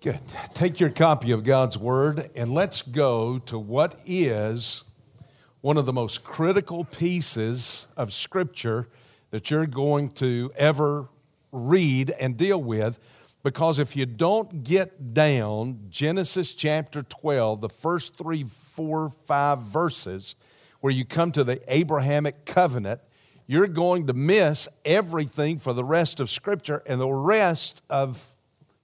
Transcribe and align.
Good. 0.00 0.20
Take 0.54 0.78
your 0.78 0.90
copy 0.90 1.32
of 1.32 1.42
God's 1.42 1.76
Word 1.76 2.30
and 2.36 2.52
let's 2.52 2.82
go 2.82 3.38
to 3.38 3.58
what 3.58 3.96
is 4.06 4.84
one 5.60 5.76
of 5.76 5.86
the 5.86 5.92
most 5.92 6.22
critical 6.22 6.84
pieces 6.84 7.88
of 7.96 8.12
Scripture 8.12 8.86
that 9.32 9.50
you're 9.50 9.66
going 9.66 10.10
to 10.10 10.52
ever 10.54 11.08
read 11.50 12.12
and 12.20 12.36
deal 12.36 12.62
with. 12.62 13.00
Because 13.42 13.80
if 13.80 13.96
you 13.96 14.06
don't 14.06 14.62
get 14.62 15.14
down 15.14 15.86
Genesis 15.88 16.54
chapter 16.54 17.02
12, 17.02 17.60
the 17.60 17.68
first 17.68 18.16
three, 18.16 18.44
four, 18.44 19.08
five 19.08 19.62
verses, 19.62 20.36
where 20.78 20.92
you 20.92 21.04
come 21.04 21.32
to 21.32 21.42
the 21.42 21.60
Abrahamic 21.66 22.44
covenant, 22.44 23.00
you're 23.48 23.66
going 23.66 24.06
to 24.06 24.12
miss 24.12 24.68
everything 24.84 25.58
for 25.58 25.72
the 25.72 25.82
rest 25.82 26.20
of 26.20 26.30
Scripture 26.30 26.84
and 26.86 27.00
the 27.00 27.10
rest 27.10 27.82
of 27.90 28.28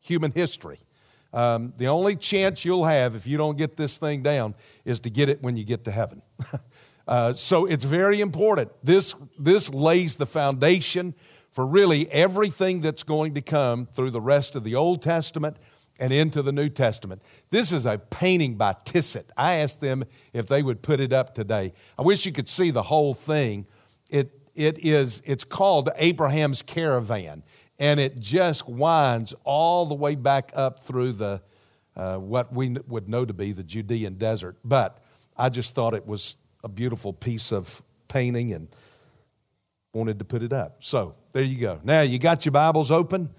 human 0.01 0.33
history. 0.33 0.81
Um, 1.35 1.75
the 1.77 1.89
only 1.89 2.15
chance 2.15 2.65
you'll 2.65 2.85
have 2.85 3.17
if 3.17 3.27
you 3.27 3.37
don't 3.37 3.59
get 3.59 3.77
this 3.77 3.99
thing 3.99 4.23
down 4.23 4.55
is 4.85 5.01
to 5.01 5.11
get 5.11 5.29
it 5.29 5.43
when 5.43 5.57
you 5.57 5.65
get 5.65 5.83
to 5.85 5.91
heaven. 5.91 6.23
uh, 7.09 7.33
so 7.33 7.67
it's 7.67 7.83
very 7.83 8.21
important. 8.21 8.71
This, 8.85 9.17
this 9.37 9.75
lays 9.75 10.15
the 10.15 10.27
foundation 10.27 11.13
for 11.51 11.67
really 11.67 12.09
everything 12.13 12.81
that's 12.81 13.03
going 13.03 13.35
to 13.35 13.43
come 13.43 13.85
through 13.87 14.11
the 14.11 14.21
rest 14.21 14.55
of 14.55 14.63
the 14.63 14.77
Old 14.77 15.03
Testament 15.03 15.57
and 15.99 16.13
into 16.13 16.41
the 16.41 16.53
New 16.53 16.69
Testament. 16.69 17.21
This 17.51 17.73
is 17.73 17.85
a 17.85 17.99
painting 17.99 18.55
by 18.55 18.77
Tissot. 18.85 19.27
I 19.37 19.55
asked 19.55 19.81
them 19.81 20.05
if 20.33 20.47
they 20.47 20.63
would 20.63 20.83
put 20.83 21.01
it 21.01 21.13
up 21.13 21.35
today. 21.35 21.73
I 21.99 22.03
wish 22.03 22.27
you 22.27 22.33
could 22.33 22.49
see 22.49 22.71
the 22.71 22.83
whole 22.83 23.13
thing. 23.13 23.67
It, 24.09 24.31
it 24.55 24.79
is, 24.79 25.21
it's 25.27 25.45
called 25.45 25.91
Abraham's 25.97 26.63
Caravan 26.63 27.43
and 27.79 27.99
it 27.99 28.19
just 28.19 28.69
winds 28.69 29.35
all 29.45 29.87
the 29.87 29.95
way 29.95 30.15
back 30.15 30.53
up 30.55 30.81
through 30.81 31.13
the 31.13 31.43
uh, 31.97 32.17
what 32.17 32.53
we 32.53 32.77
would 32.89 33.09
know 33.09 33.25
to 33.25 33.33
be 33.33 33.53
the 33.53 33.63
Judean 33.63 34.15
desert. 34.15 34.57
But 34.65 34.99
I 35.37 35.49
just 35.49 35.75
thought 35.75 35.95
it 35.95 36.07
was 36.07 36.37
a 36.63 36.69
beautiful 36.69 37.13
piece 37.13 37.53
of 37.53 37.83
painting 38.09 38.53
and 38.53 38.69
wanted 39.93 40.19
to 40.19 40.25
put 40.25 40.43
it 40.43 40.53
up. 40.53 40.77
So 40.81 41.15
there 41.33 41.43
you 41.43 41.59
go. 41.59 41.81
Now 41.85 42.01
you 42.01 42.19
got 42.19 42.45
your 42.45 42.53
Bibles 42.53 42.91
open. 42.91 43.31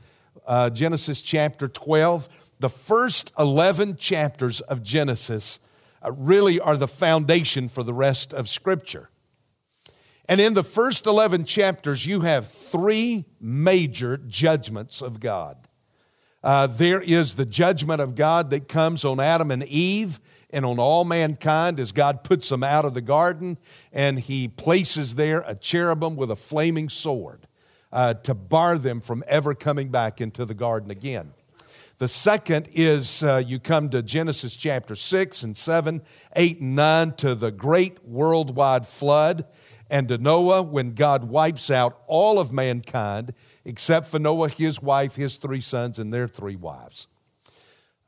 Uh, 0.47 0.69
Genesis 0.69 1.21
chapter 1.21 1.67
12. 1.67 2.29
The 2.59 2.69
first 2.69 3.33
11 3.37 3.97
chapters 3.97 4.61
of 4.61 4.81
Genesis 4.81 5.59
uh, 6.01 6.11
really 6.11 6.59
are 6.59 6.77
the 6.77 6.87
foundation 6.87 7.67
for 7.67 7.83
the 7.83 7.93
rest 7.93 8.33
of 8.33 8.47
Scripture. 8.47 9.09
And 10.27 10.41
in 10.41 10.53
the 10.53 10.63
first 10.63 11.05
11 11.05 11.45
chapters, 11.45 12.05
you 12.05 12.21
have 12.21 12.47
three 12.47 13.25
major 13.39 14.17
judgments 14.17 15.01
of 15.01 15.19
God. 15.19 15.67
Uh, 16.43 16.67
there 16.67 17.01
is 17.01 17.35
the 17.35 17.45
judgment 17.45 18.01
of 18.01 18.15
God 18.15 18.51
that 18.51 18.67
comes 18.67 19.03
on 19.03 19.19
Adam 19.19 19.49
and 19.49 19.63
Eve 19.63 20.19
and 20.51 20.65
on 20.65 20.79
all 20.79 21.03
mankind 21.03 21.79
as 21.79 21.91
God 21.91 22.23
puts 22.23 22.49
them 22.49 22.63
out 22.63 22.85
of 22.85 22.93
the 22.93 23.01
garden 23.01 23.57
and 23.91 24.19
he 24.19 24.47
places 24.47 25.15
there 25.15 25.43
a 25.47 25.55
cherubim 25.55 26.15
with 26.15 26.29
a 26.29 26.35
flaming 26.35 26.87
sword 26.87 27.47
uh, 27.91 28.13
to 28.13 28.33
bar 28.35 28.77
them 28.77 29.01
from 29.01 29.23
ever 29.27 29.55
coming 29.55 29.89
back 29.89 30.21
into 30.21 30.45
the 30.45 30.53
garden 30.53 30.91
again. 30.91 31.33
The 31.97 32.07
second 32.07 32.67
is 32.73 33.23
uh, 33.23 33.41
you 33.45 33.57
come 33.57 33.89
to 33.89 34.03
Genesis 34.03 34.57
chapter 34.57 34.95
6 34.95 35.43
and 35.43 35.55
7, 35.55 36.01
8 36.35 36.59
and 36.59 36.75
9 36.75 37.11
to 37.13 37.35
the 37.35 37.51
great 37.51 38.05
worldwide 38.05 38.85
flood 38.85 39.45
and 39.89 40.07
to 40.07 40.17
Noah 40.17 40.63
when 40.63 40.93
God 40.93 41.25
wipes 41.25 41.69
out 41.69 42.01
all 42.07 42.39
of 42.39 42.51
mankind 42.51 43.33
except 43.63 44.07
for 44.07 44.19
Noah, 44.19 44.49
his 44.49 44.81
wife, 44.81 45.15
his 45.15 45.37
three 45.37 45.61
sons, 45.61 45.99
and 45.99 46.13
their 46.13 46.27
three 46.27 46.55
wives. 46.55 47.07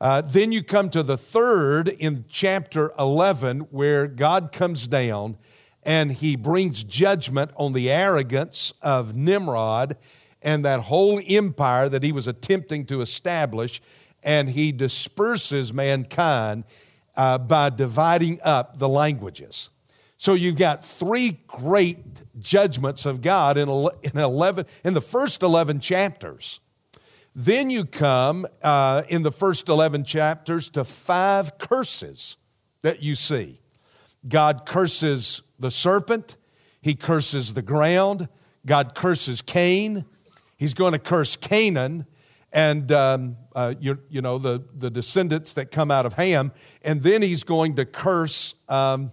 Uh, 0.00 0.20
then 0.20 0.52
you 0.52 0.62
come 0.62 0.88
to 0.90 1.02
the 1.02 1.16
third 1.16 1.88
in 1.88 2.24
chapter 2.28 2.92
11 2.98 3.60
where 3.70 4.06
God 4.06 4.52
comes 4.52 4.86
down 4.86 5.36
and 5.82 6.12
he 6.12 6.36
brings 6.36 6.84
judgment 6.84 7.50
on 7.56 7.72
the 7.72 7.90
arrogance 7.90 8.72
of 8.82 9.16
Nimrod 9.16 9.96
and 10.42 10.64
that 10.64 10.80
whole 10.80 11.20
empire 11.26 11.88
that 11.88 12.02
he 12.02 12.12
was 12.12 12.26
attempting 12.26 12.84
to 12.86 13.00
establish, 13.00 13.80
and 14.22 14.50
he 14.50 14.72
disperses 14.72 15.72
mankind 15.72 16.64
uh, 17.16 17.38
by 17.38 17.70
dividing 17.70 18.38
up 18.42 18.78
the 18.78 18.88
languages. 18.88 19.70
So 20.20 20.34
you've 20.34 20.56
got 20.56 20.84
three 20.84 21.38
great 21.46 22.22
judgments 22.40 23.06
of 23.06 23.22
God 23.22 23.56
in, 23.56 23.68
in 24.02 24.18
11 24.18 24.66
in 24.84 24.94
the 24.94 25.00
first 25.00 25.44
11 25.44 25.78
chapters. 25.78 26.58
Then 27.36 27.70
you 27.70 27.84
come 27.84 28.44
uh, 28.60 29.02
in 29.08 29.22
the 29.22 29.30
first 29.30 29.68
11 29.68 30.02
chapters 30.02 30.70
to 30.70 30.82
five 30.82 31.56
curses 31.56 32.36
that 32.82 33.00
you 33.00 33.14
see. 33.14 33.60
God 34.26 34.66
curses 34.66 35.42
the 35.56 35.70
serpent, 35.70 36.36
he 36.82 36.96
curses 36.96 37.54
the 37.54 37.62
ground, 37.62 38.28
God 38.66 38.96
curses 38.96 39.40
Cain, 39.40 40.04
he's 40.56 40.74
going 40.74 40.94
to 40.94 40.98
curse 40.98 41.36
Canaan, 41.36 42.06
and 42.52 42.90
um, 42.90 43.36
uh, 43.54 43.74
you, 43.78 44.00
you 44.08 44.20
know 44.20 44.38
the, 44.38 44.64
the 44.76 44.90
descendants 44.90 45.52
that 45.52 45.70
come 45.70 45.92
out 45.92 46.06
of 46.06 46.14
Ham, 46.14 46.50
and 46.82 47.02
then 47.02 47.22
he's 47.22 47.44
going 47.44 47.76
to 47.76 47.84
curse 47.84 48.56
um, 48.68 49.12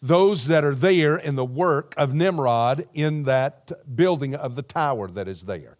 those 0.00 0.46
that 0.46 0.64
are 0.64 0.74
there 0.74 1.16
in 1.16 1.34
the 1.34 1.44
work 1.44 1.94
of 1.96 2.14
Nimrod 2.14 2.86
in 2.94 3.24
that 3.24 3.72
building 3.94 4.34
of 4.34 4.54
the 4.54 4.62
tower 4.62 5.08
that 5.08 5.26
is 5.26 5.44
there. 5.44 5.78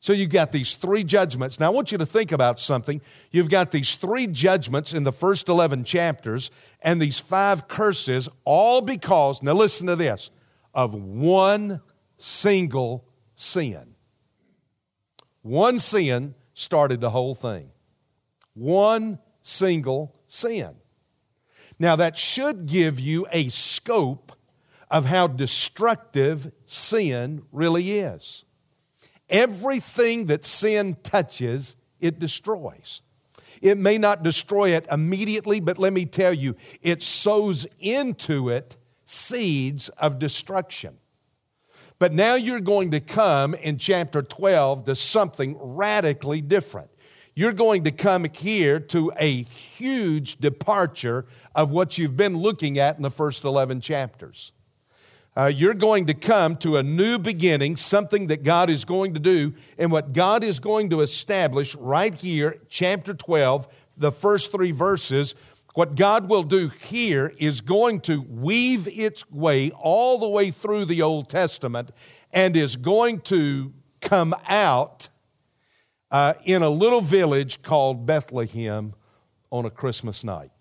So 0.00 0.12
you've 0.12 0.28
got 0.28 0.52
these 0.52 0.76
three 0.76 1.02
judgments. 1.02 1.58
Now 1.58 1.68
I 1.68 1.70
want 1.70 1.90
you 1.90 1.96
to 1.96 2.04
think 2.04 2.30
about 2.30 2.60
something. 2.60 3.00
You've 3.30 3.48
got 3.48 3.70
these 3.70 3.96
three 3.96 4.26
judgments 4.26 4.92
in 4.92 5.04
the 5.04 5.12
first 5.12 5.48
11 5.48 5.84
chapters 5.84 6.50
and 6.82 7.00
these 7.00 7.18
five 7.18 7.68
curses, 7.68 8.28
all 8.44 8.82
because, 8.82 9.42
now 9.42 9.54
listen 9.54 9.86
to 9.86 9.96
this, 9.96 10.30
of 10.74 10.94
one 10.94 11.80
single 12.18 13.06
sin. 13.34 13.94
One 15.40 15.78
sin 15.78 16.34
started 16.52 17.00
the 17.00 17.08
whole 17.08 17.34
thing. 17.34 17.70
One 18.52 19.18
single 19.40 20.14
sin. 20.26 20.76
Now, 21.78 21.96
that 21.96 22.16
should 22.16 22.66
give 22.66 23.00
you 23.00 23.26
a 23.32 23.48
scope 23.48 24.32
of 24.90 25.06
how 25.06 25.26
destructive 25.26 26.52
sin 26.64 27.42
really 27.50 27.92
is. 27.92 28.44
Everything 29.28 30.26
that 30.26 30.44
sin 30.44 30.96
touches, 31.02 31.76
it 32.00 32.18
destroys. 32.18 33.02
It 33.62 33.78
may 33.78 33.98
not 33.98 34.22
destroy 34.22 34.70
it 34.70 34.86
immediately, 34.90 35.58
but 35.58 35.78
let 35.78 35.92
me 35.92 36.06
tell 36.06 36.32
you, 36.32 36.54
it 36.82 37.02
sows 37.02 37.66
into 37.80 38.48
it 38.50 38.76
seeds 39.04 39.88
of 39.90 40.18
destruction. 40.18 40.98
But 41.98 42.12
now 42.12 42.34
you're 42.34 42.60
going 42.60 42.90
to 42.90 43.00
come 43.00 43.54
in 43.54 43.78
chapter 43.78 44.22
12 44.22 44.84
to 44.84 44.94
something 44.94 45.56
radically 45.60 46.40
different 46.40 46.90
you're 47.34 47.52
going 47.52 47.84
to 47.84 47.90
come 47.90 48.26
here 48.32 48.78
to 48.78 49.12
a 49.18 49.42
huge 49.42 50.36
departure 50.36 51.26
of 51.54 51.70
what 51.70 51.98
you've 51.98 52.16
been 52.16 52.36
looking 52.36 52.78
at 52.78 52.96
in 52.96 53.02
the 53.02 53.10
first 53.10 53.44
11 53.44 53.80
chapters. 53.80 54.52
Uh, 55.36 55.50
you're 55.52 55.74
going 55.74 56.06
to 56.06 56.14
come 56.14 56.54
to 56.56 56.76
a 56.76 56.82
new 56.82 57.18
beginning, 57.18 57.76
something 57.76 58.28
that 58.28 58.44
God 58.44 58.70
is 58.70 58.84
going 58.84 59.14
to 59.14 59.20
do, 59.20 59.52
and 59.78 59.90
what 59.90 60.12
God 60.12 60.44
is 60.44 60.60
going 60.60 60.90
to 60.90 61.00
establish 61.00 61.74
right 61.74 62.14
here, 62.14 62.58
chapter 62.68 63.14
12, 63.14 63.66
the 63.96 64.12
first 64.12 64.52
three 64.52 64.70
verses. 64.70 65.34
What 65.74 65.96
God 65.96 66.28
will 66.28 66.44
do 66.44 66.68
here 66.68 67.32
is 67.38 67.60
going 67.60 68.00
to 68.02 68.22
weave 68.22 68.86
its 68.86 69.28
way 69.28 69.72
all 69.72 70.20
the 70.20 70.28
way 70.28 70.52
through 70.52 70.84
the 70.84 71.02
Old 71.02 71.28
Testament 71.28 71.90
and 72.32 72.56
is 72.56 72.76
going 72.76 73.20
to 73.22 73.72
come 74.00 74.36
out 74.48 75.08
uh, 76.12 76.34
in 76.44 76.62
a 76.62 76.70
little 76.70 77.00
village 77.00 77.60
called 77.62 78.06
Bethlehem 78.06 78.94
on 79.50 79.64
a 79.64 79.70
Christmas 79.70 80.22
night. 80.22 80.53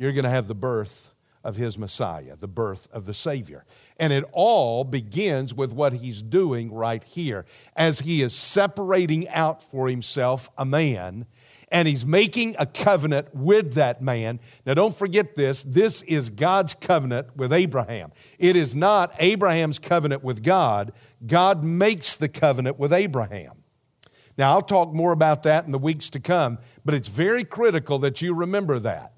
You're 0.00 0.12
going 0.12 0.24
to 0.24 0.30
have 0.30 0.48
the 0.48 0.54
birth 0.54 1.12
of 1.44 1.56
his 1.56 1.76
Messiah, 1.76 2.34
the 2.34 2.48
birth 2.48 2.88
of 2.90 3.04
the 3.04 3.12
Savior. 3.12 3.66
And 3.98 4.14
it 4.14 4.24
all 4.32 4.82
begins 4.82 5.54
with 5.54 5.74
what 5.74 5.92
he's 5.92 6.22
doing 6.22 6.72
right 6.72 7.04
here 7.04 7.44
as 7.76 8.00
he 8.00 8.22
is 8.22 8.32
separating 8.32 9.28
out 9.28 9.62
for 9.62 9.90
himself 9.90 10.48
a 10.56 10.64
man 10.64 11.26
and 11.70 11.86
he's 11.86 12.06
making 12.06 12.56
a 12.58 12.64
covenant 12.64 13.28
with 13.34 13.74
that 13.74 14.00
man. 14.00 14.40
Now, 14.64 14.72
don't 14.72 14.96
forget 14.96 15.34
this 15.34 15.64
this 15.64 16.00
is 16.04 16.30
God's 16.30 16.72
covenant 16.72 17.36
with 17.36 17.52
Abraham. 17.52 18.10
It 18.38 18.56
is 18.56 18.74
not 18.74 19.12
Abraham's 19.18 19.78
covenant 19.78 20.24
with 20.24 20.42
God, 20.42 20.92
God 21.26 21.62
makes 21.62 22.16
the 22.16 22.30
covenant 22.30 22.78
with 22.78 22.94
Abraham. 22.94 23.64
Now, 24.38 24.52
I'll 24.52 24.62
talk 24.62 24.94
more 24.94 25.12
about 25.12 25.42
that 25.42 25.66
in 25.66 25.72
the 25.72 25.78
weeks 25.78 26.08
to 26.10 26.20
come, 26.20 26.56
but 26.86 26.94
it's 26.94 27.08
very 27.08 27.44
critical 27.44 27.98
that 27.98 28.22
you 28.22 28.32
remember 28.32 28.78
that. 28.78 29.12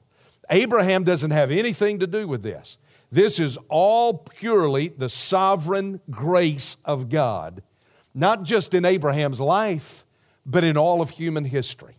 Abraham 0.50 1.04
doesn't 1.04 1.30
have 1.30 1.50
anything 1.50 1.98
to 2.00 2.06
do 2.06 2.26
with 2.26 2.42
this. 2.42 2.78
This 3.10 3.38
is 3.38 3.58
all 3.68 4.14
purely 4.18 4.88
the 4.88 5.08
sovereign 5.08 6.00
grace 6.10 6.78
of 6.84 7.08
God, 7.08 7.62
not 8.14 8.42
just 8.42 8.74
in 8.74 8.84
Abraham's 8.84 9.40
life, 9.40 10.06
but 10.46 10.64
in 10.64 10.76
all 10.76 11.00
of 11.02 11.10
human 11.10 11.44
history. 11.44 11.96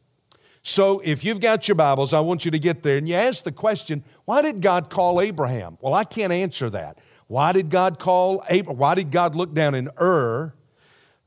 So 0.66 1.02
if 1.04 1.26
you've 1.26 1.42
got 1.42 1.68
your 1.68 1.76
Bibles, 1.76 2.14
I 2.14 2.22
want 2.22 2.46
you 2.46 2.52
to 2.52 2.60
get 2.60 2.84
there 2.84 2.98
and 2.98 3.08
you 3.08 3.16
ask 3.16 3.44
the 3.44 3.52
question, 3.52 4.04
why 4.26 4.42
did 4.42 4.62
God 4.62 4.90
call 4.90 5.20
Abraham? 5.20 5.78
Well, 5.82 5.94
I 5.94 6.06
can't 6.06 6.32
answer 6.32 6.70
that. 6.70 7.00
Why 7.28 7.52
did 7.52 7.70
God 7.70 8.00
call 8.00 8.44
Abraham? 8.50 8.80
Why 8.80 8.96
did 8.96 9.12
God 9.12 9.36
look 9.36 9.54
down 9.54 9.76
in 9.76 9.90
Ur? 10.00 10.54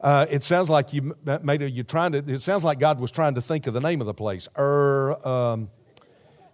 Uh, 0.01 0.27
it 0.31 0.43
sounds 0.43 0.71
like 0.71 0.93
you 0.93 1.15
made 1.43 1.61
you 1.63 1.83
trying 1.83 2.13
to. 2.13 2.19
It 2.19 2.41
sounds 2.41 2.65
like 2.65 2.79
God 2.79 2.99
was 2.99 3.11
trying 3.11 3.35
to 3.35 3.41
think 3.41 3.67
of 3.67 3.75
the 3.75 3.81
name 3.81 4.01
of 4.01 4.07
the 4.07 4.15
place, 4.15 4.49
Ur. 4.59 5.17
Um, 5.27 5.71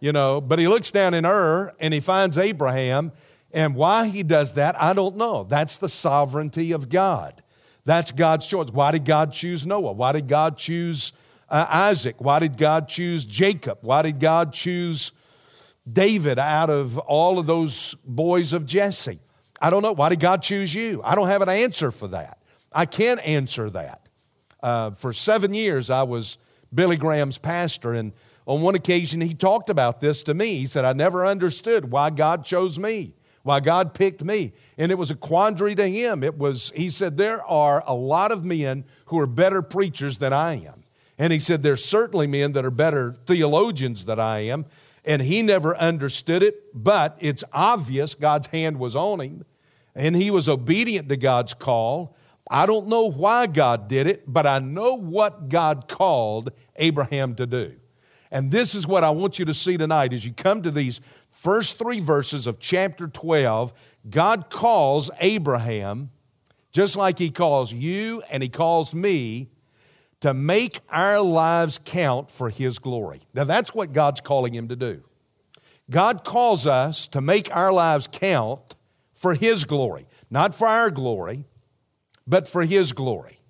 you 0.02 0.10
know, 0.10 0.40
but 0.40 0.58
he 0.58 0.66
looks 0.66 0.90
down 0.90 1.14
in 1.14 1.24
Ur 1.24 1.72
and 1.78 1.94
he 1.94 2.00
finds 2.00 2.36
Abraham, 2.36 3.12
and 3.52 3.76
why 3.76 4.08
he 4.08 4.24
does 4.24 4.54
that, 4.54 4.74
I 4.82 4.94
don't 4.94 5.16
know. 5.16 5.44
That's 5.44 5.76
the 5.76 5.88
sovereignty 5.88 6.72
of 6.72 6.88
God. 6.88 7.40
That's 7.84 8.10
God's 8.10 8.48
choice. 8.48 8.70
Why 8.70 8.90
did 8.90 9.04
God 9.04 9.32
choose 9.32 9.64
Noah? 9.64 9.92
Why 9.92 10.10
did 10.10 10.26
God 10.26 10.58
choose 10.58 11.12
uh, 11.48 11.66
Isaac? 11.68 12.16
Why 12.18 12.40
did 12.40 12.56
God 12.56 12.88
choose 12.88 13.24
Jacob? 13.24 13.78
Why 13.82 14.02
did 14.02 14.18
God 14.18 14.52
choose 14.52 15.12
David 15.88 16.36
out 16.36 16.68
of 16.68 16.98
all 16.98 17.38
of 17.38 17.46
those 17.46 17.94
boys 18.04 18.52
of 18.52 18.66
Jesse? 18.66 19.20
I 19.60 19.70
don't 19.70 19.82
know. 19.82 19.92
Why 19.92 20.08
did 20.08 20.18
God 20.18 20.42
choose 20.42 20.74
you? 20.74 21.00
I 21.04 21.14
don't 21.14 21.28
have 21.28 21.42
an 21.42 21.48
answer 21.48 21.92
for 21.92 22.08
that. 22.08 22.38
I 22.72 22.86
can't 22.86 23.20
answer 23.20 23.70
that. 23.70 24.08
Uh, 24.60 24.90
for 24.90 25.12
seven 25.12 25.54
years, 25.54 25.90
I 25.90 26.02
was 26.02 26.38
Billy 26.74 26.96
Graham's 26.96 27.38
pastor, 27.38 27.92
and 27.92 28.12
on 28.46 28.60
one 28.60 28.74
occasion, 28.74 29.20
he 29.20 29.34
talked 29.34 29.68
about 29.68 30.00
this 30.00 30.22
to 30.24 30.34
me. 30.34 30.56
He 30.56 30.66
said, 30.66 30.84
I 30.84 30.92
never 30.92 31.26
understood 31.26 31.90
why 31.90 32.10
God 32.10 32.44
chose 32.44 32.78
me, 32.78 33.14
why 33.42 33.60
God 33.60 33.94
picked 33.94 34.24
me. 34.24 34.52
And 34.76 34.90
it 34.90 34.96
was 34.96 35.10
a 35.10 35.16
quandary 35.16 35.74
to 35.76 35.86
him. 35.88 36.22
It 36.22 36.36
was, 36.36 36.72
he 36.74 36.90
said, 36.90 37.16
there 37.16 37.44
are 37.44 37.84
a 37.86 37.94
lot 37.94 38.32
of 38.32 38.44
men 38.44 38.84
who 39.06 39.18
are 39.20 39.26
better 39.26 39.62
preachers 39.62 40.18
than 40.18 40.32
I 40.32 40.54
am. 40.54 40.82
And 41.18 41.32
he 41.32 41.38
said, 41.38 41.62
There's 41.62 41.84
certainly 41.84 42.26
men 42.26 42.50
that 42.52 42.64
are 42.64 42.70
better 42.70 43.16
theologians 43.26 44.06
than 44.06 44.18
I 44.18 44.40
am. 44.40 44.66
And 45.04 45.22
he 45.22 45.42
never 45.42 45.76
understood 45.76 46.42
it, 46.42 46.62
but 46.74 47.16
it's 47.20 47.44
obvious 47.52 48.14
God's 48.14 48.48
hand 48.48 48.78
was 48.78 48.96
on 48.96 49.20
him. 49.20 49.44
And 49.94 50.16
he 50.16 50.30
was 50.30 50.48
obedient 50.48 51.08
to 51.10 51.16
God's 51.16 51.54
call. 51.54 52.16
I 52.50 52.66
don't 52.66 52.88
know 52.88 53.10
why 53.10 53.46
God 53.46 53.88
did 53.88 54.06
it, 54.06 54.24
but 54.26 54.46
I 54.46 54.58
know 54.58 54.94
what 54.94 55.48
God 55.48 55.86
called 55.86 56.50
Abraham 56.76 57.34
to 57.36 57.46
do. 57.46 57.74
And 58.32 58.50
this 58.50 58.74
is 58.74 58.86
what 58.86 59.04
I 59.04 59.10
want 59.10 59.38
you 59.38 59.44
to 59.44 59.54
see 59.54 59.76
tonight 59.76 60.14
as 60.14 60.26
you 60.26 60.32
come 60.32 60.62
to 60.62 60.70
these 60.70 61.02
first 61.28 61.78
three 61.78 62.00
verses 62.00 62.46
of 62.46 62.58
chapter 62.58 63.06
12. 63.06 63.72
God 64.08 64.48
calls 64.48 65.10
Abraham, 65.20 66.10
just 66.72 66.96
like 66.96 67.18
he 67.18 67.30
calls 67.30 67.74
you 67.74 68.22
and 68.30 68.42
he 68.42 68.48
calls 68.48 68.94
me, 68.94 69.50
to 70.20 70.32
make 70.32 70.80
our 70.88 71.20
lives 71.20 71.78
count 71.84 72.30
for 72.30 72.48
His 72.48 72.78
glory. 72.78 73.20
Now, 73.34 73.42
that's 73.42 73.74
what 73.74 73.92
God's 73.92 74.20
calling 74.20 74.54
him 74.54 74.68
to 74.68 74.76
do. 74.76 75.02
God 75.90 76.22
calls 76.22 76.64
us 76.64 77.08
to 77.08 77.20
make 77.20 77.54
our 77.54 77.72
lives 77.72 78.08
count 78.10 78.76
for 79.12 79.34
His 79.34 79.64
glory, 79.64 80.06
not 80.30 80.54
for 80.54 80.68
our 80.68 80.90
glory, 80.90 81.44
but 82.24 82.46
for 82.46 82.64
His 82.64 82.92
glory. 82.92 83.40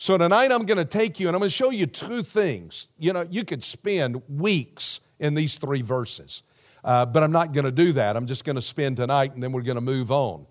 So, 0.00 0.16
tonight 0.16 0.52
I'm 0.52 0.64
going 0.64 0.78
to 0.78 0.84
take 0.84 1.18
you 1.18 1.26
and 1.26 1.34
I'm 1.34 1.40
going 1.40 1.48
to 1.48 1.54
show 1.54 1.70
you 1.70 1.84
two 1.84 2.22
things. 2.22 2.86
You 2.98 3.12
know, 3.12 3.26
you 3.28 3.44
could 3.44 3.64
spend 3.64 4.22
weeks 4.28 5.00
in 5.18 5.34
these 5.34 5.58
three 5.58 5.82
verses, 5.82 6.44
uh, 6.84 7.04
but 7.04 7.24
I'm 7.24 7.32
not 7.32 7.52
going 7.52 7.64
to 7.64 7.72
do 7.72 7.90
that. 7.94 8.16
I'm 8.16 8.26
just 8.28 8.44
going 8.44 8.54
to 8.54 8.62
spend 8.62 8.98
tonight 8.98 9.34
and 9.34 9.42
then 9.42 9.50
we're 9.50 9.62
going 9.62 9.74
to 9.74 9.80
move 9.80 10.12
on. 10.12 10.46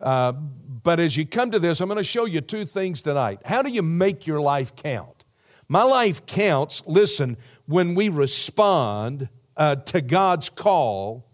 Uh, 0.00 0.30
but 0.30 1.00
as 1.00 1.16
you 1.16 1.26
come 1.26 1.50
to 1.50 1.58
this, 1.58 1.80
I'm 1.80 1.88
going 1.88 1.98
to 1.98 2.04
show 2.04 2.26
you 2.26 2.40
two 2.40 2.64
things 2.64 3.02
tonight. 3.02 3.40
How 3.44 3.60
do 3.60 3.70
you 3.70 3.82
make 3.82 4.24
your 4.24 4.40
life 4.40 4.76
count? 4.76 5.24
My 5.68 5.82
life 5.82 6.24
counts, 6.24 6.84
listen, 6.86 7.38
when 7.66 7.96
we 7.96 8.08
respond 8.08 9.28
uh, 9.56 9.74
to 9.76 10.00
God's 10.00 10.48
call 10.48 11.26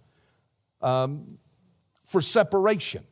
um, 0.80 1.36
for 2.06 2.22
separation. 2.22 3.04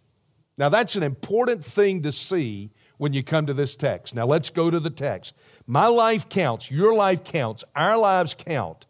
Now, 0.56 0.70
that's 0.70 0.96
an 0.96 1.02
important 1.02 1.62
thing 1.62 2.00
to 2.04 2.12
see 2.12 2.70
when 2.98 3.12
you 3.12 3.22
come 3.22 3.46
to 3.46 3.54
this 3.54 3.76
text. 3.76 4.14
Now, 4.14 4.26
let's 4.26 4.50
go 4.50 4.70
to 4.70 4.80
the 4.80 4.90
text. 4.90 5.36
My 5.66 5.86
life 5.86 6.28
counts, 6.28 6.70
your 6.70 6.94
life 6.94 7.24
counts, 7.24 7.64
our 7.74 7.98
lives 7.98 8.34
count 8.34 8.86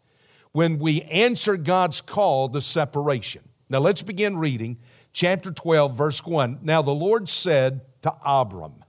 when 0.51 0.79
we 0.79 1.01
answer 1.03 1.57
God's 1.57 2.01
call 2.01 2.49
to 2.49 2.61
separation. 2.61 3.43
Now, 3.69 3.79
let's 3.79 4.01
begin 4.01 4.37
reading 4.37 4.77
chapter 5.11 5.51
12, 5.51 5.97
verse 5.97 6.25
1. 6.25 6.59
Now, 6.61 6.81
the 6.81 6.93
Lord 6.93 7.27
said 7.27 7.81
to 8.01 8.13
Abram, 8.25 8.83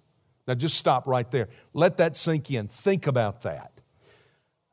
now 0.47 0.55
just 0.55 0.79
stop 0.79 1.07
right 1.07 1.31
there. 1.31 1.49
Let 1.75 1.99
that 1.99 2.17
sink 2.17 2.51
in. 2.51 2.69
Think 2.69 3.07
about 3.07 3.43
that. 3.43 3.81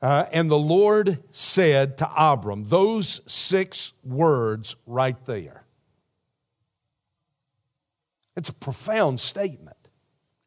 Uh, 0.02 0.26
and 0.32 0.50
the 0.50 0.58
Lord 0.58 1.24
said 1.32 1.98
to 1.98 2.10
Abram, 2.16 2.66
those 2.66 3.22
six 3.32 3.94
words 4.04 4.76
right 4.86 5.22
there. 5.26 5.66
It's 8.36 8.50
a 8.50 8.54
profound 8.54 9.20
statement. 9.20 9.75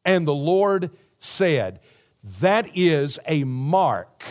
And 0.09 0.25
the 0.25 0.33
Lord 0.33 0.89
said, 1.19 1.81
that 2.39 2.67
is 2.73 3.19
a 3.27 3.43
mark 3.43 4.23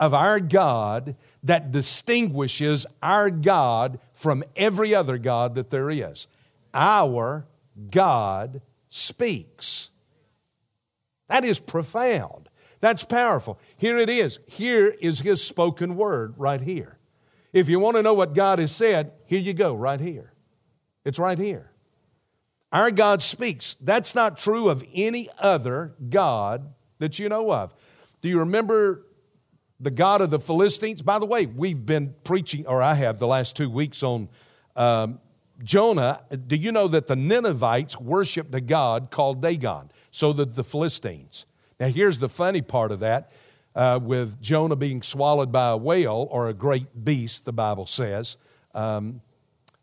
of 0.00 0.12
our 0.12 0.40
God 0.40 1.14
that 1.44 1.70
distinguishes 1.70 2.84
our 3.00 3.30
God 3.30 4.00
from 4.12 4.42
every 4.56 4.96
other 4.96 5.16
God 5.16 5.54
that 5.54 5.70
there 5.70 5.90
is. 5.90 6.26
Our 6.74 7.46
God 7.92 8.62
speaks. 8.88 9.92
That 11.28 11.44
is 11.44 11.60
profound. 11.60 12.48
That's 12.80 13.04
powerful. 13.04 13.60
Here 13.78 13.96
it 13.96 14.10
is. 14.10 14.40
Here 14.48 14.88
is 15.00 15.20
His 15.20 15.40
spoken 15.40 15.94
word 15.94 16.34
right 16.36 16.60
here. 16.60 16.98
If 17.52 17.68
you 17.68 17.78
want 17.78 17.94
to 17.96 18.02
know 18.02 18.14
what 18.14 18.34
God 18.34 18.58
has 18.58 18.74
said, 18.74 19.12
here 19.24 19.38
you 19.38 19.54
go, 19.54 19.72
right 19.72 20.00
here. 20.00 20.32
It's 21.04 21.20
right 21.20 21.38
here. 21.38 21.71
Our 22.72 22.90
God 22.90 23.22
speaks. 23.22 23.76
That's 23.80 24.14
not 24.14 24.38
true 24.38 24.68
of 24.68 24.84
any 24.94 25.28
other 25.38 25.94
God 26.08 26.72
that 26.98 27.18
you 27.18 27.28
know 27.28 27.52
of. 27.52 27.74
Do 28.20 28.28
you 28.28 28.38
remember 28.38 29.04
the 29.78 29.90
God 29.90 30.20
of 30.20 30.30
the 30.30 30.38
Philistines? 30.38 31.02
By 31.02 31.18
the 31.18 31.26
way, 31.26 31.46
we've 31.46 31.84
been 31.84 32.14
preaching, 32.24 32.66
or 32.66 32.82
I 32.82 32.94
have 32.94 33.18
the 33.18 33.26
last 33.26 33.56
two 33.56 33.68
weeks 33.68 34.02
on 34.02 34.28
um, 34.74 35.20
Jonah, 35.62 36.22
do 36.46 36.56
you 36.56 36.72
know 36.72 36.88
that 36.88 37.06
the 37.06 37.16
Ninevites 37.16 38.00
worshiped 38.00 38.54
a 38.54 38.60
god 38.60 39.10
called 39.10 39.42
Dagon? 39.42 39.90
So 40.10 40.32
did 40.32 40.54
the 40.54 40.64
Philistines. 40.64 41.46
Now, 41.78 41.88
here's 41.88 42.18
the 42.18 42.28
funny 42.28 42.62
part 42.62 42.90
of 42.90 43.00
that 43.00 43.32
uh, 43.74 44.00
with 44.02 44.40
Jonah 44.40 44.76
being 44.76 45.02
swallowed 45.02 45.52
by 45.52 45.70
a 45.70 45.76
whale 45.76 46.26
or 46.30 46.48
a 46.48 46.54
great 46.54 47.04
beast, 47.04 47.44
the 47.44 47.52
Bible 47.52 47.86
says. 47.86 48.38
Um, 48.74 49.20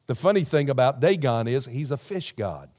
the 0.07 0.15
funny 0.15 0.43
thing 0.43 0.69
about 0.69 0.99
Dagon 0.99 1.47
is 1.47 1.65
he's 1.65 1.91
a 1.91 1.97
fish 1.97 2.33
god. 2.33 2.69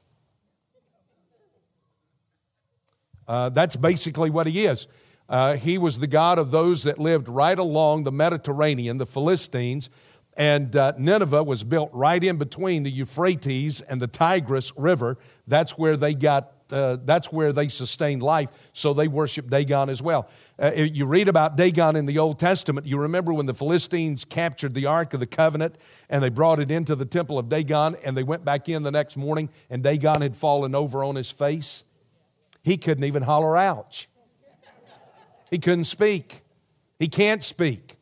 Uh, 3.31 3.47
that's 3.47 3.77
basically 3.77 4.29
what 4.29 4.45
he 4.45 4.65
is. 4.65 4.89
Uh, 5.29 5.55
he 5.55 5.77
was 5.77 5.99
the 5.99 6.07
god 6.07 6.37
of 6.37 6.51
those 6.51 6.83
that 6.83 6.99
lived 6.99 7.29
right 7.29 7.57
along 7.57 8.03
the 8.03 8.11
Mediterranean, 8.11 8.97
the 8.97 9.05
Philistines. 9.05 9.89
And 10.35 10.75
uh, 10.75 10.91
Nineveh 10.97 11.41
was 11.41 11.63
built 11.63 11.91
right 11.93 12.21
in 12.21 12.35
between 12.35 12.83
the 12.83 12.91
Euphrates 12.91 13.79
and 13.79 14.01
the 14.01 14.07
Tigris 14.07 14.73
River. 14.75 15.17
That's 15.47 15.77
where 15.77 15.95
they 15.95 16.13
got. 16.13 16.51
Uh, 16.73 16.97
that's 17.05 17.31
where 17.31 17.53
they 17.53 17.69
sustained 17.69 18.21
life. 18.21 18.69
So 18.73 18.93
they 18.93 19.07
worshiped 19.07 19.49
Dagon 19.49 19.89
as 19.89 20.01
well. 20.01 20.29
Uh, 20.61 20.71
you 20.75 21.05
read 21.05 21.29
about 21.29 21.55
Dagon 21.55 21.95
in 21.95 22.07
the 22.07 22.17
Old 22.17 22.37
Testament. 22.37 22.85
You 22.85 22.97
remember 22.97 23.33
when 23.33 23.45
the 23.45 23.53
Philistines 23.53 24.25
captured 24.25 24.73
the 24.73 24.87
Ark 24.87 25.13
of 25.13 25.21
the 25.21 25.27
Covenant 25.27 25.77
and 26.09 26.21
they 26.21 26.29
brought 26.29 26.59
it 26.59 26.69
into 26.69 26.95
the 26.95 27.05
temple 27.05 27.39
of 27.39 27.47
Dagon, 27.47 27.95
and 28.03 28.17
they 28.17 28.23
went 28.23 28.43
back 28.43 28.67
in 28.67 28.83
the 28.83 28.91
next 28.91 29.15
morning, 29.15 29.49
and 29.69 29.83
Dagon 29.83 30.21
had 30.21 30.35
fallen 30.35 30.75
over 30.75 31.01
on 31.01 31.15
his 31.15 31.31
face. 31.31 31.85
He 32.63 32.77
couldn't 32.77 33.03
even 33.03 33.23
holler 33.23 33.57
ouch. 33.57 34.07
He 35.49 35.59
couldn't 35.59 35.85
speak. 35.85 36.41
He 36.99 37.07
can't 37.07 37.43
speak. 37.43 37.97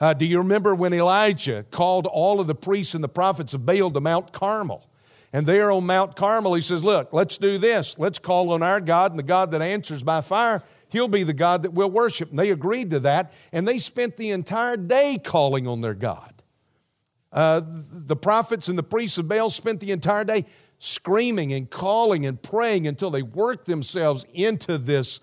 Uh, 0.00 0.14
do 0.14 0.24
you 0.24 0.38
remember 0.38 0.74
when 0.74 0.92
Elijah 0.92 1.64
called 1.70 2.06
all 2.06 2.40
of 2.40 2.46
the 2.46 2.54
priests 2.54 2.94
and 2.94 3.02
the 3.02 3.08
prophets 3.08 3.54
of 3.54 3.66
Baal 3.66 3.90
to 3.90 4.00
Mount 4.00 4.32
Carmel? 4.32 4.84
And 5.32 5.44
there 5.44 5.70
on 5.70 5.84
Mount 5.84 6.16
Carmel, 6.16 6.54
he 6.54 6.62
says, 6.62 6.82
Look, 6.82 7.12
let's 7.12 7.36
do 7.36 7.58
this. 7.58 7.98
Let's 7.98 8.18
call 8.18 8.52
on 8.52 8.62
our 8.62 8.80
God 8.80 9.12
and 9.12 9.18
the 9.18 9.24
God 9.24 9.50
that 9.50 9.60
answers 9.60 10.02
by 10.02 10.20
fire. 10.20 10.62
He'll 10.88 11.08
be 11.08 11.22
the 11.22 11.34
God 11.34 11.62
that 11.62 11.72
we'll 11.72 11.90
worship. 11.90 12.30
And 12.30 12.38
they 12.38 12.50
agreed 12.50 12.90
to 12.90 13.00
that, 13.00 13.32
and 13.52 13.68
they 13.68 13.78
spent 13.78 14.16
the 14.16 14.30
entire 14.30 14.76
day 14.76 15.20
calling 15.22 15.66
on 15.66 15.82
their 15.82 15.94
God. 15.94 16.32
Uh, 17.30 17.60
the 17.62 18.16
prophets 18.16 18.68
and 18.68 18.78
the 18.78 18.82
priests 18.82 19.18
of 19.18 19.28
Baal 19.28 19.50
spent 19.50 19.80
the 19.80 19.90
entire 19.90 20.24
day 20.24 20.46
screaming 20.78 21.52
and 21.52 21.70
calling 21.70 22.24
and 22.24 22.42
praying 22.42 22.86
until 22.86 23.10
they 23.10 23.22
worked 23.22 23.66
themselves 23.66 24.24
into 24.32 24.78
this 24.78 25.20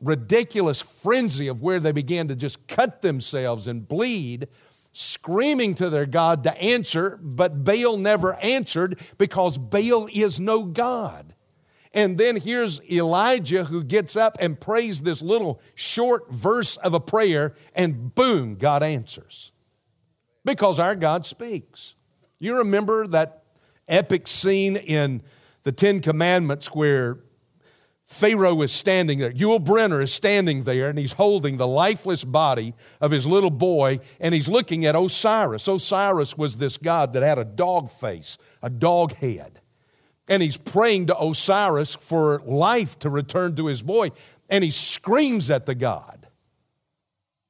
ridiculous 0.00 0.82
frenzy 0.82 1.48
of 1.48 1.62
where 1.62 1.80
they 1.80 1.92
began 1.92 2.28
to 2.28 2.36
just 2.36 2.66
cut 2.66 3.02
themselves 3.02 3.66
and 3.66 3.86
bleed, 3.86 4.48
screaming 4.92 5.74
to 5.76 5.88
their 5.88 6.06
God 6.06 6.44
to 6.44 6.62
answer, 6.62 7.18
but 7.22 7.64
Baal 7.64 7.96
never 7.96 8.34
answered 8.34 8.98
because 9.18 9.58
Baal 9.58 10.08
is 10.12 10.40
no 10.40 10.64
God. 10.64 11.34
And 11.94 12.16
then 12.16 12.36
here's 12.36 12.80
Elijah 12.90 13.64
who 13.64 13.84
gets 13.84 14.16
up 14.16 14.36
and 14.40 14.58
prays 14.58 15.02
this 15.02 15.20
little 15.22 15.60
short 15.74 16.30
verse 16.32 16.76
of 16.78 16.94
a 16.94 17.00
prayer, 17.00 17.54
and 17.74 18.14
boom, 18.14 18.56
God 18.56 18.82
answers. 18.82 19.52
Because 20.44 20.78
our 20.78 20.96
God 20.96 21.26
speaks. 21.26 21.94
You 22.38 22.56
remember 22.56 23.06
that 23.08 23.41
epic 23.92 24.26
scene 24.26 24.76
in 24.76 25.22
the 25.62 25.72
Ten 25.72 26.00
Commandments 26.00 26.68
where 26.68 27.18
Pharaoh 28.04 28.60
is 28.62 28.72
standing 28.72 29.20
there. 29.20 29.32
Yul 29.32 29.64
Brynner 29.64 30.02
is 30.02 30.12
standing 30.12 30.64
there 30.64 30.90
and 30.90 30.98
he's 30.98 31.14
holding 31.14 31.56
the 31.56 31.66
lifeless 31.66 32.24
body 32.24 32.74
of 33.00 33.10
his 33.10 33.26
little 33.26 33.50
boy 33.50 34.00
and 34.20 34.34
he's 34.34 34.48
looking 34.48 34.84
at 34.84 34.94
Osiris. 34.94 35.66
Osiris 35.66 36.36
was 36.36 36.58
this 36.58 36.76
god 36.76 37.12
that 37.14 37.22
had 37.22 37.38
a 37.38 37.44
dog 37.44 37.90
face, 37.90 38.36
a 38.62 38.68
dog 38.68 39.14
head. 39.14 39.60
And 40.28 40.42
he's 40.42 40.56
praying 40.56 41.06
to 41.06 41.18
Osiris 41.18 41.94
for 41.94 42.40
life 42.40 42.98
to 43.00 43.10
return 43.10 43.56
to 43.56 43.66
his 43.66 43.82
boy. 43.82 44.10
And 44.48 44.62
he 44.62 44.70
screams 44.70 45.50
at 45.50 45.66
the 45.66 45.74
God 45.74 46.22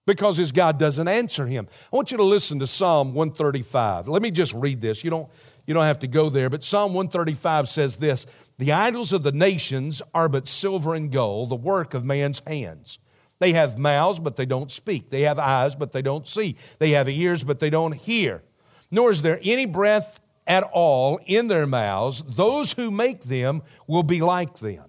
because 0.07 0.37
his 0.37 0.53
God 0.53 0.79
doesn't 0.79 1.09
answer 1.09 1.47
him. 1.47 1.69
I 1.93 1.97
want 1.97 2.11
you 2.11 2.17
to 2.17 2.25
listen 2.25 2.59
to 2.61 2.67
Psalm 2.67 3.15
135. 3.15 4.09
Let 4.09 4.23
me 4.23 4.31
just 4.31 4.55
read 4.55 4.81
this. 4.81 5.05
You 5.05 5.11
don't, 5.11 5.29
you 5.67 5.75
don't 5.75 5.85
have 5.85 6.01
to 6.01 6.09
go 6.09 6.29
there, 6.29 6.51
but 6.51 6.65
Psalm 6.65 6.95
135 6.95 7.69
says 7.69 7.97
this 7.97 8.27
The 8.59 8.73
idols 8.73 9.13
of 9.13 9.23
the 9.23 9.33
nations 9.33 10.03
are 10.15 10.29
but 10.29 10.49
silver 10.49 10.95
and 10.95 11.11
gold, 11.11 11.51
the 11.51 11.57
work 11.57 11.95
of 11.95 12.05
man's 12.05 12.43
hands. 12.47 12.99
They 13.39 13.53
have 13.53 13.79
mouths, 13.79 14.21
but 14.21 14.37
they 14.37 14.47
don't 14.47 14.71
speak. 14.71 15.11
They 15.11 15.23
have 15.23 15.39
eyes, 15.39 15.75
but 15.75 15.91
they 15.91 16.03
don't 16.03 16.29
see. 16.29 16.57
They 16.79 16.91
have 16.91 17.09
ears, 17.09 17.43
but 17.43 17.59
they 17.59 17.71
don't 17.71 17.93
hear. 17.93 18.43
Nor 18.91 19.11
is 19.11 19.23
there 19.23 19.41
any 19.43 19.67
breath 19.67 20.21
at 20.47 20.63
all 20.73 21.19
in 21.27 21.49
their 21.49 21.67
mouths. 21.67 22.23
Those 22.23 22.73
who 22.73 22.91
make 22.91 23.23
them 23.23 23.63
will 23.87 24.03
be 24.03 24.21
like 24.21 24.59
them. 24.59 24.85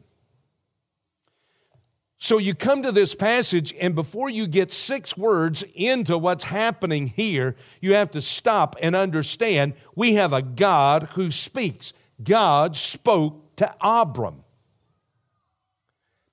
So 2.23 2.37
you 2.37 2.55
come 2.55 2.83
to 2.83 2.93
this 2.93 3.15
passage, 3.15 3.75
and 3.81 3.93
before 3.93 4.29
you 4.29 4.47
get 4.47 4.71
six 4.71 5.17
words 5.17 5.65
into 5.75 6.17
what's 6.17 6.45
happening 6.45 7.07
here, 7.07 7.53
you 7.81 7.95
have 7.95 8.11
to 8.11 8.21
stop 8.21 8.77
and 8.81 8.95
understand 8.95 9.73
we 9.93 10.13
have 10.13 10.31
a 10.31 10.41
God 10.41 11.09
who 11.15 11.31
speaks. 11.31 11.91
God 12.23 12.77
spoke 12.77 13.57
to 13.57 13.75
Abram. 13.81 14.45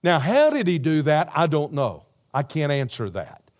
Now, 0.04 0.20
how 0.20 0.50
did 0.50 0.68
he 0.68 0.78
do 0.78 1.02
that? 1.02 1.28
I 1.35 1.49
don't 1.49 1.73
know. 1.73 2.06
I 2.32 2.44
can't 2.44 2.70
answer 2.70 3.11
that. 3.11 3.50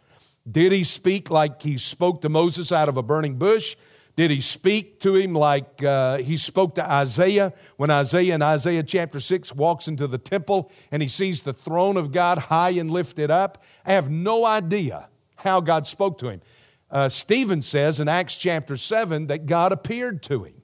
Did 0.49 0.71
he 0.71 0.85
speak 0.85 1.31
like 1.31 1.61
he 1.63 1.77
spoke 1.79 2.21
to 2.21 2.29
Moses 2.29 2.71
out 2.71 2.89
of 2.89 2.97
a 2.97 3.03
burning 3.03 3.39
bush? 3.39 3.75
Did 4.21 4.31
he 4.31 4.43
speak 4.43 5.01
to 5.01 5.15
him 5.15 5.33
like 5.33 5.83
uh, 5.83 6.19
he 6.19 6.37
spoke 6.37 6.75
to 6.75 6.85
Isaiah 6.85 7.55
when 7.79 7.89
Isaiah 7.89 8.35
in 8.35 8.43
Isaiah 8.43 8.83
chapter 8.83 9.19
6 9.19 9.55
walks 9.55 9.89
into 9.89 10.07
the 10.07 10.19
temple 10.19 10.71
and 10.93 11.01
he 11.01 11.09
sees 11.09 11.43
the 11.43 11.55
throne 11.55 11.97
of 11.97 12.13
God 12.13 12.37
high 12.37 12.73
and 12.73 12.91
lifted 12.91 13.31
up? 13.31 13.63
I 13.87 13.95
have 13.95 14.11
no 14.11 14.45
idea 14.45 15.09
how 15.37 15.63
God 15.63 15.87
spoke 15.87 16.19
to 16.19 16.29
him. 16.29 16.43
Uh, 16.91 17.09
Stephen 17.09 17.63
says 17.63 17.99
in 17.99 18.09
Acts 18.09 18.37
chapter 18.37 18.77
7 18.77 19.29
that 19.29 19.47
God 19.47 19.73
appeared 19.73 20.23
to 20.25 20.45
him. 20.45 20.61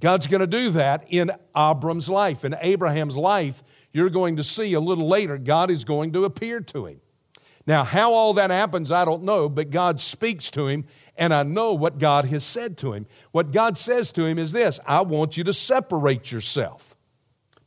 God's 0.00 0.26
going 0.26 0.40
to 0.40 0.48
do 0.48 0.70
that 0.70 1.04
in 1.06 1.30
Abram's 1.56 2.08
life. 2.08 2.44
In 2.44 2.56
Abraham's 2.60 3.16
life, 3.16 3.62
you're 3.92 4.10
going 4.10 4.34
to 4.38 4.42
see 4.42 4.74
a 4.74 4.80
little 4.80 5.06
later, 5.06 5.38
God 5.38 5.70
is 5.70 5.84
going 5.84 6.10
to 6.14 6.24
appear 6.24 6.60
to 6.62 6.86
him. 6.86 7.00
Now, 7.64 7.84
how 7.84 8.12
all 8.12 8.34
that 8.34 8.50
happens, 8.50 8.90
I 8.90 9.04
don't 9.04 9.22
know, 9.22 9.48
but 9.48 9.70
God 9.70 10.00
speaks 10.00 10.50
to 10.50 10.66
him 10.66 10.84
and 11.20 11.34
I 11.34 11.42
know 11.42 11.74
what 11.74 11.98
God 11.98 12.24
has 12.24 12.42
said 12.42 12.78
to 12.78 12.94
him. 12.94 13.06
What 13.30 13.52
God 13.52 13.76
says 13.76 14.10
to 14.12 14.24
him 14.24 14.38
is 14.38 14.52
this 14.52 14.80
I 14.86 15.02
want 15.02 15.36
you 15.36 15.44
to 15.44 15.52
separate 15.52 16.32
yourself. 16.32 16.96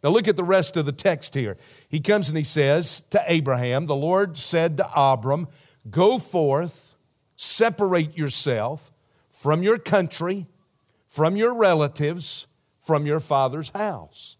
Now, 0.04 0.10
look 0.10 0.28
at 0.28 0.36
the 0.36 0.44
rest 0.44 0.76
of 0.76 0.86
the 0.86 0.92
text 0.92 1.34
here. 1.34 1.56
He 1.88 2.02
comes 2.02 2.28
and 2.28 2.38
he 2.38 2.44
says 2.44 3.02
to 3.12 3.24
Abraham, 3.26 3.86
The 3.86 3.96
Lord 3.96 4.36
said 4.36 4.76
to 4.78 4.90
Abram, 4.94 5.48
Go 5.90 6.20
forth, 6.20 6.98
separate 7.38 8.18
yourself 8.18 8.92
from 9.30 9.64
your 9.64 9.78
country, 9.78 10.48
from 11.08 11.38
your 11.38 11.54
relatives, 11.54 12.48
from 12.82 13.06
your 13.06 13.22
father's 13.22 13.70
house. 13.70 14.36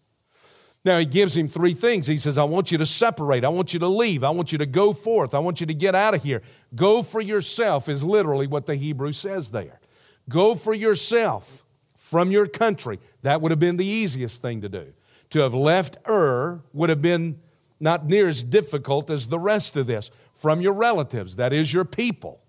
Now, 0.84 0.98
he 0.98 1.06
gives 1.06 1.34
him 1.34 1.48
three 1.48 1.72
things. 1.72 2.06
He 2.06 2.18
says, 2.18 2.36
I 2.36 2.44
want 2.44 2.70
you 2.70 2.76
to 2.76 2.84
separate. 2.84 3.42
I 3.42 3.48
want 3.48 3.72
you 3.72 3.80
to 3.80 3.88
leave. 3.88 4.22
I 4.22 4.30
want 4.30 4.52
you 4.52 4.58
to 4.58 4.66
go 4.66 4.92
forth. 4.92 5.34
I 5.34 5.38
want 5.38 5.60
you 5.60 5.66
to 5.66 5.74
get 5.74 5.94
out 5.94 6.14
of 6.14 6.22
here. 6.22 6.42
Go 6.74 7.02
for 7.02 7.22
yourself, 7.22 7.88
is 7.88 8.04
literally 8.04 8.46
what 8.46 8.66
the 8.66 8.76
Hebrew 8.76 9.12
says 9.12 9.50
there. 9.50 9.80
Go 10.28 10.54
for 10.54 10.74
yourself 10.74 11.64
from 11.96 12.30
your 12.30 12.46
country. 12.46 12.98
That 13.22 13.40
would 13.40 13.50
have 13.50 13.58
been 13.58 13.78
the 13.78 13.86
easiest 13.86 14.42
thing 14.42 14.60
to 14.60 14.68
do. 14.68 14.92
To 15.30 15.38
have 15.40 15.54
left 15.54 15.96
Ur 16.06 16.62
would 16.74 16.90
have 16.90 17.00
been 17.00 17.40
not 17.80 18.06
near 18.06 18.28
as 18.28 18.42
difficult 18.42 19.10
as 19.10 19.28
the 19.28 19.38
rest 19.38 19.76
of 19.76 19.86
this. 19.86 20.10
From 20.34 20.60
your 20.60 20.74
relatives, 20.74 21.36
that 21.36 21.52
is 21.52 21.72
your 21.72 21.84
people. 21.84 22.42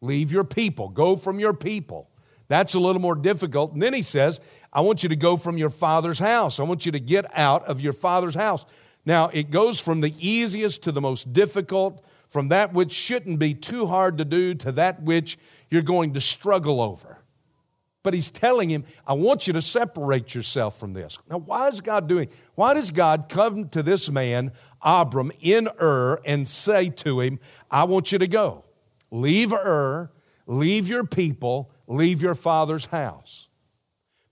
Leave 0.00 0.32
your 0.32 0.44
people. 0.44 0.88
Go 0.88 1.14
from 1.14 1.38
your 1.38 1.54
people. 1.54 2.10
That's 2.48 2.74
a 2.74 2.80
little 2.80 3.00
more 3.00 3.14
difficult. 3.14 3.72
And 3.72 3.82
then 3.82 3.94
he 3.94 4.02
says, 4.02 4.40
I 4.72 4.80
want 4.80 5.02
you 5.02 5.08
to 5.10 5.16
go 5.16 5.36
from 5.36 5.58
your 5.58 5.70
father's 5.70 6.18
house. 6.18 6.58
I 6.58 6.64
want 6.64 6.86
you 6.86 6.92
to 6.92 7.00
get 7.00 7.26
out 7.36 7.64
of 7.66 7.80
your 7.80 7.92
father's 7.92 8.34
house. 8.34 8.64
Now, 9.04 9.28
it 9.28 9.50
goes 9.50 9.80
from 9.80 10.00
the 10.00 10.14
easiest 10.18 10.82
to 10.84 10.92
the 10.92 11.00
most 11.00 11.32
difficult, 11.32 12.04
from 12.28 12.48
that 12.48 12.72
which 12.72 12.92
shouldn't 12.92 13.38
be 13.38 13.54
too 13.54 13.86
hard 13.86 14.18
to 14.18 14.24
do 14.24 14.54
to 14.54 14.72
that 14.72 15.02
which 15.02 15.38
you're 15.70 15.82
going 15.82 16.14
to 16.14 16.20
struggle 16.20 16.80
over. 16.80 17.18
But 18.02 18.14
he's 18.14 18.30
telling 18.30 18.70
him, 18.70 18.84
I 19.06 19.12
want 19.14 19.46
you 19.46 19.52
to 19.54 19.62
separate 19.62 20.34
yourself 20.34 20.78
from 20.78 20.92
this. 20.92 21.18
Now, 21.28 21.38
why 21.38 21.68
is 21.68 21.80
God 21.80 22.06
doing? 22.06 22.28
Why 22.54 22.72
does 22.72 22.90
God 22.90 23.28
come 23.28 23.68
to 23.70 23.82
this 23.82 24.10
man, 24.10 24.52
Abram, 24.80 25.32
in 25.40 25.68
Ur 25.80 26.20
and 26.24 26.48
say 26.48 26.88
to 26.90 27.20
him, 27.20 27.38
I 27.70 27.84
want 27.84 28.12
you 28.12 28.18
to 28.18 28.28
go? 28.28 28.64
Leave 29.10 29.52
Ur, 29.52 30.10
leave 30.46 30.88
your 30.88 31.04
people, 31.04 31.70
leave 31.88 32.22
your 32.22 32.36
father's 32.36 32.86
house 32.86 33.48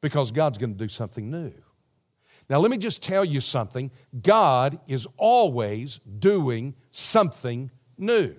because 0.00 0.30
God's 0.30 0.58
going 0.58 0.72
to 0.72 0.78
do 0.78 0.88
something 0.88 1.30
new. 1.30 1.52
Now, 2.48 2.60
let 2.60 2.70
me 2.70 2.78
just 2.78 3.02
tell 3.02 3.24
you 3.24 3.40
something 3.40 3.90
God 4.22 4.78
is 4.86 5.08
always 5.16 5.98
doing 5.98 6.76
something 6.90 7.72
new. 7.98 8.36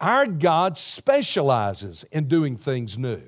Our 0.00 0.26
God 0.26 0.76
specializes 0.76 2.04
in 2.12 2.28
doing 2.28 2.56
things 2.56 2.98
new. 2.98 3.22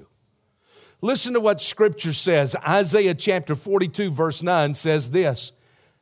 Listen 1.00 1.32
to 1.32 1.40
what 1.40 1.60
Scripture 1.60 2.12
says. 2.12 2.54
Isaiah 2.56 3.14
chapter 3.14 3.54
42, 3.54 4.10
verse 4.10 4.42
9 4.42 4.74
says 4.74 5.10
this 5.10 5.52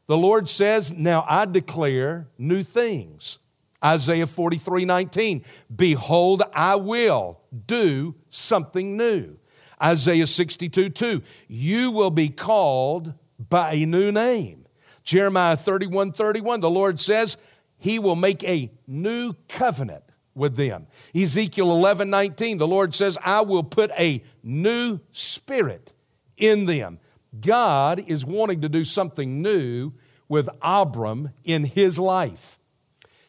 The 0.06 0.16
Lord 0.16 0.48
says, 0.48 0.92
Now 0.92 1.24
I 1.28 1.44
declare 1.46 2.28
new 2.38 2.64
things. 2.64 3.38
Isaiah 3.84 4.26
43 4.26 4.84
19, 4.84 5.44
Behold, 5.74 6.42
I 6.52 6.76
will 6.76 7.40
do 7.66 8.14
something 8.28 8.96
new. 8.96 9.38
Isaiah 9.82 10.26
62 10.26 10.90
2, 10.90 11.22
You 11.48 11.90
will 11.90 12.10
be 12.10 12.28
called 12.28 13.14
by 13.38 13.74
a 13.74 13.86
new 13.86 14.10
name. 14.10 14.66
Jeremiah 15.02 15.56
31 15.56 16.12
31, 16.12 16.60
the 16.60 16.70
Lord 16.70 16.98
says, 16.98 17.36
He 17.78 17.98
will 17.98 18.16
make 18.16 18.42
a 18.44 18.70
new 18.86 19.34
covenant 19.48 20.04
with 20.34 20.56
them. 20.56 20.86
Ezekiel 21.14 21.70
11 21.70 22.10
19, 22.10 22.58
the 22.58 22.66
Lord 22.66 22.94
says, 22.94 23.18
I 23.24 23.42
will 23.42 23.62
put 23.62 23.90
a 23.98 24.22
new 24.42 25.00
spirit 25.12 25.92
in 26.36 26.66
them. 26.66 26.98
God 27.40 28.02
is 28.06 28.24
wanting 28.24 28.62
to 28.62 28.68
do 28.68 28.84
something 28.84 29.42
new 29.42 29.92
with 30.28 30.48
Abram 30.62 31.30
in 31.44 31.64
his 31.64 31.98
life. 31.98 32.58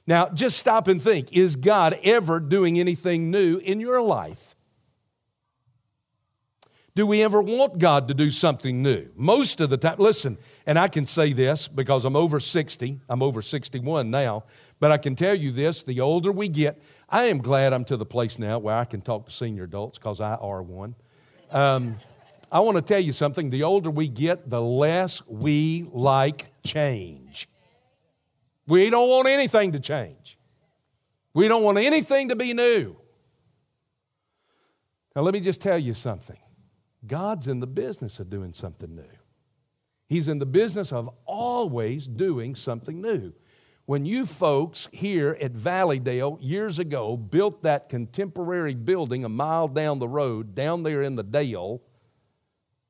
Now, 0.08 0.30
just 0.30 0.58
stop 0.58 0.88
and 0.88 1.02
think 1.02 1.36
is 1.36 1.58
God 1.58 2.00
ever 2.02 2.40
doing 2.40 2.80
anything 2.80 3.30
new 3.30 3.58
in 3.58 3.82
your 3.82 4.02
life? 4.02 4.56
Do 6.96 7.06
we 7.06 7.22
ever 7.22 7.44
want 7.44 7.78
God 7.78 8.08
to 8.08 8.16
do 8.16 8.32
something 8.32 8.82
new? 8.82 9.10
Most 9.16 9.62
of 9.62 9.70
the 9.70 9.78
time, 9.78 9.98
listen, 10.00 10.38
and 10.66 10.80
I 10.80 10.88
can 10.88 11.06
say 11.06 11.32
this 11.32 11.68
because 11.68 12.06
I'm 12.06 12.16
over 12.16 12.40
60, 12.40 13.00
I'm 13.08 13.22
over 13.22 13.40
61 13.44 14.10
now, 14.10 14.46
but 14.80 14.90
I 14.90 14.98
can 14.98 15.16
tell 15.16 15.36
you 15.36 15.52
this 15.52 15.84
the 15.84 16.00
older 16.00 16.32
we 16.32 16.48
get, 16.48 16.82
I 17.08 17.26
am 17.26 17.38
glad 17.38 17.72
I'm 17.72 17.86
to 17.86 17.98
the 17.98 18.06
place 18.06 18.40
now 18.40 18.58
where 18.58 18.76
I 18.76 18.86
can 18.86 19.02
talk 19.02 19.26
to 19.28 19.32
senior 19.32 19.66
adults 19.66 20.00
because 20.00 20.20
I 20.20 20.36
are 20.36 20.64
one. 20.64 20.96
Um, 21.52 21.98
I 22.52 22.62
want 22.62 22.78
to 22.78 22.82
tell 22.82 23.00
you 23.00 23.12
something 23.12 23.52
the 23.52 23.64
older 23.64 23.92
we 23.92 24.08
get, 24.08 24.50
the 24.50 24.62
less 24.62 25.22
we 25.28 25.88
like 25.92 26.48
change. 26.64 27.48
We 28.68 28.90
don't 28.90 29.10
want 29.10 29.28
anything 29.28 29.72
to 29.72 29.80
change. 29.80 30.38
We 31.34 31.48
don't 31.48 31.64
want 31.64 31.78
anything 31.78 32.30
to 32.30 32.36
be 32.36 32.54
new. 32.54 32.98
Now, 35.16 35.22
let 35.22 35.34
me 35.34 35.40
just 35.40 35.62
tell 35.62 35.78
you 35.78 35.94
something 35.94 36.38
God's 37.06 37.48
in 37.48 37.60
the 37.60 37.68
business 37.68 38.20
of 38.20 38.30
doing 38.30 38.54
something 38.54 38.96
new. 38.96 39.18
He's 40.10 40.28
in 40.28 40.40
the 40.40 40.46
business 40.46 40.92
of 40.92 41.10
always 41.26 42.08
doing 42.08 42.56
something 42.56 43.02
new. 43.02 43.34
When 43.86 44.06
you 44.06 44.26
folks 44.26 44.90
here 44.92 45.38
at 45.42 45.54
Valleydale 45.54 46.38
years 46.42 46.78
ago 46.78 47.16
built 47.16 47.64
that 47.64 47.88
contemporary 47.88 48.74
building 48.74 49.24
a 49.24 49.30
mile 49.30 49.68
down 49.68 50.00
the 50.00 50.08
road, 50.08 50.56
down 50.56 50.84
there 50.84 51.02
in 51.02 51.16
the 51.16 51.24
dale, 51.24 51.82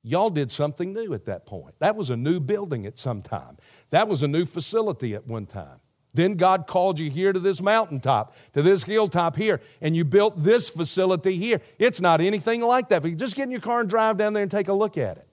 Y'all 0.03 0.29
did 0.29 0.51
something 0.51 0.93
new 0.93 1.13
at 1.13 1.25
that 1.25 1.45
point. 1.45 1.75
That 1.79 1.95
was 1.95 2.09
a 2.09 2.17
new 2.17 2.39
building 2.39 2.85
at 2.85 2.97
some 2.97 3.21
time. 3.21 3.57
That 3.89 4.07
was 4.07 4.23
a 4.23 4.27
new 4.27 4.45
facility 4.45 5.15
at 5.15 5.27
one 5.27 5.45
time. 5.45 5.79
Then 6.13 6.35
God 6.35 6.65
called 6.65 6.99
you 6.99 7.11
here 7.11 7.31
to 7.31 7.39
this 7.39 7.61
mountaintop, 7.61 8.35
to 8.53 8.61
this 8.61 8.83
hilltop 8.83 9.35
here, 9.35 9.61
and 9.81 9.95
you 9.95 10.03
built 10.03 10.41
this 10.41 10.69
facility 10.69 11.37
here. 11.37 11.61
It's 11.77 12.01
not 12.01 12.21
anything 12.21 12.61
like 12.61 12.89
that. 12.89 13.03
But 13.03 13.17
just 13.17 13.35
get 13.35 13.43
in 13.43 13.51
your 13.51 13.59
car 13.59 13.81
and 13.81 13.89
drive 13.89 14.17
down 14.17 14.33
there 14.33 14.41
and 14.41 14.51
take 14.51 14.67
a 14.67 14.73
look 14.73 14.97
at 14.97 15.17
it. 15.17 15.27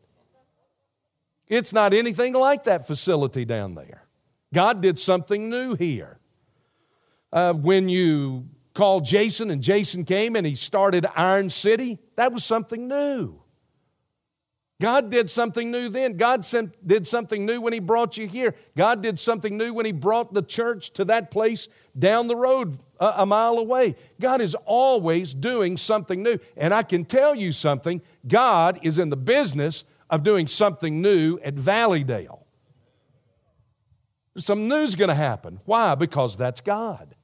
It's 1.49 1.73
not 1.73 1.94
anything 1.94 2.33
like 2.35 2.64
that 2.64 2.87
facility 2.87 3.44
down 3.44 3.75
there. 3.75 4.04
God 4.52 4.80
did 4.80 4.99
something 4.99 5.49
new 5.49 5.75
here. 5.75 6.18
Uh, 7.33 7.52
when 7.52 7.88
you 7.88 8.49
called 8.75 9.04
Jason 9.04 9.50
and 9.50 9.62
Jason 9.62 10.04
came 10.04 10.37
and 10.37 10.47
he 10.47 10.54
started 10.54 11.06
Iron 11.16 11.50
City, 11.50 11.99
that 12.16 12.33
was 12.33 12.44
something 12.44 12.88
new. 12.88 13.40
God 14.85 15.11
did 15.11 15.31
something 15.31 15.71
new 15.71 15.88
then. 15.88 16.19
God 16.19 16.45
did 16.85 17.07
something 17.07 17.47
new 17.47 17.59
when 17.59 17.73
He 17.73 17.79
brought 17.79 18.19
you 18.19 18.29
here. 18.29 18.55
God 18.76 19.03
did 19.03 19.19
something 19.19 19.57
new 19.57 19.73
when 19.73 19.87
He 19.87 19.93
brought 19.93 20.35
the 20.35 20.43
church 20.43 20.91
to 20.91 21.07
that 21.07 21.31
place 21.31 21.69
down 21.99 22.29
the 22.29 22.37
road 22.37 22.76
a, 23.00 23.14
a 23.21 23.25
mile 23.25 23.57
away. 23.57 23.95
God 24.21 24.43
is 24.43 24.55
always 24.67 25.33
doing 25.33 25.79
something 25.79 26.23
new. 26.23 26.38
And 26.55 26.75
I 26.75 26.83
can 26.83 27.07
tell 27.07 27.35
you 27.35 27.50
something 27.50 28.03
God 28.29 28.79
is 28.83 28.99
in 28.99 29.09
the 29.09 29.17
business 29.17 29.85
of 30.11 30.23
doing 30.23 30.47
something 30.47 31.00
new 31.00 31.38
at 31.43 31.55
Valleydale. 31.55 32.47
Some 34.37 34.69
new's 34.69 34.97
going 34.97 35.09
to 35.09 35.14
happen. 35.14 35.61
Why? 35.64 35.95
Because 35.95 36.37
that's 36.37 36.61
God. 36.61 37.14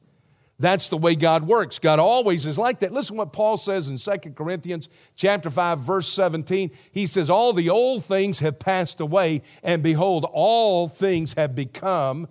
That's 0.60 0.90
the 0.90 0.98
way 0.98 1.14
God 1.14 1.44
works. 1.44 1.78
God 1.78 1.98
always 1.98 2.44
is 2.44 2.58
like 2.58 2.80
that. 2.80 2.92
Listen 2.92 3.16
what 3.16 3.32
Paul 3.32 3.56
says 3.56 3.88
in 3.88 3.96
2 3.96 4.32
Corinthians 4.32 4.90
chapter 5.16 5.48
5 5.48 5.78
verse 5.78 6.06
17. 6.08 6.70
He 6.92 7.06
says 7.06 7.30
all 7.30 7.54
the 7.54 7.70
old 7.70 8.04
things 8.04 8.40
have 8.40 8.58
passed 8.58 9.00
away 9.00 9.40
and 9.62 9.82
behold 9.82 10.26
all 10.30 10.86
things 10.86 11.32
have 11.32 11.54
become 11.56 12.28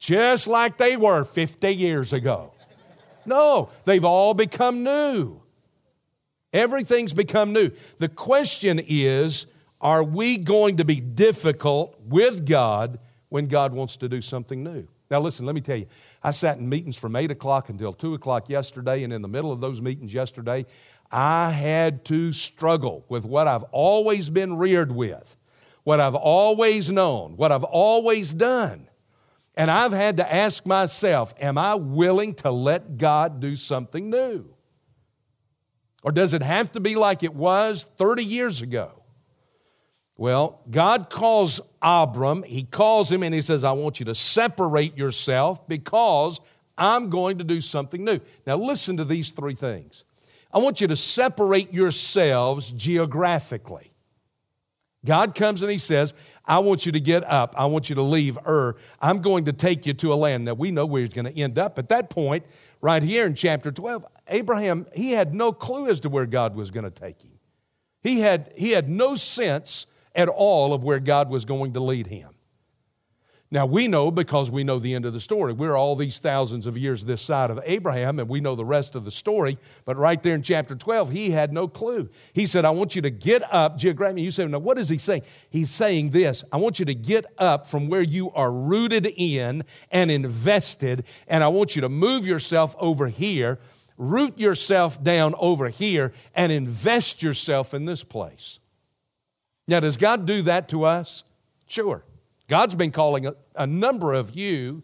just 0.00 0.48
like 0.48 0.78
they 0.78 0.96
were 0.96 1.22
50 1.22 1.72
years 1.72 2.12
ago. 2.12 2.52
No, 3.24 3.70
they've 3.84 4.04
all 4.04 4.34
become 4.34 4.82
new. 4.82 5.40
Everything's 6.52 7.12
become 7.12 7.52
new. 7.52 7.70
The 7.98 8.08
question 8.08 8.80
is 8.84 9.46
are 9.80 10.02
we 10.02 10.38
going 10.38 10.78
to 10.78 10.84
be 10.84 11.00
difficult 11.00 11.96
with 12.04 12.44
God 12.44 12.98
when 13.28 13.46
God 13.46 13.72
wants 13.72 13.96
to 13.98 14.08
do 14.08 14.20
something 14.20 14.64
new? 14.64 14.88
Now, 15.10 15.20
listen, 15.20 15.46
let 15.46 15.54
me 15.54 15.60
tell 15.62 15.76
you. 15.76 15.86
I 16.22 16.32
sat 16.32 16.58
in 16.58 16.68
meetings 16.68 16.98
from 16.98 17.16
8 17.16 17.30
o'clock 17.30 17.70
until 17.70 17.92
2 17.92 18.14
o'clock 18.14 18.48
yesterday, 18.48 19.04
and 19.04 19.12
in 19.12 19.22
the 19.22 19.28
middle 19.28 19.50
of 19.50 19.60
those 19.60 19.80
meetings 19.80 20.12
yesterday, 20.12 20.66
I 21.10 21.50
had 21.50 22.04
to 22.06 22.32
struggle 22.32 23.06
with 23.08 23.24
what 23.24 23.48
I've 23.48 23.62
always 23.64 24.28
been 24.28 24.56
reared 24.56 24.92
with, 24.92 25.36
what 25.84 25.98
I've 25.98 26.14
always 26.14 26.90
known, 26.90 27.36
what 27.36 27.50
I've 27.50 27.64
always 27.64 28.34
done. 28.34 28.88
And 29.56 29.70
I've 29.70 29.92
had 29.92 30.18
to 30.18 30.32
ask 30.32 30.66
myself, 30.66 31.32
am 31.40 31.56
I 31.56 31.74
willing 31.74 32.34
to 32.36 32.50
let 32.50 32.98
God 32.98 33.40
do 33.40 33.56
something 33.56 34.10
new? 34.10 34.54
Or 36.02 36.12
does 36.12 36.34
it 36.34 36.42
have 36.42 36.70
to 36.72 36.80
be 36.80 36.94
like 36.94 37.22
it 37.22 37.34
was 37.34 37.84
30 37.96 38.24
years 38.24 38.62
ago? 38.62 38.97
Well, 40.18 40.60
God 40.68 41.10
calls 41.10 41.60
Abram, 41.80 42.42
he 42.42 42.64
calls 42.64 43.10
him 43.10 43.22
and 43.22 43.32
he 43.32 43.40
says, 43.40 43.62
I 43.62 43.70
want 43.70 44.00
you 44.00 44.06
to 44.06 44.16
separate 44.16 44.96
yourself 44.98 45.66
because 45.68 46.40
I'm 46.76 47.08
going 47.08 47.38
to 47.38 47.44
do 47.44 47.60
something 47.60 48.04
new. 48.04 48.18
Now, 48.44 48.56
listen 48.56 48.96
to 48.96 49.04
these 49.04 49.30
three 49.30 49.54
things. 49.54 50.04
I 50.52 50.58
want 50.58 50.80
you 50.80 50.88
to 50.88 50.96
separate 50.96 51.72
yourselves 51.72 52.72
geographically. 52.72 53.92
God 55.04 55.36
comes 55.36 55.62
and 55.62 55.70
He 55.70 55.78
says, 55.78 56.14
I 56.44 56.58
want 56.58 56.84
you 56.84 56.90
to 56.92 57.00
get 57.00 57.22
up. 57.22 57.54
I 57.56 57.66
want 57.66 57.88
you 57.88 57.94
to 57.94 58.02
leave 58.02 58.38
Ur. 58.44 58.74
I'm 59.00 59.20
going 59.20 59.44
to 59.44 59.52
take 59.52 59.86
you 59.86 59.94
to 59.94 60.12
a 60.12 60.16
land. 60.16 60.46
Now, 60.46 60.54
we 60.54 60.72
know 60.72 60.84
where 60.84 61.02
He's 61.02 61.10
going 61.14 61.32
to 61.32 61.38
end 61.40 61.58
up. 61.58 61.78
At 61.78 61.90
that 61.90 62.10
point, 62.10 62.44
right 62.80 63.04
here 63.04 63.24
in 63.24 63.34
chapter 63.34 63.70
12, 63.70 64.04
Abraham, 64.26 64.86
he 64.94 65.12
had 65.12 65.32
no 65.32 65.52
clue 65.52 65.88
as 65.88 66.00
to 66.00 66.08
where 66.08 66.26
God 66.26 66.56
was 66.56 66.72
going 66.72 66.84
to 66.84 66.90
take 66.90 67.22
him. 67.22 67.38
He 68.02 68.20
had, 68.20 68.52
he 68.56 68.72
had 68.72 68.88
no 68.88 69.14
sense 69.14 69.86
at 70.14 70.28
all 70.28 70.72
of 70.72 70.82
where 70.84 71.00
God 71.00 71.30
was 71.30 71.44
going 71.44 71.72
to 71.74 71.80
lead 71.80 72.06
him. 72.06 72.30
Now, 73.50 73.64
we 73.64 73.88
know 73.88 74.10
because 74.10 74.50
we 74.50 74.62
know 74.62 74.78
the 74.78 74.94
end 74.94 75.06
of 75.06 75.14
the 75.14 75.20
story. 75.20 75.54
We're 75.54 75.76
all 75.76 75.96
these 75.96 76.18
thousands 76.18 76.66
of 76.66 76.76
years 76.76 77.06
this 77.06 77.22
side 77.22 77.50
of 77.50 77.58
Abraham, 77.64 78.18
and 78.18 78.28
we 78.28 78.40
know 78.40 78.54
the 78.54 78.64
rest 78.64 78.94
of 78.94 79.06
the 79.06 79.10
story. 79.10 79.56
But 79.86 79.96
right 79.96 80.22
there 80.22 80.34
in 80.34 80.42
chapter 80.42 80.74
12, 80.74 81.12
he 81.12 81.30
had 81.30 81.50
no 81.50 81.66
clue. 81.66 82.10
He 82.34 82.44
said, 82.44 82.66
I 82.66 82.70
want 82.70 82.94
you 82.94 83.00
to 83.02 83.10
get 83.10 83.42
up 83.50 83.78
geographically. 83.78 84.22
You 84.22 84.32
say, 84.32 84.46
now 84.46 84.58
what 84.58 84.76
is 84.76 84.90
he 84.90 84.98
saying? 84.98 85.22
He's 85.48 85.70
saying 85.70 86.10
this 86.10 86.44
I 86.52 86.58
want 86.58 86.78
you 86.78 86.84
to 86.84 86.94
get 86.94 87.24
up 87.38 87.64
from 87.64 87.88
where 87.88 88.02
you 88.02 88.30
are 88.32 88.52
rooted 88.52 89.06
in 89.16 89.62
and 89.90 90.10
invested, 90.10 91.06
and 91.26 91.42
I 91.42 91.48
want 91.48 91.74
you 91.74 91.80
to 91.80 91.88
move 91.88 92.26
yourself 92.26 92.76
over 92.78 93.08
here, 93.08 93.58
root 93.96 94.38
yourself 94.38 95.02
down 95.02 95.34
over 95.38 95.70
here, 95.70 96.12
and 96.34 96.52
invest 96.52 97.22
yourself 97.22 97.72
in 97.72 97.86
this 97.86 98.04
place. 98.04 98.60
Now, 99.68 99.80
does 99.80 99.98
God 99.98 100.26
do 100.26 100.40
that 100.42 100.68
to 100.70 100.84
us? 100.84 101.24
Sure. 101.66 102.02
God's 102.48 102.74
been 102.74 102.90
calling 102.90 103.26
a, 103.26 103.34
a 103.54 103.66
number 103.66 104.14
of 104.14 104.34
you 104.34 104.82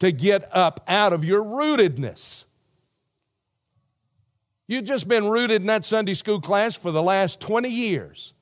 to 0.00 0.10
get 0.10 0.48
up 0.52 0.84
out 0.88 1.12
of 1.12 1.24
your 1.24 1.42
rootedness. 1.42 2.46
You've 4.66 4.84
just 4.84 5.06
been 5.06 5.28
rooted 5.28 5.60
in 5.60 5.66
that 5.68 5.84
Sunday 5.84 6.14
school 6.14 6.40
class 6.40 6.74
for 6.74 6.90
the 6.90 7.02
last 7.02 7.40
20 7.40 7.68
years. 7.68 8.34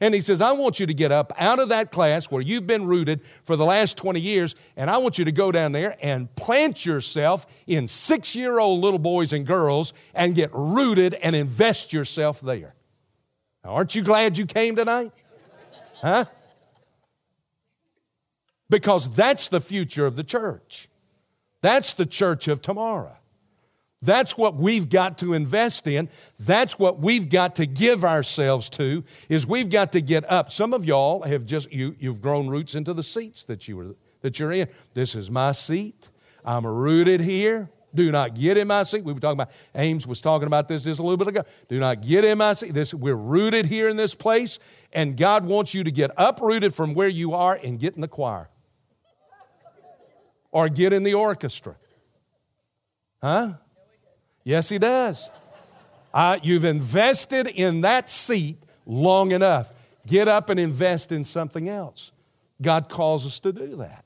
And 0.00 0.14
he 0.14 0.20
says, 0.20 0.40
I 0.40 0.52
want 0.52 0.78
you 0.80 0.86
to 0.86 0.94
get 0.94 1.10
up 1.10 1.32
out 1.36 1.58
of 1.58 1.70
that 1.70 1.90
class 1.90 2.30
where 2.30 2.42
you've 2.42 2.66
been 2.66 2.86
rooted 2.86 3.20
for 3.44 3.56
the 3.56 3.64
last 3.64 3.96
20 3.96 4.20
years, 4.20 4.54
and 4.76 4.90
I 4.90 4.98
want 4.98 5.18
you 5.18 5.24
to 5.24 5.32
go 5.32 5.52
down 5.52 5.72
there 5.72 5.96
and 6.02 6.32
plant 6.34 6.84
yourself 6.84 7.46
in 7.66 7.86
six 7.86 8.34
year 8.36 8.58
old 8.58 8.80
little 8.80 8.98
boys 8.98 9.32
and 9.32 9.46
girls 9.46 9.92
and 10.14 10.34
get 10.34 10.50
rooted 10.52 11.14
and 11.14 11.34
invest 11.34 11.92
yourself 11.92 12.40
there. 12.40 12.74
Now, 13.64 13.70
aren't 13.70 13.94
you 13.94 14.02
glad 14.02 14.36
you 14.36 14.44
came 14.46 14.74
tonight? 14.76 15.12
Huh? 16.02 16.24
Because 18.68 19.08
that's 19.10 19.48
the 19.48 19.60
future 19.60 20.06
of 20.06 20.16
the 20.16 20.24
church. 20.24 20.88
That's 21.60 21.92
the 21.92 22.06
church 22.06 22.48
of 22.48 22.60
tomorrow. 22.60 23.16
That's 24.00 24.36
what 24.36 24.56
we've 24.56 24.88
got 24.88 25.18
to 25.18 25.32
invest 25.32 25.86
in. 25.86 26.08
That's 26.40 26.76
what 26.76 26.98
we've 26.98 27.28
got 27.28 27.54
to 27.56 27.66
give 27.66 28.04
ourselves 28.04 28.68
to 28.70 29.04
is 29.28 29.46
we've 29.46 29.70
got 29.70 29.92
to 29.92 30.00
get 30.00 30.28
up. 30.28 30.50
Some 30.50 30.74
of 30.74 30.84
y'all 30.84 31.22
have 31.22 31.46
just 31.46 31.72
you 31.72 31.94
you've 32.00 32.20
grown 32.20 32.48
roots 32.48 32.74
into 32.74 32.92
the 32.92 33.04
seats 33.04 33.44
that 33.44 33.68
you 33.68 33.76
were 33.76 33.94
that 34.22 34.40
you're 34.40 34.52
in. 34.52 34.68
This 34.94 35.14
is 35.14 35.30
my 35.30 35.52
seat. 35.52 36.10
I'm 36.44 36.66
rooted 36.66 37.20
here. 37.20 37.70
Do 37.94 38.10
not 38.10 38.34
get 38.34 38.56
in 38.56 38.68
my 38.68 38.84
seat. 38.84 39.04
We 39.04 39.12
were 39.12 39.20
talking 39.20 39.38
about, 39.38 39.50
Ames 39.74 40.06
was 40.06 40.22
talking 40.22 40.46
about 40.46 40.66
this 40.66 40.82
just 40.82 40.98
a 40.98 41.02
little 41.02 41.18
bit 41.18 41.28
ago. 41.28 41.42
Do 41.68 41.78
not 41.78 42.00
get 42.00 42.24
in 42.24 42.38
my 42.38 42.54
seat. 42.54 42.72
This, 42.72 42.94
we're 42.94 43.14
rooted 43.14 43.66
here 43.66 43.88
in 43.88 43.96
this 43.96 44.14
place, 44.14 44.58
and 44.92 45.16
God 45.16 45.46
wants 45.46 45.74
you 45.74 45.84
to 45.84 45.90
get 45.90 46.10
uprooted 46.16 46.74
from 46.74 46.94
where 46.94 47.08
you 47.08 47.34
are 47.34 47.58
and 47.62 47.78
get 47.78 47.94
in 47.94 48.00
the 48.00 48.08
choir 48.08 48.48
or 50.50 50.68
get 50.68 50.92
in 50.92 51.02
the 51.02 51.14
orchestra. 51.14 51.76
Huh? 53.20 53.54
Yes, 54.44 54.68
He 54.68 54.78
does. 54.78 55.30
Uh, 56.12 56.38
you've 56.42 56.64
invested 56.64 57.46
in 57.46 57.80
that 57.82 58.10
seat 58.10 58.58
long 58.86 59.32
enough. 59.32 59.72
Get 60.06 60.28
up 60.28 60.50
and 60.50 60.60
invest 60.60 61.12
in 61.12 61.24
something 61.24 61.68
else. 61.68 62.12
God 62.60 62.88
calls 62.88 63.26
us 63.26 63.40
to 63.40 63.52
do 63.52 63.76
that. 63.76 64.04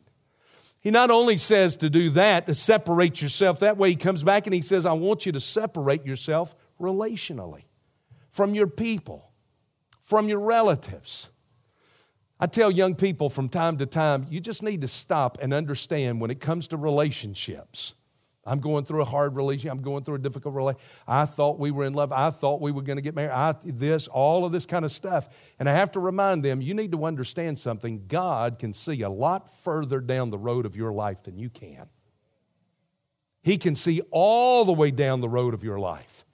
He 0.80 0.90
not 0.92 1.10
only 1.10 1.36
says 1.36 1.74
to 1.76 1.90
do 1.90 2.10
that, 2.10 2.46
to 2.46 2.54
separate 2.54 3.20
yourself, 3.20 3.58
that 3.60 3.76
way 3.76 3.90
he 3.90 3.96
comes 3.96 4.22
back 4.22 4.46
and 4.46 4.54
he 4.54 4.60
says, 4.60 4.86
I 4.86 4.92
want 4.92 5.26
you 5.26 5.32
to 5.32 5.40
separate 5.40 6.06
yourself 6.06 6.54
relationally 6.80 7.64
from 8.30 8.54
your 8.54 8.68
people, 8.68 9.25
from 10.06 10.28
your 10.28 10.40
relatives. 10.40 11.30
I 12.38 12.46
tell 12.46 12.70
young 12.70 12.94
people 12.94 13.28
from 13.28 13.48
time 13.48 13.76
to 13.78 13.86
time, 13.86 14.26
you 14.28 14.40
just 14.40 14.62
need 14.62 14.80
to 14.82 14.88
stop 14.88 15.38
and 15.40 15.54
understand 15.54 16.20
when 16.20 16.30
it 16.30 16.40
comes 16.40 16.68
to 16.68 16.76
relationships 16.76 17.94
I'm 18.46 18.60
going 18.60 18.84
through 18.84 19.02
a 19.02 19.06
hard 19.06 19.34
relationship. 19.34 19.72
I'm 19.72 19.82
going 19.82 20.04
through 20.04 20.14
a 20.14 20.20
difficult 20.20 20.54
relationship. 20.54 20.88
I 21.06 21.24
thought 21.24 21.58
we 21.58 21.72
were 21.72 21.84
in 21.84 21.94
love. 21.94 22.12
I 22.12 22.30
thought 22.30 22.60
we 22.60 22.70
were 22.70 22.82
going 22.82 22.96
to 22.96 23.02
get 23.02 23.14
married. 23.14 23.32
I, 23.32 23.54
this, 23.64 24.06
all 24.06 24.44
of 24.44 24.52
this 24.52 24.64
kind 24.64 24.84
of 24.84 24.92
stuff. 24.92 25.28
And 25.58 25.68
I 25.68 25.72
have 25.72 25.90
to 25.92 26.00
remind 26.00 26.44
them 26.44 26.60
you 26.60 26.72
need 26.72 26.92
to 26.92 27.04
understand 27.04 27.58
something. 27.58 28.04
God 28.06 28.58
can 28.60 28.72
see 28.72 29.02
a 29.02 29.10
lot 29.10 29.52
further 29.52 30.00
down 30.00 30.30
the 30.30 30.38
road 30.38 30.64
of 30.64 30.76
your 30.76 30.92
life 30.92 31.24
than 31.24 31.38
you 31.38 31.50
can. 31.50 31.88
He 33.42 33.58
can 33.58 33.74
see 33.74 34.00
all 34.10 34.64
the 34.64 34.72
way 34.72 34.92
down 34.92 35.20
the 35.20 35.28
road 35.28 35.52
of 35.52 35.64
your 35.64 35.78
life. 35.78 36.24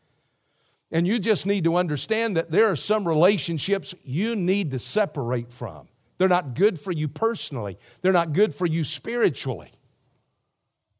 And 0.93 1.07
you 1.07 1.19
just 1.19 1.47
need 1.47 1.65
to 1.65 1.77
understand 1.77 2.37
that 2.37 2.51
there 2.51 2.67
are 2.67 2.77
some 2.77 3.09
relationships 3.09 3.95
you 4.05 4.37
need 4.37 4.71
to 4.73 4.79
separate 4.79 5.53
from. 5.53 5.89
They're 6.19 6.29
not 6.29 6.55
good 6.55 6.79
for 6.79 6.93
you 6.93 7.09
personally, 7.09 7.79
they're 8.03 8.13
not 8.13 8.33
good 8.33 8.55
for 8.55 8.67
you 8.67 8.85
spiritually. 8.85 9.73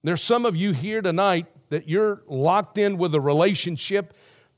There's 0.03 0.23
some 0.23 0.45
of 0.47 0.57
you 0.57 0.73
here 0.73 1.01
tonight 1.01 1.47
that 1.69 1.89
you're 1.89 2.23
locked 2.27 2.77
in 2.77 2.97
with 2.97 3.15
a 3.15 3.21
relationship 3.21 4.15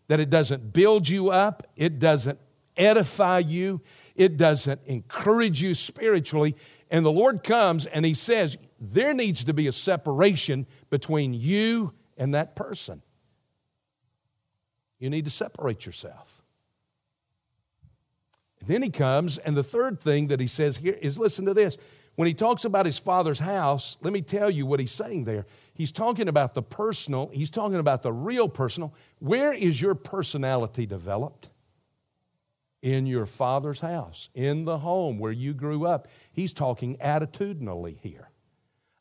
that 0.09 0.20
it 0.20 0.31
doesn't 0.31 0.73
build 0.73 1.09
you 1.09 1.31
up, 1.31 1.66
it 1.77 1.99
doesn't 1.99 2.38
edify 2.77 3.40
you, 3.40 3.83
it 4.14 4.37
doesn't 4.37 4.81
encourage 4.87 5.62
you 5.62 5.75
spiritually. 5.75 6.57
And 6.90 7.05
the 7.05 7.12
Lord 7.12 7.42
comes 7.42 7.87
and 7.87 8.07
He 8.07 8.14
says, 8.14 8.57
there 8.81 9.14
needs 9.14 9.44
to 9.44 9.55
be 9.55 9.66
a 9.66 9.73
separation 9.73 10.66
between 10.90 11.35
you 11.35 11.92
and 12.16 12.35
that 12.35 12.55
person. 12.57 13.03
You 15.05 15.11
need 15.11 15.27
to 15.27 15.31
separate 15.31 15.85
yourself. 15.85 16.40
And 18.59 18.71
then 18.71 18.83
he 18.83 18.88
comes, 18.88 19.37
and 19.37 19.55
the 19.55 19.62
third 19.62 20.01
thing 20.01 20.29
that 20.29 20.40
he 20.40 20.47
says 20.47 20.79
here 20.79 20.97
is 21.03 21.19
listen 21.19 21.45
to 21.45 21.53
this. 21.53 21.77
When 22.14 22.27
he 22.27 22.33
talks 22.33 22.64
about 22.64 22.87
his 22.87 22.99
father's 22.99 23.40
house, 23.40 23.99
let 24.01 24.14
me 24.14 24.23
tell 24.23 24.49
you 24.49 24.64
what 24.64 24.81
he's 24.81 24.93
saying 24.93 25.25
there. 25.25 25.45
He's 25.75 25.93
talking 25.93 26.27
about 26.27 26.55
the 26.55 26.62
personal, 26.62 27.29
he's 27.35 27.51
talking 27.51 27.79
about 27.79 28.01
the 28.01 28.14
real 28.14 28.49
personal. 28.49 28.95
Where 29.19 29.53
is 29.53 29.83
your 29.83 29.95
personality 29.95 30.87
developed? 30.87 31.51
In 32.81 33.05
your 33.05 33.27
father's 33.27 33.81
house, 33.81 34.31
in 34.33 34.64
the 34.64 34.79
home 34.79 35.19
where 35.19 35.33
you 35.33 35.53
grew 35.53 35.85
up. 35.87 36.09
He's 36.33 36.55
talking 36.55 36.97
attitudinally 36.97 37.99
here. 38.01 38.31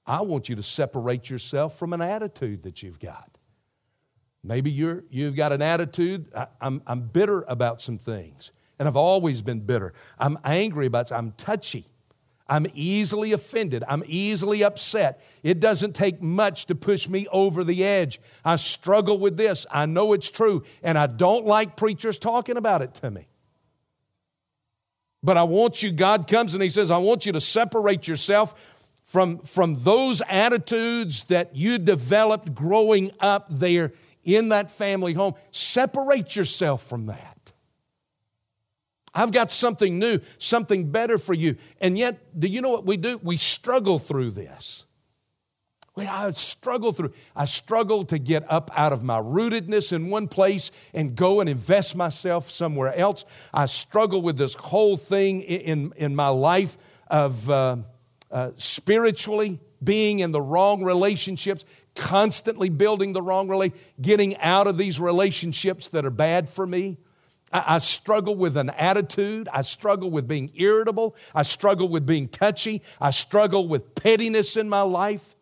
I 0.06 0.24
want 0.24 0.50
you 0.50 0.58
to 0.58 0.64
separate 0.64 1.30
yourself 1.30 1.80
from 1.80 1.94
an 1.94 2.02
attitude 2.02 2.64
that 2.64 2.84
you've 2.84 3.00
got. 3.00 3.33
Maybe 4.44 4.70
you're, 4.70 5.04
you've 5.10 5.36
got 5.36 5.52
an 5.54 5.62
attitude, 5.62 6.26
I, 6.36 6.48
I'm, 6.60 6.82
I'm 6.86 7.02
bitter 7.02 7.44
about 7.48 7.82
some 7.82 7.98
things, 7.98 8.52
and 8.78 8.88
I've 8.88 8.98
always 8.98 9.42
been 9.42 9.62
bitter. 9.62 9.94
I'm 10.20 10.38
angry 10.44 10.88
about, 10.88 11.12
I'm 11.12 11.32
touchy. 11.34 11.86
I'm 12.46 12.68
easily 12.74 13.32
offended. 13.32 13.86
I'm 13.88 14.04
easily 14.06 14.64
upset. 14.64 15.24
It 15.44 15.62
doesn't 15.62 15.94
take 15.96 16.22
much 16.22 16.66
to 16.66 16.76
push 16.76 17.08
me 17.08 17.26
over 17.32 17.64
the 17.64 17.86
edge. 17.86 18.20
I 18.44 18.58
struggle 18.58 19.18
with 19.18 19.38
this. 19.38 19.66
I 19.72 19.86
know 19.86 20.12
it's 20.12 20.30
true, 20.30 20.64
and 20.84 20.98
I 20.98 21.08
don't 21.08 21.46
like 21.46 21.78
preachers 21.78 22.18
talking 22.18 22.58
about 22.58 22.82
it 22.82 22.94
to 22.96 23.12
me. 23.12 23.28
But 25.24 25.38
I 25.38 25.44
want 25.44 25.82
you, 25.82 25.94
God 25.94 26.28
comes 26.28 26.54
and 26.54 26.62
He 26.62 26.70
says, 26.70 26.92
I 26.92 26.98
want 26.98 27.26
you 27.26 27.32
to 27.32 27.40
separate 27.40 28.10
yourself 28.10 28.82
from, 29.06 29.40
from 29.40 29.82
those 29.84 30.22
attitudes 30.28 31.24
that 31.26 31.56
you 31.56 31.78
developed 31.78 32.54
growing 32.54 33.12
up 33.22 33.48
there 33.50 33.94
in 34.24 34.50
that 34.50 34.70
family 34.70 35.14
home. 35.14 35.34
Separate 35.52 36.36
yourself 36.36 36.84
from 36.84 37.08
that. 37.08 37.54
I've 39.14 39.32
got 39.32 39.52
something 39.52 40.00
new, 40.00 40.20
something 40.38 40.90
better 40.90 41.18
for 41.18 41.34
you. 41.34 41.58
And 41.80 41.98
yet, 41.98 42.40
do 42.40 42.48
you 42.48 42.62
know 42.62 42.72
what 42.72 42.86
we 42.86 42.98
do? 42.98 43.20
We 43.22 43.38
struggle 43.38 44.00
through 44.00 44.32
this. 44.32 44.86
I 45.96 46.32
struggle 46.32 46.92
through. 46.92 47.14
I 47.36 47.46
struggle 47.46 48.04
to 48.06 48.18
get 48.18 48.50
up 48.52 48.72
out 48.76 48.94
of 48.94 49.04
my 49.04 49.20
rootedness 49.20 49.94
in 49.94 50.10
one 50.10 50.28
place 50.28 50.72
and 50.94 51.16
go 51.16 51.40
and 51.40 51.48
invest 51.48 51.96
myself 51.96 52.50
somewhere 52.50 52.96
else. 52.96 53.26
I 53.54 53.68
struggle 53.68 54.24
with 54.24 54.38
this 54.38 54.56
whole 54.56 54.98
thing 54.98 55.42
in, 55.42 55.94
in 55.96 56.16
my 56.16 56.30
life 56.30 56.80
of 57.08 57.48
uh, 57.48 57.78
uh, 58.32 58.52
spiritually 58.58 59.60
being 59.84 60.20
in 60.20 60.32
the 60.32 60.42
wrong 60.42 60.84
relationships, 60.84 61.64
constantly 61.96 62.70
building 62.70 63.14
the 63.14 63.22
wrong 63.22 63.48
relationship, 63.48 64.02
getting 64.02 64.38
out 64.38 64.68
of 64.68 64.78
these 64.78 65.00
relationships 65.00 65.90
that 65.90 66.06
are 66.06 66.12
bad 66.12 66.50
for 66.50 66.66
me. 66.66 66.98
I, 67.52 67.76
I 67.76 67.80
struggle 67.80 68.36
with 68.36 68.58
an 68.58 68.70
attitude. 68.72 69.48
I 69.54 69.62
struggle 69.62 70.10
with 70.12 70.28
being 70.28 70.52
irritable. 70.56 71.16
I 71.34 71.44
struggle 71.44 71.88
with 71.88 72.06
being 72.06 72.28
touchy. 72.28 72.82
I 73.00 73.12
struggle 73.12 73.68
with 73.68 73.96
pettiness 73.96 74.58
in 74.58 74.70
my 74.70 74.82
life. 74.82 75.36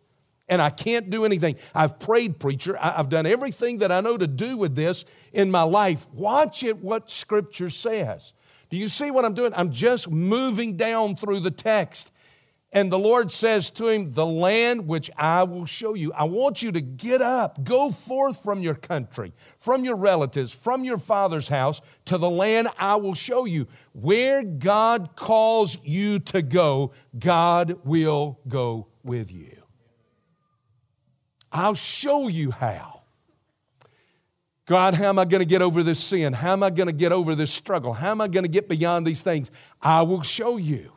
And 0.50 0.62
I 0.62 0.70
can't 0.70 1.10
do 1.10 1.24
anything. 1.24 1.56
I've 1.74 1.98
prayed, 1.98 2.38
preacher. 2.38 2.78
I've 2.82 3.08
done 3.08 3.26
everything 3.26 3.78
that 3.78 3.92
I 3.92 4.02
know 4.02 4.18
to 4.18 4.28
do 4.28 4.58
with 4.58 4.76
this 4.76 5.06
in 5.32 5.50
my 5.50 5.62
life. 5.64 6.08
Watch 6.12 6.64
it, 6.64 6.80
what 6.80 7.10
Scripture 7.10 7.70
says. 7.70 8.34
Do 8.70 8.78
you 8.78 8.90
see 8.90 9.12
what 9.12 9.24
I'm 9.24 9.34
doing? 9.34 9.54
I'm 9.56 9.72
just 9.72 10.10
moving 10.10 10.76
down 10.76 11.16
through 11.16 11.40
the 11.40 11.52
text 11.52 12.12
and 12.74 12.90
the 12.90 13.00
Lord 13.00 13.32
says 13.32 13.70
to 13.72 13.90
him, 13.90 14.14
The 14.14 14.26
land 14.26 14.88
which 14.88 15.12
I 15.18 15.44
will 15.44 15.66
show 15.66 15.94
you. 15.94 16.14
I 16.14 16.24
want 16.24 16.64
you 16.64 16.72
to 16.72 16.80
get 16.80 17.22
up, 17.22 17.64
go 17.64 17.92
forth 17.92 18.42
from 18.42 18.62
your 18.62 18.76
country, 18.76 19.34
from 19.58 19.84
your 19.84 19.98
relatives, 19.98 20.54
from 20.54 20.86
your 20.86 20.98
father's 20.98 21.50
house 21.50 21.82
to 22.06 22.18
the 22.18 22.30
land 22.30 22.70
I 22.80 22.96
will 22.96 23.14
show 23.14 23.44
you. 23.44 23.68
Where 23.92 24.44
God 24.44 25.18
calls 25.18 25.84
you 25.84 26.20
to 26.20 26.42
go, 26.42 26.94
God 27.18 27.76
will 27.84 28.40
go 28.48 28.88
with 29.04 29.32
you. 29.34 29.62
I'll 31.52 31.74
show 31.74 32.30
you 32.30 32.52
how. 32.52 33.02
God, 34.66 34.94
how 34.94 35.10
am 35.10 35.20
I 35.20 35.26
going 35.26 35.40
to 35.40 35.46
get 35.46 35.62
over 35.62 35.84
this 35.84 36.00
sin? 36.00 36.32
How 36.32 36.54
am 36.54 36.64
I 36.64 36.70
going 36.70 36.88
to 36.88 36.94
get 36.94 37.12
over 37.12 37.36
this 37.36 37.52
struggle? 37.52 37.92
How 37.92 38.12
am 38.12 38.22
I 38.22 38.30
going 38.30 38.46
to 38.46 38.50
get 38.50 38.70
beyond 38.70 39.06
these 39.06 39.22
things? 39.22 39.52
I 39.82 40.04
will 40.04 40.22
show 40.22 40.56
you. 40.56 40.94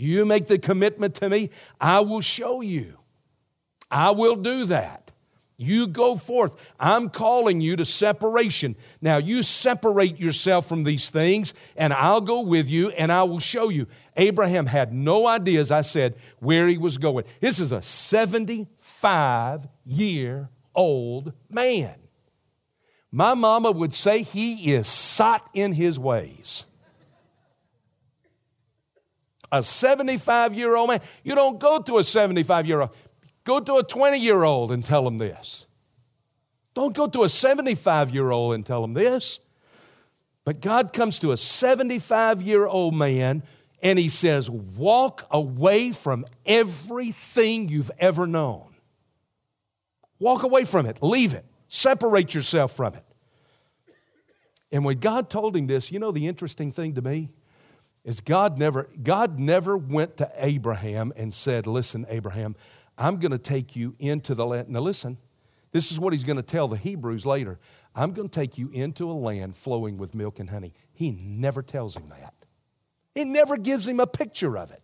You 0.00 0.24
make 0.24 0.46
the 0.46 0.58
commitment 0.58 1.14
to 1.16 1.28
me, 1.28 1.50
I 1.78 2.00
will 2.00 2.22
show 2.22 2.62
you. 2.62 2.98
I 3.90 4.12
will 4.12 4.36
do 4.36 4.64
that. 4.64 5.12
You 5.58 5.86
go 5.88 6.16
forth. 6.16 6.72
I'm 6.80 7.10
calling 7.10 7.60
you 7.60 7.76
to 7.76 7.84
separation. 7.84 8.76
Now, 9.02 9.18
you 9.18 9.42
separate 9.42 10.18
yourself 10.18 10.66
from 10.66 10.84
these 10.84 11.10
things, 11.10 11.52
and 11.76 11.92
I'll 11.92 12.22
go 12.22 12.40
with 12.40 12.70
you 12.70 12.88
and 12.92 13.12
I 13.12 13.24
will 13.24 13.40
show 13.40 13.68
you. 13.68 13.86
Abraham 14.16 14.64
had 14.64 14.90
no 14.94 15.26
idea, 15.26 15.60
as 15.60 15.70
I 15.70 15.82
said, 15.82 16.14
where 16.38 16.66
he 16.66 16.78
was 16.78 16.96
going. 16.96 17.26
This 17.40 17.60
is 17.60 17.70
a 17.70 17.82
75 17.82 19.68
year 19.84 20.48
old 20.74 21.34
man. 21.50 21.98
My 23.12 23.34
mama 23.34 23.70
would 23.70 23.92
say 23.92 24.22
he 24.22 24.72
is 24.72 24.88
sot 24.88 25.46
in 25.52 25.74
his 25.74 25.98
ways 25.98 26.64
a 29.52 29.62
75 29.62 30.54
year 30.54 30.76
old 30.76 30.88
man. 30.88 31.00
You 31.24 31.34
don't 31.34 31.58
go 31.58 31.80
to 31.80 31.98
a 31.98 32.04
75 32.04 32.66
year 32.66 32.80
old, 32.82 32.90
go 33.44 33.60
to 33.60 33.76
a 33.76 33.82
20 33.82 34.18
year 34.18 34.42
old 34.42 34.70
and 34.70 34.84
tell 34.84 35.04
them 35.04 35.18
this. 35.18 35.66
Don't 36.74 36.94
go 36.94 37.06
to 37.08 37.24
a 37.24 37.28
75 37.28 38.10
year 38.10 38.30
old 38.30 38.54
and 38.54 38.64
tell 38.64 38.80
them 38.82 38.94
this. 38.94 39.40
But 40.44 40.60
God 40.60 40.92
comes 40.92 41.18
to 41.20 41.32
a 41.32 41.36
75 41.36 42.42
year 42.42 42.66
old 42.66 42.94
man 42.94 43.42
and 43.82 43.98
he 43.98 44.08
says, 44.08 44.48
Walk 44.48 45.26
away 45.30 45.92
from 45.92 46.24
everything 46.46 47.68
you've 47.68 47.90
ever 47.98 48.26
known. 48.26 48.66
Walk 50.18 50.42
away 50.42 50.64
from 50.64 50.86
it, 50.86 51.02
leave 51.02 51.34
it, 51.34 51.44
separate 51.66 52.34
yourself 52.34 52.72
from 52.76 52.94
it. 52.94 53.04
And 54.72 54.84
when 54.84 54.98
God 54.98 55.30
told 55.30 55.56
him 55.56 55.66
this, 55.66 55.90
you 55.90 55.98
know 55.98 56.12
the 56.12 56.28
interesting 56.28 56.70
thing 56.70 56.94
to 56.94 57.02
me? 57.02 57.30
Is 58.04 58.20
God 58.20 58.58
never, 58.58 58.88
God 59.02 59.38
never 59.38 59.76
went 59.76 60.16
to 60.18 60.30
Abraham 60.36 61.12
and 61.16 61.32
said, 61.32 61.66
Listen, 61.66 62.06
Abraham, 62.08 62.56
I'm 62.96 63.16
going 63.18 63.32
to 63.32 63.38
take 63.38 63.76
you 63.76 63.94
into 63.98 64.34
the 64.34 64.46
land. 64.46 64.68
Now, 64.68 64.80
listen, 64.80 65.18
this 65.72 65.92
is 65.92 66.00
what 66.00 66.12
he's 66.12 66.24
going 66.24 66.36
to 66.36 66.42
tell 66.42 66.68
the 66.68 66.76
Hebrews 66.76 67.26
later. 67.26 67.58
I'm 67.94 68.12
going 68.12 68.28
to 68.28 68.34
take 68.34 68.56
you 68.56 68.70
into 68.70 69.10
a 69.10 69.12
land 69.12 69.56
flowing 69.56 69.98
with 69.98 70.14
milk 70.14 70.38
and 70.38 70.50
honey. 70.50 70.72
He 70.92 71.10
never 71.10 71.62
tells 71.62 71.96
him 71.96 72.08
that. 72.08 72.34
He 73.14 73.24
never 73.24 73.56
gives 73.56 73.86
him 73.86 74.00
a 74.00 74.06
picture 74.06 74.56
of 74.56 74.70
it. 74.70 74.82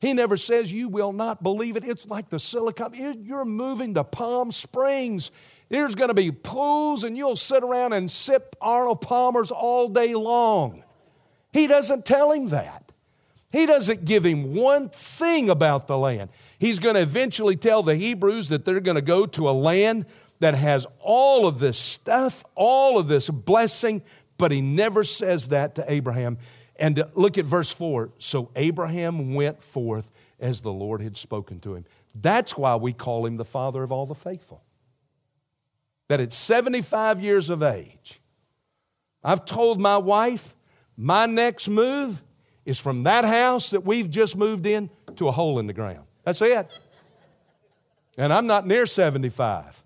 He 0.00 0.12
never 0.12 0.36
says, 0.36 0.72
You 0.72 0.88
will 0.88 1.12
not 1.12 1.42
believe 1.42 1.76
it. 1.76 1.84
It's 1.84 2.08
like 2.08 2.28
the 2.28 2.38
silicon. 2.38 3.22
You're 3.22 3.44
moving 3.44 3.94
to 3.94 4.04
Palm 4.04 4.50
Springs. 4.50 5.30
There's 5.68 5.94
going 5.94 6.08
to 6.08 6.14
be 6.14 6.30
pools, 6.30 7.04
and 7.04 7.16
you'll 7.16 7.36
sit 7.36 7.62
around 7.62 7.92
and 7.92 8.10
sip 8.10 8.56
Arnold 8.60 9.00
Palmer's 9.00 9.50
all 9.50 9.88
day 9.88 10.14
long. 10.14 10.84
He 11.52 11.66
doesn't 11.66 12.04
tell 12.04 12.32
him 12.32 12.48
that. 12.48 12.92
He 13.50 13.66
doesn't 13.66 14.06
give 14.06 14.24
him 14.24 14.54
one 14.54 14.88
thing 14.88 15.50
about 15.50 15.86
the 15.86 15.98
land. 15.98 16.30
He's 16.58 16.78
going 16.78 16.94
to 16.94 17.02
eventually 17.02 17.54
tell 17.54 17.82
the 17.82 17.96
Hebrews 17.96 18.48
that 18.48 18.64
they're 18.64 18.80
going 18.80 18.96
to 18.96 19.02
go 19.02 19.26
to 19.26 19.48
a 19.48 19.52
land 19.52 20.06
that 20.40 20.54
has 20.54 20.86
all 20.98 21.46
of 21.46 21.58
this 21.58 21.78
stuff, 21.78 22.44
all 22.54 22.98
of 22.98 23.08
this 23.08 23.28
blessing, 23.28 24.02
but 24.38 24.50
he 24.50 24.62
never 24.62 25.04
says 25.04 25.48
that 25.48 25.74
to 25.74 25.84
Abraham. 25.92 26.38
And 26.76 26.98
uh, 26.98 27.06
look 27.14 27.36
at 27.36 27.44
verse 27.44 27.70
4. 27.70 28.12
So 28.18 28.50
Abraham 28.56 29.34
went 29.34 29.62
forth 29.62 30.10
as 30.40 30.62
the 30.62 30.72
Lord 30.72 31.02
had 31.02 31.16
spoken 31.16 31.60
to 31.60 31.74
him. 31.74 31.84
That's 32.14 32.56
why 32.56 32.74
we 32.76 32.92
call 32.92 33.26
him 33.26 33.36
the 33.36 33.44
father 33.44 33.82
of 33.82 33.92
all 33.92 34.06
the 34.06 34.14
faithful. 34.14 34.64
That 36.08 36.20
at 36.20 36.32
75 36.32 37.20
years 37.20 37.50
of 37.50 37.62
age, 37.62 38.20
I've 39.22 39.44
told 39.44 39.80
my 39.80 39.98
wife, 39.98 40.54
my 40.96 41.26
next 41.26 41.68
move 41.68 42.22
is 42.64 42.78
from 42.78 43.04
that 43.04 43.24
house 43.24 43.70
that 43.70 43.84
we've 43.84 44.10
just 44.10 44.36
moved 44.36 44.66
in 44.66 44.90
to 45.16 45.28
a 45.28 45.32
hole 45.32 45.58
in 45.58 45.66
the 45.66 45.72
ground. 45.72 46.06
That's 46.24 46.40
it. 46.42 46.68
And 48.18 48.32
I'm 48.32 48.46
not 48.46 48.66
near 48.66 48.86
75. 48.86 49.82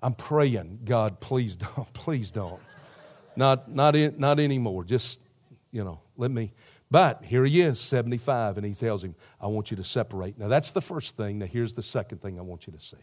I'm 0.00 0.14
praying, 0.14 0.80
God, 0.84 1.20
please 1.20 1.56
don't, 1.56 1.92
please 1.92 2.30
don't. 2.30 2.60
Not, 3.36 3.68
not, 3.68 3.94
in, 3.94 4.18
not 4.18 4.38
anymore. 4.38 4.84
Just, 4.84 5.20
you 5.70 5.84
know, 5.84 6.00
let 6.16 6.30
me. 6.30 6.52
But 6.90 7.22
here 7.22 7.44
he 7.44 7.60
is, 7.60 7.78
75, 7.80 8.56
and 8.56 8.66
he 8.66 8.72
tells 8.72 9.04
him, 9.04 9.14
I 9.40 9.46
want 9.48 9.70
you 9.70 9.76
to 9.76 9.84
separate. 9.84 10.38
Now, 10.38 10.48
that's 10.48 10.70
the 10.70 10.80
first 10.80 11.16
thing. 11.16 11.38
Now, 11.38 11.46
here's 11.46 11.74
the 11.74 11.82
second 11.82 12.22
thing 12.22 12.38
I 12.38 12.42
want 12.42 12.66
you 12.66 12.72
to 12.72 12.80
see. 12.80 12.96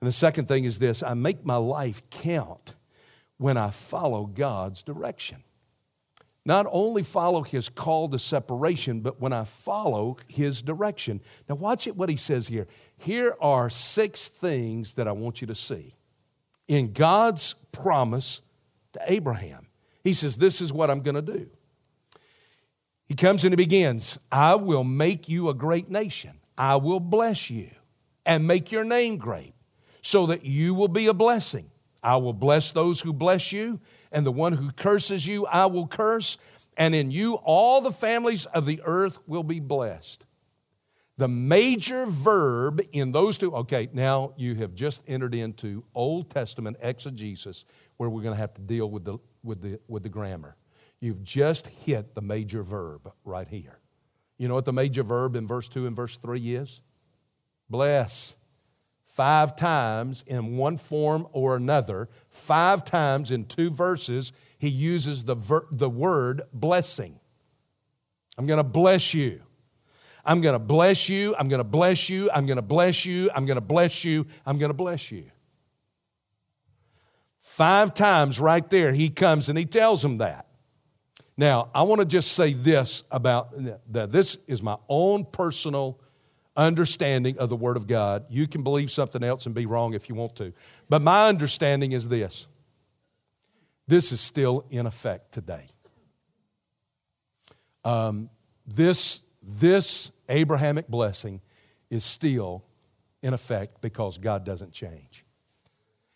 And 0.00 0.08
the 0.08 0.12
second 0.12 0.46
thing 0.46 0.64
is 0.64 0.78
this 0.78 1.02
I 1.02 1.14
make 1.14 1.44
my 1.44 1.56
life 1.56 2.02
count 2.10 2.74
when 3.38 3.56
I 3.56 3.70
follow 3.70 4.26
God's 4.26 4.82
direction. 4.82 5.42
Not 6.44 6.66
only 6.70 7.02
follow 7.02 7.42
his 7.42 7.68
call 7.68 8.08
to 8.08 8.18
separation, 8.18 9.00
but 9.00 9.20
when 9.20 9.32
I 9.32 9.44
follow 9.44 10.16
his 10.26 10.60
direction. 10.60 11.20
Now, 11.48 11.54
watch 11.54 11.86
it 11.86 11.96
what 11.96 12.08
he 12.08 12.16
says 12.16 12.48
here. 12.48 12.66
Here 12.98 13.34
are 13.40 13.70
six 13.70 14.28
things 14.28 14.94
that 14.94 15.06
I 15.06 15.12
want 15.12 15.40
you 15.40 15.46
to 15.46 15.54
see 15.54 15.94
in 16.66 16.92
God's 16.92 17.54
promise 17.70 18.42
to 18.94 19.00
Abraham. 19.06 19.68
He 20.02 20.12
says, 20.12 20.36
This 20.36 20.60
is 20.60 20.72
what 20.72 20.90
I'm 20.90 21.00
going 21.00 21.14
to 21.14 21.22
do. 21.22 21.48
He 23.06 23.14
comes 23.14 23.44
and 23.44 23.52
he 23.52 23.56
begins 23.56 24.18
I 24.30 24.54
will 24.54 24.84
make 24.84 25.28
you 25.28 25.48
a 25.48 25.54
great 25.54 25.88
nation, 25.88 26.40
I 26.56 26.76
will 26.76 27.00
bless 27.00 27.50
you 27.50 27.70
and 28.24 28.46
make 28.46 28.72
your 28.72 28.84
name 28.84 29.16
great 29.16 29.54
so 30.00 30.26
that 30.26 30.44
you 30.44 30.74
will 30.74 30.88
be 30.88 31.06
a 31.06 31.14
blessing. 31.14 31.70
I 32.02 32.16
will 32.16 32.32
bless 32.32 32.72
those 32.72 33.00
who 33.00 33.12
bless 33.12 33.52
you, 33.52 33.80
and 34.12 34.26
the 34.26 34.32
one 34.32 34.54
who 34.54 34.70
curses 34.72 35.26
you, 35.26 35.46
I 35.46 35.66
will 35.66 35.86
curse, 35.86 36.38
and 36.76 36.94
in 36.94 37.10
you 37.10 37.34
all 37.34 37.80
the 37.80 37.90
families 37.90 38.46
of 38.46 38.66
the 38.66 38.80
earth 38.84 39.18
will 39.26 39.42
be 39.42 39.60
blessed. 39.60 40.26
The 41.18 41.28
major 41.28 42.06
verb 42.06 42.80
in 42.92 43.12
those 43.12 43.36
two, 43.36 43.54
okay, 43.54 43.88
now 43.92 44.32
you 44.36 44.54
have 44.56 44.74
just 44.74 45.04
entered 45.06 45.34
into 45.34 45.84
Old 45.94 46.30
Testament 46.30 46.78
exegesis 46.80 47.64
where 47.96 48.08
we're 48.08 48.22
going 48.22 48.34
to 48.34 48.40
have 48.40 48.54
to 48.54 48.62
deal 48.62 48.90
with 48.90 49.04
the, 49.04 49.18
with 49.44 49.60
the, 49.60 49.78
with 49.88 50.02
the 50.02 50.08
grammar. 50.08 50.56
You've 51.00 51.22
just 51.22 51.66
hit 51.66 52.14
the 52.14 52.22
major 52.22 52.62
verb 52.62 53.12
right 53.24 53.46
here. 53.46 53.78
You 54.38 54.48
know 54.48 54.54
what 54.54 54.64
the 54.64 54.72
major 54.72 55.02
verb 55.02 55.36
in 55.36 55.46
verse 55.46 55.68
2 55.68 55.86
and 55.86 55.94
verse 55.94 56.16
3 56.16 56.54
is? 56.56 56.80
Bless 57.68 58.36
five 59.14 59.54
times 59.54 60.24
in 60.26 60.56
one 60.56 60.78
form 60.78 61.26
or 61.32 61.54
another, 61.54 62.08
five 62.30 62.82
times 62.82 63.30
in 63.30 63.44
two 63.44 63.68
verses, 63.68 64.32
he 64.58 64.68
uses 64.68 65.24
the, 65.24 65.34
ver- 65.34 65.66
the 65.70 65.90
word 65.90 66.42
blessing. 66.54 67.20
I'm 68.38 68.46
going 68.46 68.58
to 68.58 68.64
bless 68.64 69.12
you. 69.12 69.42
I'm 70.24 70.40
going 70.40 70.54
to 70.54 70.58
bless 70.58 71.10
you. 71.10 71.34
I'm 71.36 71.48
going 71.48 71.58
to 71.58 71.64
bless 71.64 72.08
you. 72.08 72.30
I'm 72.32 72.46
going 72.46 72.56
to 72.56 72.62
bless 72.62 73.04
you. 73.04 73.28
I'm 73.34 73.44
going 73.44 73.56
to 73.56 73.60
bless 73.60 74.02
you. 74.04 74.26
I'm 74.46 74.56
going 74.56 74.70
to 74.70 74.74
bless 74.74 75.12
you. 75.12 75.24
Five 77.38 77.92
times 77.92 78.40
right 78.40 78.68
there, 78.70 78.94
he 78.94 79.10
comes 79.10 79.50
and 79.50 79.58
he 79.58 79.66
tells 79.66 80.02
him 80.02 80.18
that. 80.18 80.46
Now, 81.36 81.68
I 81.74 81.82
want 81.82 82.00
to 82.00 82.06
just 82.06 82.32
say 82.32 82.54
this 82.54 83.04
about 83.10 83.50
that. 83.92 84.10
This 84.10 84.38
is 84.46 84.62
my 84.62 84.76
own 84.88 85.26
personal 85.26 86.00
understanding 86.56 87.38
of 87.38 87.48
the 87.48 87.56
Word 87.56 87.76
of 87.76 87.86
God. 87.86 88.24
You 88.28 88.46
can 88.46 88.62
believe 88.62 88.90
something 88.90 89.22
else 89.22 89.46
and 89.46 89.54
be 89.54 89.66
wrong 89.66 89.94
if 89.94 90.08
you 90.08 90.14
want 90.14 90.36
to. 90.36 90.52
But 90.88 91.02
my 91.02 91.28
understanding 91.28 91.92
is 91.92 92.08
this 92.08 92.46
this 93.88 94.12
is 94.12 94.20
still 94.20 94.64
in 94.70 94.86
effect 94.86 95.32
today. 95.32 95.66
Um, 97.84 98.30
this, 98.66 99.22
this 99.42 100.12
Abrahamic 100.28 100.88
blessing 100.88 101.40
is 101.90 102.04
still 102.04 102.64
in 103.22 103.34
effect 103.34 103.80
because 103.80 104.18
God 104.18 104.44
doesn't 104.44 104.72
change. 104.72 105.24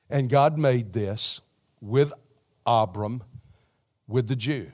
And 0.08 0.30
God 0.30 0.58
made 0.58 0.92
this 0.92 1.40
with 1.80 2.12
Abram, 2.64 3.22
with 4.06 4.28
the 4.28 4.36
Jew. 4.36 4.70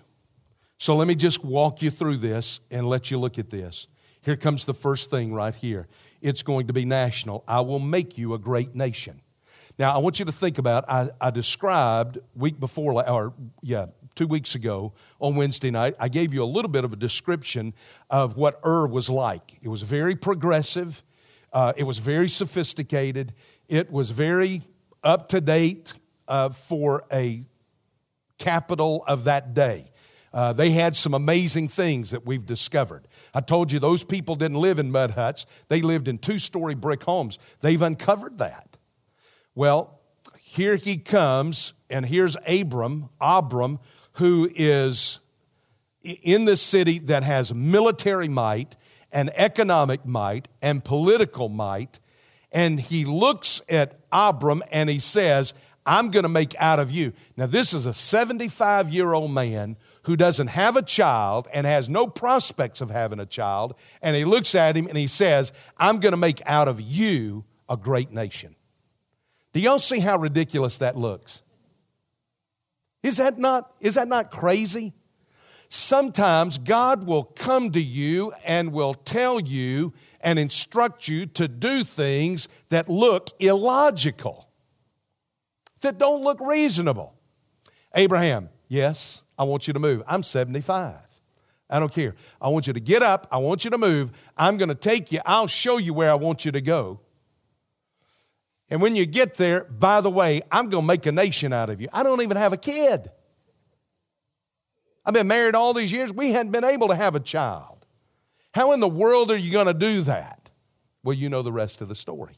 So 0.79 0.97
let 0.97 1.09
me 1.09 1.15
just 1.15 1.45
walk 1.45 1.81
you 1.81 1.91
through 1.91 2.17
this 2.17 2.61
and 2.71 2.87
let 2.87 3.11
you 3.11 3.19
look 3.19 3.39
at 3.39 3.51
this. 3.51 3.87
Here 4.23 4.37
comes 4.37 4.65
the 4.65 4.75
first 4.75 5.11
thing 5.11 5.35
right 5.35 5.55
here. 5.55 5.89
It's 6.21 6.43
going 6.43 6.69
to 6.69 6.73
be 6.73 6.85
national. 6.85 7.45
I 7.47 7.61
will 7.61 7.81
make 7.81 8.17
you 8.17 8.35
a 8.35 8.39
great 8.39 8.75
nation. 8.75 9.21
Now, 9.79 9.95
I 9.95 9.99
want 9.99 10.19
you 10.19 10.25
to 10.25 10.33
think 10.33 10.59
about 10.59 10.89
I, 10.89 11.09
I 11.21 11.31
described 11.31 12.19
week 12.35 12.61
before, 12.61 13.09
or 13.09 13.35
yeah, 13.63 13.87
two 14.15 14.27
weeks 14.27 14.55
ago 14.55 14.93
on 15.19 15.35
Wednesday 15.35 15.71
night, 15.71 15.95
I 15.99 16.09
gave 16.09 16.33
you 16.33 16.43
a 16.43 16.47
little 16.47 16.71
bit 16.71 16.85
of 16.85 16.93
a 16.93 16.97
description 16.97 17.75
of 18.11 18.37
what 18.37 18.61
Ur 18.65 18.87
was 18.87 19.11
like. 19.11 19.59
It 19.63 19.69
was 19.69 19.83
very 19.83 20.15
progressive, 20.15 21.03
uh, 21.53 21.73
it 21.77 21.85
was 21.85 21.99
very 21.99 22.29
sophisticated, 22.29 23.33
it 23.69 23.91
was 23.91 24.11
very 24.11 24.63
up 25.03 25.29
to 25.31 25.41
date 25.41 25.95
uh, 26.29 26.51
for 26.51 27.05
a 27.13 27.45
capital 28.39 29.05
of 29.07 29.25
that 29.25 29.55
day. 29.55 29.91
Uh, 30.33 30.53
they 30.53 30.71
had 30.71 30.97
some 30.97 31.15
amazing 31.15 31.69
things 31.69 32.11
that 32.11 32.25
we've 32.25 32.47
discovered. 32.47 33.07
I 33.35 33.41
told 33.41 33.71
you 33.71 33.79
those 33.79 34.05
people 34.05 34.35
didn't 34.35 34.57
live 34.57 34.79
in 34.79 34.91
mud 34.91 35.13
huts, 35.13 35.47
they 35.69 35.83
lived 35.83 36.09
in 36.09 36.19
two 36.19 36.39
story 36.39 36.75
brick 36.75 37.05
homes. 37.05 37.39
They've 37.61 37.83
uncovered 37.83 38.39
that. 38.39 38.79
Well, 39.55 40.01
here 40.41 40.77
he 40.77 40.97
comes, 40.97 41.75
and 41.91 42.07
here's 42.07 42.37
Abram, 42.47 43.11
Abram, 43.21 43.79
who 44.15 44.51
is 44.55 45.21
in 46.03 46.45
this 46.45 46.61
city 46.61 46.99
that 46.99 47.23
has 47.23 47.55
military 47.55 48.29
might 48.29 48.77
and 49.13 49.31
economic 49.35 50.05
might 50.07 50.49
and 50.61 50.85
political 50.85 51.49
might. 51.49 52.01
And 52.51 52.81
he 52.81 53.05
looks 53.05 53.63
at 53.69 53.99
Abram 54.11 54.63
and 54.71 54.91
he 54.91 54.99
says, 54.99 55.55
I'm 55.85 56.11
going 56.11 56.23
to 56.25 56.29
make 56.29 56.55
out 56.59 56.79
of 56.79 56.91
you. 56.91 57.13
Now, 57.37 57.47
this 57.47 57.73
is 57.73 57.87
a 57.87 57.95
75 57.95 58.91
year 58.91 59.13
old 59.13 59.33
man 59.33 59.77
who 60.05 60.17
doesn't 60.17 60.49
have 60.49 60.77
a 60.77 60.83
child 60.83 61.49
and 61.55 61.67
has 61.67 61.89
no 61.89 62.07
prospects 62.07 62.81
of 62.81 62.91
having 62.91 63.21
a 63.21 63.27
child, 63.27 63.79
and 64.03 64.17
he 64.17 64.25
looks 64.25 64.55
at 64.55 64.77
him 64.77 64.87
and 64.87 64.97
he 64.97 65.07
says, 65.07 65.53
I'm 65.77 65.99
going 65.99 66.13
to 66.13 66.19
make 66.19 66.43
out 66.47 66.69
of 66.69 66.81
you 66.81 67.45
a 67.69 67.77
great 67.77 68.11
nation. 68.11 68.57
Do 69.53 69.61
y'all 69.61 69.79
see 69.79 70.01
how 70.01 70.19
ridiculous 70.19 70.79
that 70.79 70.97
looks? 70.97 71.43
Is 73.03 73.19
that 73.19 73.39
not, 73.39 73.73
is 73.81 73.95
that 73.95 74.09
not 74.09 74.31
crazy? 74.31 74.93
Sometimes 75.69 76.59
God 76.59 77.07
will 77.07 77.25
come 77.25 77.71
to 77.71 77.81
you 77.81 78.33
and 78.45 78.73
will 78.73 78.95
tell 78.95 79.41
you 79.41 79.93
and 80.21 80.39
instruct 80.39 81.09
you 81.09 81.27
to 81.27 81.49
do 81.49 81.83
things 81.83 82.49
that 82.69 82.89
look 82.89 83.31
illogical, 83.39 84.49
that 85.81 85.99
don't 85.99 86.23
look 86.23 86.41
reasonable. 86.41 87.15
Abraham, 87.95 88.51
yes, 88.69 89.25
I 89.43 89.45
want 89.45 89.67
you 89.67 89.73
to 89.73 89.81
move. 89.81 90.05
I'm 90.07 90.23
75. 90.23 90.95
I 91.69 91.81
don't 91.81 91.93
care. 91.93 92.15
I 92.41 92.49
want 92.49 92.69
you 92.69 92.73
to 92.73 92.79
get 92.79 93.03
up. 93.03 93.27
I 93.33 93.39
want 93.39 93.65
you 93.65 93.73
to 93.73 93.79
move. 93.79 94.13
I'm 94.37 94.57
going 94.57 94.69
to 94.69 94.75
take 94.77 95.11
you. 95.11 95.19
I'll 95.27 95.49
show 95.49 95.79
you 95.79 95.93
where 95.93 96.13
I 96.13 96.15
want 96.15 96.45
you 96.45 96.53
to 96.53 96.61
go. 96.61 97.01
And 98.71 98.81
when 98.81 98.95
you 98.95 99.05
get 99.05 99.35
there, 99.35 99.65
by 99.65 100.01
the 100.01 100.11
way, 100.11 100.43
I'm 100.53 100.69
going 100.69 100.85
to 100.85 100.87
make 100.87 101.07
a 101.07 101.13
nation 101.13 101.53
out 101.53 101.71
of 101.71 101.81
you. 101.81 101.89
I 101.93 102.05
don't 102.05 102.23
even 102.23 102.37
have 102.37 102.53
a 102.53 102.57
kid. 102.57 103.09
I've 105.05 105.13
been 105.13 105.27
married 105.27 105.57
all 105.57 105.75
these 105.75 105.91
years. 105.91 106.13
We 106.13 106.31
hadn't 106.31 106.53
been 106.53 106.63
able 106.63 106.87
to 106.87 106.95
have 106.95 107.17
a 107.17 107.21
child. 107.21 107.85
How 108.55 108.71
in 108.71 108.79
the 108.79 108.89
world 108.89 109.33
are 109.33 109.37
you 109.37 109.51
going 109.51 109.67
to 109.67 109.75
do 109.75 110.03
that? 110.03 110.51
Well, 111.03 111.17
you 111.17 111.29
know 111.29 111.43
the 111.43 111.51
rest 111.51 111.83
of 111.83 111.89
the 111.89 111.97
story. 111.97 112.35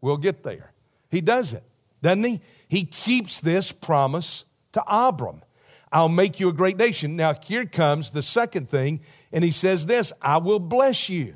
We'll 0.00 0.16
get 0.16 0.42
there. 0.42 0.72
He 1.08 1.20
does 1.20 1.52
it, 1.52 1.62
doesn't 2.02 2.24
he? 2.24 2.40
He 2.66 2.84
keeps 2.84 3.38
this 3.38 3.70
promise 3.70 4.44
to 4.72 4.82
Abram. 4.88 5.42
I'll 5.90 6.08
make 6.08 6.38
you 6.38 6.48
a 6.48 6.52
great 6.52 6.76
nation. 6.76 7.16
Now, 7.16 7.34
here 7.42 7.64
comes 7.64 8.10
the 8.10 8.22
second 8.22 8.68
thing, 8.68 9.00
and 9.32 9.42
he 9.42 9.50
says 9.50 9.86
this 9.86 10.12
I 10.20 10.38
will 10.38 10.58
bless 10.58 11.08
you. 11.08 11.34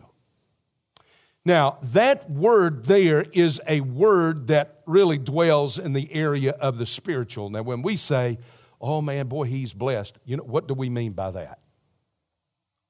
Now, 1.45 1.79
that 1.83 2.31
word 2.31 2.85
there 2.85 3.25
is 3.33 3.61
a 3.67 3.81
word 3.81 4.47
that 4.47 4.83
really 4.87 5.19
dwells 5.19 5.79
in 5.79 5.93
the 5.93 6.13
area 6.13 6.53
of 6.53 6.79
the 6.79 6.87
spiritual. 6.87 7.51
Now, 7.51 7.63
when 7.63 7.83
we 7.83 7.97
say, 7.97 8.39
oh 8.81 9.01
man, 9.01 9.27
boy, 9.27 9.45
he's 9.45 9.75
blessed, 9.75 10.19
you 10.25 10.37
know, 10.37 10.45
what 10.45 10.69
do 10.69 10.75
we 10.75 10.89
mean 10.89 11.13
by 11.13 11.33
that? 11.33 11.59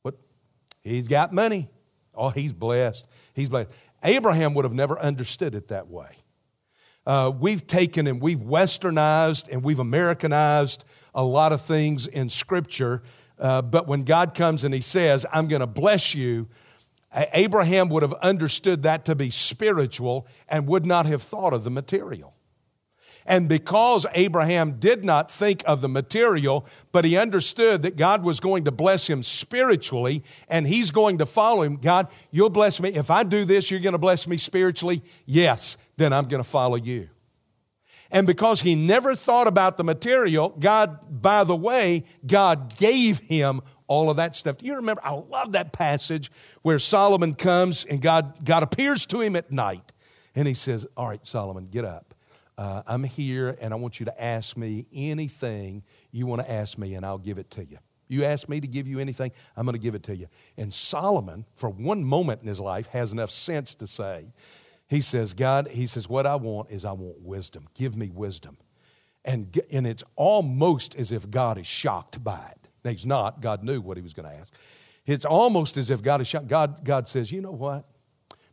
What? 0.03 0.17
He's 0.83 1.07
got 1.07 1.33
money. 1.33 1.71
Oh, 2.15 2.29
he's 2.29 2.53
blessed. 2.53 3.09
He's 3.35 3.49
blessed. 3.49 3.71
Abraham 4.05 4.53
would 4.55 4.65
have 4.65 4.75
never 4.75 4.99
understood 4.99 5.55
it 5.55 5.69
that 5.69 5.89
way. 5.89 6.11
Uh, 7.07 7.33
we've 7.37 7.67
taken 7.67 8.07
and 8.07 8.21
we've 8.21 8.39
westernized 8.39 9.49
and 9.51 9.65
we've 9.65 9.79
Americanized 9.79 10.85
a 11.15 11.25
lot 11.25 11.53
of 11.53 11.61
things 11.61 12.07
in 12.07 12.29
Scripture. 12.29 13.03
Uh, 13.39 13.63
but 13.63 13.87
when 13.87 14.05
God 14.05 14.35
comes 14.35 14.65
and 14.65 14.75
He 14.75 14.81
says, 14.81 15.27
I'm 15.33 15.49
going 15.49 15.61
to 15.61 15.67
bless 15.67 16.15
you, 16.15 16.49
Abraham 17.35 17.89
would 17.91 18.03
have 18.03 18.15
understood 18.15 18.83
that 18.85 19.05
to 19.05 19.15
be 19.15 19.31
spiritual 19.31 20.27
and 20.49 20.67
would 20.67 20.87
not 20.87 21.07
have 21.07 21.23
thought 21.23 21.53
of 21.53 21.65
the 21.65 21.71
material. 21.71 22.35
And 23.27 23.49
because 23.49 24.05
Abraham 24.15 24.81
did 24.81 25.05
not 25.05 25.31
think 25.31 25.63
of 25.67 25.81
the 25.81 25.89
material, 25.89 26.67
but 26.91 27.05
he 27.05 27.17
understood 27.17 27.83
that 27.83 27.97
God 27.97 28.25
was 28.25 28.41
going 28.41 28.65
to 28.65 28.73
bless 28.73 29.09
him 29.09 29.23
spiritually 29.23 30.25
and 30.49 30.67
he's 30.67 30.91
going 30.91 31.19
to 31.19 31.27
follow 31.27 31.63
him, 31.63 31.77
God, 31.77 32.09
you'll 32.31 32.51
bless 32.51 32.81
me. 32.81 32.91
If 32.91 33.11
I 33.11 33.23
do 33.23 33.45
this, 33.45 33.71
you're 33.71 33.81
going 33.81 33.93
to 33.93 33.99
bless 33.99 34.27
me 34.27 34.37
spiritually? 34.39 35.03
Yes, 35.25 35.77
then 35.97 36.13
I'm 36.13 36.25
going 36.25 36.43
to 36.43 36.49
follow 36.49 36.77
you. 36.77 37.09
And 38.13 38.27
because 38.27 38.61
he 38.61 38.75
never 38.75 39.15
thought 39.15 39.49
about 39.49 39.79
the 39.79 39.85
material, 39.85 40.51
God, 40.51 41.23
by 41.23 41.45
the 41.45 41.57
way, 41.57 42.05
God 42.27 42.77
gave 42.77 43.19
him 43.19 43.63
all 43.89 44.11
of 44.11 44.19
that 44.19 44.37
stuff. 44.37 44.59
Do 44.59 44.67
you 44.67 44.77
remember? 44.77 45.01
I 45.03 45.13
love 45.13 45.53
that 45.53 45.73
passage 45.73 46.31
where 46.61 46.79
Solomon 46.79 47.33
comes 47.33 47.85
and 47.87 48.03
God, 48.03 48.45
God 48.45 48.63
appears 48.63 49.07
to 49.07 49.21
him 49.21 49.35
at 49.35 49.51
night 49.51 49.93
and 50.35 50.47
he 50.47 50.55
says, 50.55 50.87
All 50.95 51.09
right, 51.09 51.25
Solomon, 51.27 51.65
get 51.65 51.87
up. 51.87 52.15
Uh, 52.59 52.83
I'm 52.87 53.03
here 53.03 53.57
and 53.63 53.73
I 53.73 53.77
want 53.77 53.99
you 53.99 54.05
to 54.05 54.23
ask 54.23 54.59
me 54.59 54.87
anything 54.93 55.83
you 56.11 56.27
want 56.27 56.43
to 56.43 56.53
ask 56.53 56.77
me 56.77 56.95
and 56.95 57.07
I'll 57.07 57.19
give 57.19 57.39
it 57.39 57.51
to 57.53 57.65
you. 57.65 57.79
You 58.09 58.25
ask 58.25 58.47
me 58.47 58.61
to 58.61 58.67
give 58.67 58.87
you 58.87 58.99
anything, 58.99 59.33
I'm 59.57 59.65
going 59.65 59.73
to 59.73 59.83
give 59.83 59.95
it 59.95 60.03
to 60.03 60.15
you. 60.15 60.27
And 60.59 60.73
Solomon, 60.73 61.47
for 61.55 61.71
one 61.71 62.05
moment 62.05 62.43
in 62.43 62.49
his 62.49 62.61
life, 62.61 62.89
has 62.89 63.11
enough 63.11 63.31
sense 63.31 63.75
to 63.77 63.87
say, 63.87 64.33
he 64.93 65.01
says, 65.01 65.33
God, 65.33 65.69
he 65.69 65.87
says, 65.87 66.07
what 66.07 66.27
I 66.27 66.37
want 66.37 66.71
is 66.71 66.85
I 66.85 66.93
want 66.93 67.23
wisdom. 67.23 67.67
Give 67.73 67.97
me 67.97 68.11
wisdom. 68.11 68.59
And, 69.25 69.59
and 69.73 69.87
it's 69.87 70.05
almost 70.17 70.95
as 70.97 71.13
if 71.13 71.31
God 71.31 71.57
is 71.57 71.67
shocked 71.67 72.23
by 72.23 72.51
it. 72.51 72.69
Now, 72.85 72.91
he's 72.91 73.07
not. 73.07 73.41
God 73.41 73.65
knew 73.65 73.81
what 73.81 73.97
he 73.97 74.03
was 74.03 74.13
going 74.13 74.29
to 74.29 74.37
ask. 74.37 74.53
It's 75.07 75.25
almost 75.25 75.79
as 75.79 75.89
if 75.89 76.03
God 76.03 76.21
is 76.21 76.29
shocked. 76.29 76.47
God, 76.47 76.85
God 76.85 77.09
says, 77.09 77.33
you 77.33 77.41
know 77.41 77.53
what? 77.53 77.89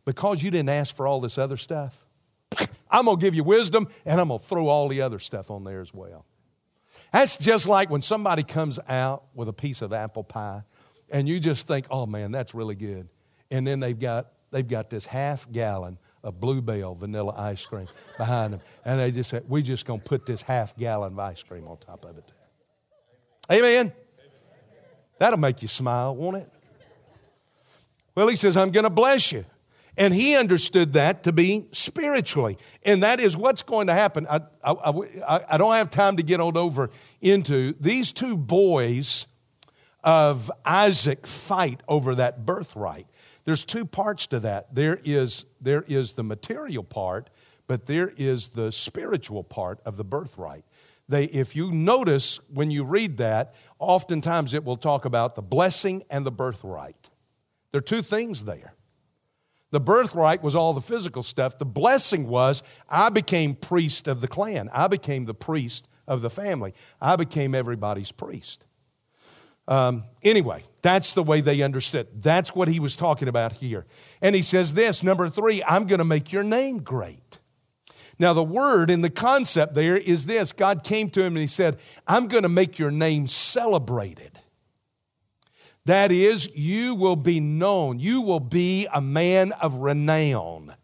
Because 0.06 0.42
you 0.42 0.50
didn't 0.50 0.70
ask 0.70 0.96
for 0.96 1.06
all 1.06 1.20
this 1.20 1.36
other 1.36 1.58
stuff, 1.58 2.06
I'm 2.90 3.04
going 3.04 3.18
to 3.18 3.22
give 3.22 3.34
you 3.34 3.44
wisdom 3.44 3.86
and 4.06 4.18
I'm 4.18 4.28
going 4.28 4.40
to 4.40 4.46
throw 4.46 4.68
all 4.68 4.88
the 4.88 5.02
other 5.02 5.18
stuff 5.18 5.50
on 5.50 5.62
there 5.64 5.82
as 5.82 5.92
well. 5.92 6.24
That's 7.12 7.36
just 7.36 7.68
like 7.68 7.90
when 7.90 8.00
somebody 8.00 8.44
comes 8.44 8.80
out 8.88 9.24
with 9.34 9.48
a 9.48 9.52
piece 9.52 9.82
of 9.82 9.92
apple 9.92 10.24
pie 10.24 10.62
and 11.12 11.28
you 11.28 11.38
just 11.38 11.66
think, 11.66 11.84
oh 11.90 12.06
man, 12.06 12.32
that's 12.32 12.54
really 12.54 12.76
good. 12.76 13.10
And 13.50 13.66
then 13.66 13.80
they've 13.80 13.98
got, 13.98 14.32
they've 14.52 14.66
got 14.66 14.88
this 14.88 15.04
half 15.04 15.50
gallon 15.52 15.98
of 16.22 16.40
Bluebell 16.40 16.94
vanilla 16.94 17.34
ice 17.36 17.64
cream 17.64 17.88
behind 18.16 18.52
them. 18.52 18.60
And 18.84 19.00
they 19.00 19.10
just 19.10 19.30
said, 19.30 19.44
We're 19.48 19.62
just 19.62 19.86
going 19.86 20.00
to 20.00 20.04
put 20.04 20.26
this 20.26 20.42
half 20.42 20.76
gallon 20.76 21.14
of 21.14 21.18
ice 21.18 21.42
cream 21.42 21.66
on 21.66 21.78
top 21.78 22.04
of 22.04 22.18
it. 22.18 22.32
Amen. 23.50 23.92
That'll 25.18 25.38
make 25.38 25.62
you 25.62 25.68
smile, 25.68 26.14
won't 26.14 26.36
it? 26.38 26.48
Well, 28.14 28.28
he 28.28 28.36
says, 28.36 28.56
I'm 28.56 28.70
going 28.70 28.84
to 28.84 28.90
bless 28.90 29.32
you. 29.32 29.44
And 29.96 30.14
he 30.14 30.36
understood 30.36 30.94
that 30.94 31.24
to 31.24 31.32
be 31.32 31.66
spiritually. 31.72 32.56
And 32.84 33.02
that 33.02 33.20
is 33.20 33.36
what's 33.36 33.62
going 33.62 33.88
to 33.88 33.94
happen. 33.94 34.26
I, 34.30 34.40
I, 34.64 34.72
I, 34.72 35.40
I 35.50 35.58
don't 35.58 35.74
have 35.74 35.90
time 35.90 36.16
to 36.16 36.22
get 36.22 36.40
on 36.40 36.56
over 36.56 36.90
into 37.20 37.74
these 37.80 38.12
two 38.12 38.36
boys 38.36 39.26
of 40.02 40.50
Isaac 40.64 41.26
fight 41.26 41.82
over 41.86 42.14
that 42.14 42.46
birthright. 42.46 43.06
There's 43.50 43.64
two 43.64 43.84
parts 43.84 44.28
to 44.28 44.38
that. 44.38 44.76
There 44.76 45.00
is, 45.02 45.44
there 45.60 45.82
is 45.88 46.12
the 46.12 46.22
material 46.22 46.84
part, 46.84 47.30
but 47.66 47.86
there 47.86 48.12
is 48.16 48.50
the 48.50 48.70
spiritual 48.70 49.42
part 49.42 49.80
of 49.84 49.96
the 49.96 50.04
birthright. 50.04 50.64
They, 51.08 51.24
if 51.24 51.56
you 51.56 51.72
notice 51.72 52.38
when 52.48 52.70
you 52.70 52.84
read 52.84 53.16
that, 53.16 53.56
oftentimes 53.80 54.54
it 54.54 54.62
will 54.62 54.76
talk 54.76 55.04
about 55.04 55.34
the 55.34 55.42
blessing 55.42 56.04
and 56.08 56.24
the 56.24 56.30
birthright. 56.30 57.10
There 57.72 57.80
are 57.80 57.82
two 57.82 58.02
things 58.02 58.44
there. 58.44 58.74
The 59.72 59.80
birthright 59.80 60.44
was 60.44 60.54
all 60.54 60.72
the 60.72 60.80
physical 60.80 61.24
stuff. 61.24 61.58
The 61.58 61.66
blessing 61.66 62.28
was 62.28 62.62
I 62.88 63.08
became 63.08 63.56
priest 63.56 64.06
of 64.06 64.20
the 64.20 64.28
clan. 64.28 64.70
I 64.72 64.86
became 64.86 65.24
the 65.24 65.34
priest 65.34 65.88
of 66.06 66.20
the 66.22 66.30
family. 66.30 66.72
I 67.00 67.16
became 67.16 67.56
everybody's 67.56 68.12
priest. 68.12 68.68
Um, 69.70 70.04
anyway, 70.24 70.64
that's 70.82 71.14
the 71.14 71.22
way 71.22 71.40
they 71.40 71.62
understood. 71.62 72.08
That's 72.16 72.54
what 72.54 72.68
he 72.68 72.80
was 72.80 72.96
talking 72.96 73.28
about 73.28 73.52
here. 73.52 73.86
And 74.20 74.34
he 74.34 74.42
says 74.42 74.74
this 74.74 75.02
number 75.02 75.28
three, 75.28 75.62
I'm 75.62 75.84
going 75.84 76.00
to 76.00 76.04
make 76.04 76.32
your 76.32 76.42
name 76.42 76.82
great. 76.82 77.38
Now, 78.18 78.34
the 78.34 78.44
word 78.44 78.90
and 78.90 79.02
the 79.02 79.08
concept 79.08 79.74
there 79.74 79.96
is 79.96 80.26
this 80.26 80.52
God 80.52 80.84
came 80.84 81.08
to 81.10 81.20
him 81.20 81.34
and 81.34 81.38
he 81.38 81.46
said, 81.46 81.80
I'm 82.06 82.26
going 82.26 82.42
to 82.42 82.50
make 82.50 82.78
your 82.78 82.90
name 82.90 83.28
celebrated. 83.28 84.38
That 85.86 86.12
is, 86.12 86.54
you 86.54 86.94
will 86.94 87.16
be 87.16 87.40
known. 87.40 87.98
You 87.98 88.20
will 88.20 88.40
be 88.40 88.86
a 88.92 89.00
man 89.00 89.52
of 89.52 89.76
renown. 89.76 90.74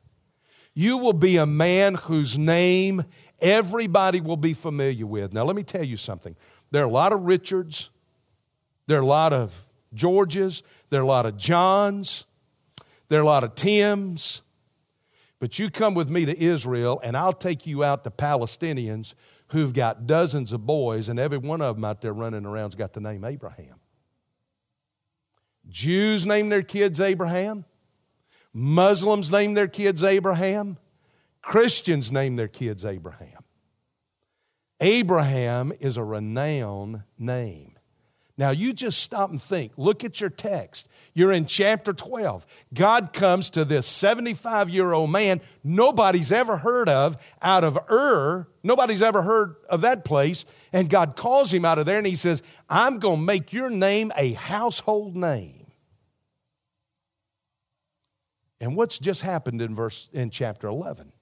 You 0.75 0.97
will 0.97 1.13
be 1.13 1.37
a 1.37 1.47
man 1.47 1.95
whose 1.95 2.39
name 2.39 3.05
everybody 3.41 4.21
will 4.21 4.39
be 4.39 4.55
familiar 4.55 5.07
with. 5.07 5.35
Now, 5.35 5.45
let 5.45 5.57
me 5.57 5.63
tell 5.63 5.85
you 5.85 5.97
something. 5.97 6.37
There 6.71 6.83
are 6.83 6.89
a 6.89 6.91
lot 6.91 7.13
of 7.13 7.23
Richards, 7.23 7.91
there 8.87 8.99
are 8.99 9.03
a 9.03 9.07
lot 9.07 9.33
of 9.33 9.65
Georges, 9.95 10.63
there 10.91 11.01
are 11.01 11.05
a 11.05 11.07
lot 11.07 11.27
of 11.27 11.37
Johns, 11.37 12.27
there 13.09 13.21
are 13.21 13.23
a 13.23 13.27
lot 13.27 13.45
of 13.45 13.55
Tims. 13.55 14.43
But 15.39 15.59
you 15.59 15.71
come 15.71 15.95
with 15.95 16.09
me 16.09 16.25
to 16.25 16.39
Israel, 16.39 17.01
and 17.05 17.17
I'll 17.17 17.33
take 17.33 17.67
you 17.67 17.85
out 17.85 18.05
to 18.05 18.11
Palestinians 18.11 19.15
who've 19.49 19.73
got 19.73 20.07
dozens 20.07 20.53
of 20.53 20.67
boys, 20.67 21.09
and 21.09 21.19
every 21.19 21.39
one 21.39 21.61
of 21.61 21.77
them 21.77 21.85
out 21.85 22.01
there 22.01 22.13
running 22.13 22.47
around's 22.47 22.75
got 22.75 22.95
the 22.95 23.01
name 23.01 23.23
Abraham. 23.25 23.81
Jews 25.69 26.27
name 26.27 26.49
their 26.49 26.63
kids 26.63 27.01
Abraham. 27.01 27.65
Muslims 28.53 29.31
name 29.31 29.55
their 29.55 29.69
kids 29.69 30.03
Abraham. 30.03 30.79
Christians 31.43 32.11
name 32.11 32.37
their 32.37 32.49
kids 32.49 32.85
Abraham. 32.85 33.43
Abraham 34.81 35.73
is 35.81 35.97
a 35.97 36.05
renowned 36.05 37.03
name. 37.19 37.76
Now, 38.39 38.51
you 38.51 38.75
just 38.75 39.01
stop 39.01 39.31
and 39.31 39.41
think. 39.41 39.73
Look 39.79 40.05
at 40.05 40.21
your 40.21 40.29
text. 40.29 40.89
You're 41.15 41.33
in 41.33 41.47
chapter 41.47 41.95
12. 41.95 42.45
God 42.75 43.15
comes 43.15 43.49
to 43.51 43.65
this 43.65 43.87
75 43.87 44.69
year 44.69 44.93
old 44.93 45.11
man 45.11 45.41
nobody's 45.65 46.31
ever 46.31 46.59
heard 46.59 46.91
of 46.91 47.17
out 47.41 47.65
of 47.65 47.79
Ur. 47.91 48.47
Nobody's 48.63 49.01
ever 49.01 49.23
heard 49.23 49.57
of 49.71 49.81
that 49.81 50.05
place. 50.05 50.45
And 50.71 50.91
God 50.91 51.17
calls 51.17 51.53
him 51.53 51.65
out 51.65 51.79
of 51.79 51.87
there 51.87 51.97
and 51.97 52.07
he 52.07 52.17
says, 52.17 52.43
I'm 52.69 52.99
going 52.99 53.21
to 53.21 53.25
make 53.25 53.55
your 53.55 53.71
name 53.71 54.13
a 54.17 54.35
household 54.35 55.17
name. 55.17 55.65
And 58.61 58.77
what's 58.77 58.99
just 58.99 59.23
happened 59.23 59.63
in 59.63 59.75
verse 59.75 60.11
in 60.13 60.29
chapter 60.29 60.67
11? 60.67 61.13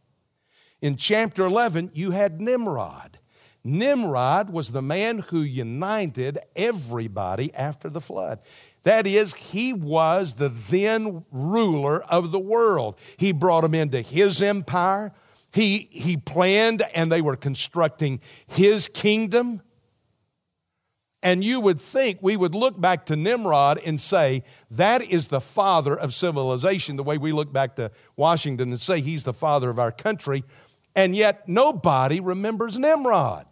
In 0.80 0.96
chapter 0.96 1.44
11, 1.44 1.92
you 1.94 2.10
had 2.10 2.40
Nimrod. 2.40 3.18
Nimrod 3.64 4.50
was 4.50 4.70
the 4.72 4.82
man 4.82 5.20
who 5.20 5.40
united 5.40 6.38
everybody 6.54 7.52
after 7.54 7.88
the 7.88 8.00
flood. 8.00 8.40
That 8.82 9.06
is, 9.06 9.32
he 9.34 9.72
was 9.72 10.34
the 10.34 10.50
then 10.50 11.24
ruler 11.32 12.02
of 12.04 12.30
the 12.30 12.38
world. 12.38 12.98
He 13.16 13.32
brought 13.32 13.62
them 13.62 13.74
into 13.74 14.02
his 14.02 14.42
empire. 14.42 15.12
He, 15.54 15.88
he 15.90 16.18
planned 16.18 16.82
and 16.94 17.10
they 17.10 17.22
were 17.22 17.36
constructing 17.36 18.20
his 18.46 18.88
kingdom. 18.88 19.62
And 21.22 21.42
you 21.42 21.58
would 21.60 21.80
think 21.80 22.18
we 22.20 22.36
would 22.36 22.54
look 22.54 22.78
back 22.78 23.06
to 23.06 23.16
Nimrod 23.16 23.80
and 23.86 23.98
say, 23.98 24.42
that 24.70 25.00
is 25.00 25.28
the 25.28 25.40
father 25.40 25.98
of 25.98 26.12
civilization, 26.12 26.96
the 26.96 27.02
way 27.02 27.16
we 27.16 27.32
look 27.32 27.50
back 27.50 27.76
to 27.76 27.90
Washington 28.14 28.72
and 28.72 28.80
say 28.80 29.00
he's 29.00 29.24
the 29.24 29.32
father 29.32 29.70
of 29.70 29.78
our 29.78 29.90
country. 29.90 30.44
And 30.94 31.16
yet 31.16 31.48
nobody 31.48 32.20
remembers 32.20 32.78
Nimrod. 32.78 33.46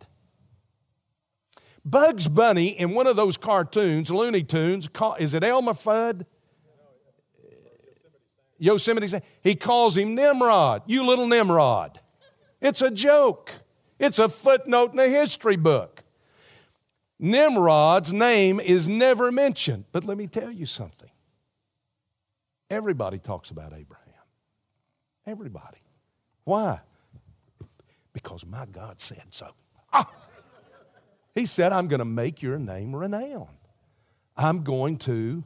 Bugs 1.84 2.28
Bunny 2.28 2.68
in 2.68 2.94
one 2.94 3.06
of 3.06 3.16
those 3.16 3.36
cartoons, 3.36 4.10
Looney 4.10 4.44
Tunes, 4.44 4.88
is 5.18 5.34
it 5.34 5.42
Elmer 5.42 5.72
Fudd? 5.72 6.24
Yosemite. 8.58 9.18
He 9.42 9.56
calls 9.56 9.96
him 9.96 10.14
Nimrod. 10.14 10.82
You 10.86 11.04
little 11.04 11.26
Nimrod. 11.26 11.98
It's 12.60 12.80
a 12.80 12.92
joke. 12.92 13.50
It's 13.98 14.20
a 14.20 14.28
footnote 14.28 14.92
in 14.92 15.00
a 15.00 15.08
history 15.08 15.56
book. 15.56 16.04
Nimrod's 17.18 18.12
name 18.12 18.60
is 18.60 18.88
never 18.88 19.32
mentioned. 19.32 19.86
But 19.90 20.04
let 20.04 20.16
me 20.16 20.28
tell 20.28 20.50
you 20.50 20.66
something. 20.66 21.10
Everybody 22.70 23.18
talks 23.18 23.50
about 23.50 23.72
Abraham. 23.72 24.14
Everybody. 25.26 25.78
Why? 26.44 26.80
Because 28.12 28.46
my 28.46 28.66
God 28.66 29.00
said 29.00 29.26
so. 29.30 29.48
Ah! 29.92 30.08
He 31.34 31.46
said, 31.46 31.72
I'm 31.72 31.88
going 31.88 32.00
to 32.00 32.04
make 32.04 32.42
your 32.42 32.58
name 32.58 32.94
renowned. 32.94 33.48
I'm 34.36 34.62
going 34.62 34.98
to, 34.98 35.44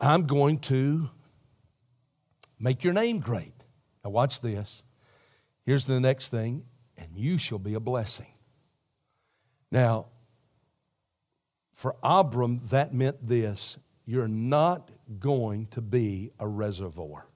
I'm 0.00 0.22
going 0.22 0.58
to 0.60 1.10
make 2.60 2.84
your 2.84 2.92
name 2.92 3.18
great. 3.18 3.52
Now 4.04 4.10
watch 4.10 4.40
this. 4.40 4.84
Here's 5.64 5.86
the 5.86 6.00
next 6.00 6.28
thing, 6.28 6.66
and 6.96 7.08
you 7.14 7.38
shall 7.38 7.58
be 7.58 7.74
a 7.74 7.80
blessing. 7.80 8.32
Now, 9.70 10.08
for 11.72 11.96
Abram, 12.02 12.60
that 12.70 12.92
meant 12.92 13.26
this 13.26 13.78
you're 14.06 14.28
not 14.28 14.90
going 15.18 15.66
to 15.68 15.80
be 15.80 16.30
a 16.38 16.46
reservoir. 16.46 17.26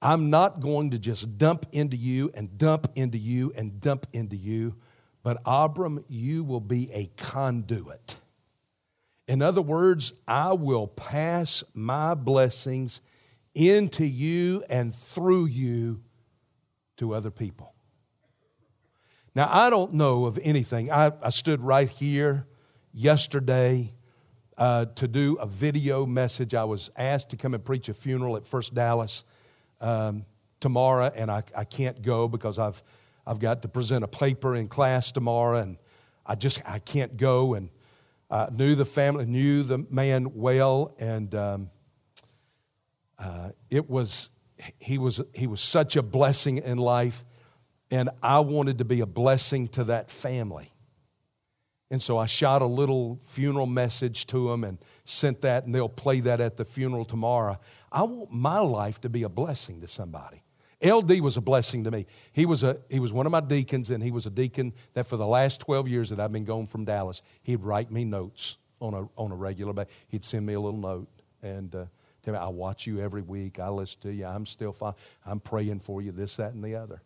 I'm 0.00 0.30
not 0.30 0.60
going 0.60 0.90
to 0.90 0.98
just 0.98 1.36
dump 1.36 1.66
into 1.72 1.96
you 1.96 2.30
and 2.34 2.56
dump 2.56 2.88
into 2.94 3.18
you 3.18 3.52
and 3.56 3.80
dump 3.80 4.06
into 4.12 4.36
you. 4.36 4.76
But 5.22 5.40
Abram, 5.46 6.04
you 6.08 6.44
will 6.44 6.60
be 6.60 6.90
a 6.92 7.10
conduit. 7.16 8.16
In 9.28 9.40
other 9.40 9.62
words, 9.62 10.12
I 10.26 10.52
will 10.52 10.88
pass 10.88 11.62
my 11.74 12.14
blessings 12.14 13.00
into 13.54 14.04
you 14.04 14.64
and 14.68 14.94
through 14.94 15.46
you 15.46 16.02
to 16.96 17.14
other 17.14 17.30
people. 17.30 17.74
Now, 19.34 19.48
I 19.50 19.70
don't 19.70 19.94
know 19.94 20.26
of 20.26 20.38
anything. 20.42 20.90
I, 20.90 21.12
I 21.22 21.30
stood 21.30 21.60
right 21.60 21.88
here 21.88 22.46
yesterday 22.92 23.94
uh, 24.58 24.86
to 24.96 25.08
do 25.08 25.36
a 25.40 25.46
video 25.46 26.04
message. 26.04 26.54
I 26.54 26.64
was 26.64 26.90
asked 26.96 27.30
to 27.30 27.36
come 27.36 27.54
and 27.54 27.64
preach 27.64 27.88
a 27.88 27.94
funeral 27.94 28.36
at 28.36 28.46
First 28.46 28.74
Dallas 28.74 29.24
um, 29.80 30.26
tomorrow, 30.60 31.10
and 31.14 31.30
I, 31.30 31.42
I 31.56 31.64
can't 31.64 32.02
go 32.02 32.28
because 32.28 32.58
I've 32.58 32.82
I've 33.26 33.38
got 33.38 33.62
to 33.62 33.68
present 33.68 34.04
a 34.04 34.08
paper 34.08 34.56
in 34.56 34.68
class 34.68 35.12
tomorrow, 35.12 35.58
and 35.58 35.78
I 36.26 36.34
just 36.34 36.60
I 36.68 36.78
can't 36.78 37.16
go. 37.16 37.54
And 37.54 37.70
I 38.30 38.48
knew 38.50 38.74
the 38.74 38.84
family, 38.84 39.26
knew 39.26 39.62
the 39.62 39.78
man 39.90 40.34
well, 40.34 40.94
and 40.98 41.34
um, 41.34 41.70
uh, 43.18 43.50
it 43.70 43.88
was 43.88 44.30
he 44.78 44.98
was 44.98 45.20
he 45.34 45.46
was 45.46 45.60
such 45.60 45.96
a 45.96 46.02
blessing 46.02 46.58
in 46.58 46.78
life, 46.78 47.24
and 47.90 48.10
I 48.22 48.40
wanted 48.40 48.78
to 48.78 48.84
be 48.84 49.00
a 49.00 49.06
blessing 49.06 49.68
to 49.68 49.84
that 49.84 50.10
family. 50.10 50.72
And 51.90 52.00
so 52.00 52.16
I 52.16 52.24
shot 52.24 52.62
a 52.62 52.66
little 52.66 53.18
funeral 53.22 53.66
message 53.66 54.26
to 54.28 54.48
them 54.48 54.64
and 54.64 54.78
sent 55.04 55.42
that, 55.42 55.66
and 55.66 55.74
they'll 55.74 55.90
play 55.90 56.20
that 56.20 56.40
at 56.40 56.56
the 56.56 56.64
funeral 56.64 57.04
tomorrow. 57.04 57.58
I 57.92 58.02
want 58.04 58.32
my 58.32 58.60
life 58.60 59.02
to 59.02 59.10
be 59.10 59.24
a 59.24 59.28
blessing 59.28 59.82
to 59.82 59.86
somebody. 59.86 60.42
LD 60.84 61.20
was 61.20 61.36
a 61.36 61.40
blessing 61.40 61.84
to 61.84 61.90
me. 61.90 62.06
He 62.32 62.46
was, 62.46 62.62
a, 62.62 62.78
he 62.90 62.98
was 62.98 63.12
one 63.12 63.26
of 63.26 63.32
my 63.32 63.40
deacons, 63.40 63.90
and 63.90 64.02
he 64.02 64.10
was 64.10 64.26
a 64.26 64.30
deacon 64.30 64.72
that 64.94 65.06
for 65.06 65.16
the 65.16 65.26
last 65.26 65.60
12 65.60 65.88
years 65.88 66.10
that 66.10 66.18
I've 66.18 66.32
been 66.32 66.44
going 66.44 66.66
from 66.66 66.84
Dallas, 66.84 67.22
he'd 67.42 67.62
write 67.62 67.90
me 67.90 68.04
notes 68.04 68.58
on 68.80 68.94
a, 68.94 69.08
on 69.16 69.30
a 69.30 69.36
regular 69.36 69.72
basis. 69.72 69.92
He'd 70.08 70.24
send 70.24 70.44
me 70.44 70.54
a 70.54 70.60
little 70.60 70.80
note 70.80 71.08
and 71.42 71.74
uh, 71.74 71.84
tell 72.24 72.34
me, 72.34 72.40
I 72.40 72.48
watch 72.48 72.86
you 72.86 73.00
every 73.00 73.22
week. 73.22 73.58
I 73.58 73.68
listen 73.68 74.00
to 74.02 74.12
you. 74.12 74.26
I'm 74.26 74.46
still 74.46 74.72
fine. 74.72 74.94
I'm 75.24 75.40
praying 75.40 75.80
for 75.80 76.02
you, 76.02 76.12
this, 76.12 76.36
that, 76.36 76.52
and 76.52 76.64
the 76.64 76.74
other. 76.74 77.00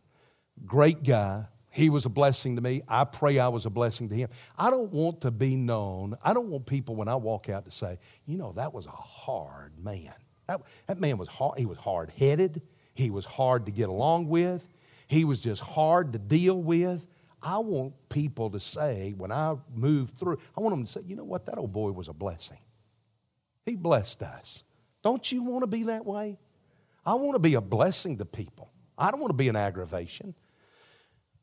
Great 0.64 1.02
guy, 1.02 1.46
he 1.70 1.90
was 1.90 2.06
a 2.06 2.08
blessing 2.08 2.56
to 2.56 2.62
me. 2.62 2.80
I 2.88 3.04
pray 3.04 3.38
I 3.38 3.48
was 3.48 3.66
a 3.66 3.70
blessing 3.70 4.08
to 4.08 4.14
him. 4.14 4.30
I 4.56 4.70
don't 4.70 4.90
want 4.90 5.20
to 5.20 5.30
be 5.30 5.56
known. 5.56 6.16
I 6.24 6.32
don't 6.32 6.48
want 6.48 6.64
people 6.64 6.96
when 6.96 7.08
I 7.08 7.16
walk 7.16 7.50
out 7.50 7.66
to 7.66 7.70
say, 7.70 7.98
you 8.24 8.38
know, 8.38 8.52
that 8.52 8.72
was 8.72 8.86
a 8.86 8.90
hard 8.90 9.72
man. 9.78 10.14
That, 10.46 10.62
that 10.86 10.98
man 10.98 11.18
was 11.18 11.28
hard. 11.28 11.58
He 11.58 11.66
was 11.66 11.76
hard 11.76 12.12
headed. 12.12 12.62
He 12.96 13.10
was 13.10 13.24
hard 13.24 13.66
to 13.66 13.72
get 13.72 13.88
along 13.88 14.28
with. 14.28 14.68
He 15.06 15.24
was 15.24 15.40
just 15.40 15.62
hard 15.62 16.12
to 16.14 16.18
deal 16.18 16.60
with. 16.60 17.06
I 17.42 17.58
want 17.58 17.94
people 18.08 18.50
to 18.50 18.58
say, 18.58 19.14
when 19.16 19.30
I 19.30 19.54
move 19.72 20.10
through, 20.10 20.38
I 20.56 20.60
want 20.60 20.72
them 20.72 20.84
to 20.84 20.90
say, 20.90 21.00
you 21.06 21.14
know 21.14 21.24
what, 21.24 21.46
that 21.46 21.58
old 21.58 21.72
boy 21.72 21.92
was 21.92 22.08
a 22.08 22.12
blessing. 22.12 22.58
He 23.64 23.76
blessed 23.76 24.22
us. 24.22 24.64
Don't 25.02 25.30
you 25.30 25.44
want 25.44 25.62
to 25.62 25.66
be 25.68 25.84
that 25.84 26.04
way? 26.04 26.38
I 27.04 27.14
want 27.14 27.34
to 27.34 27.38
be 27.38 27.54
a 27.54 27.60
blessing 27.60 28.16
to 28.18 28.24
people. 28.24 28.72
I 28.98 29.10
don't 29.10 29.20
want 29.20 29.30
to 29.30 29.36
be 29.36 29.48
an 29.48 29.56
aggravation. 29.56 30.34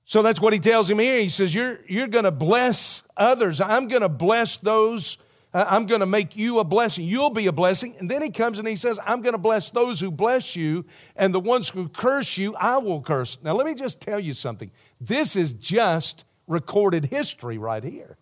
So 0.06 0.22
that's 0.22 0.42
what 0.42 0.52
he 0.52 0.60
tells 0.60 0.90
him 0.90 1.00
here. 1.00 1.20
He 1.20 1.30
says, 1.30 1.56
You're, 1.56 1.80
you're 1.88 2.08
going 2.08 2.26
to 2.26 2.32
bless 2.32 3.04
others. 3.16 3.62
I'm 3.62 3.88
going 3.88 4.02
to 4.02 4.10
bless 4.10 4.58
those. 4.58 5.18
Uh, 5.54 5.66
I'm 5.70 5.86
going 5.86 6.00
to 6.00 6.06
make 6.06 6.36
you 6.36 6.60
a 6.60 6.64
blessing. 6.64 7.06
You'll 7.06 7.30
be 7.30 7.48
a 7.48 7.52
blessing. 7.52 7.96
And 8.00 8.10
then 8.10 8.22
he 8.22 8.30
comes 8.30 8.58
and 8.58 8.68
he 8.68 8.76
says, 8.76 9.00
I'm 9.06 9.22
going 9.22 9.34
to 9.34 9.40
bless 9.40 9.70
those 9.70 10.00
who 10.00 10.12
bless 10.12 10.56
you, 10.56 10.86
and 11.16 11.34
the 11.34 11.40
ones 11.40 11.70
who 11.70 11.88
curse 11.88 12.38
you, 12.38 12.56
I 12.56 12.78
will 12.78 13.02
curse. 13.02 13.42
Now, 13.44 13.54
let 13.54 13.66
me 13.66 13.76
just 13.76 14.02
tell 14.02 14.20
you 14.20 14.34
something. 14.34 14.72
This 15.00 15.36
is 15.36 15.54
just 15.54 16.26
recorded 16.48 17.06
history 17.06 17.58
right 17.58 17.84
here. 17.84 18.18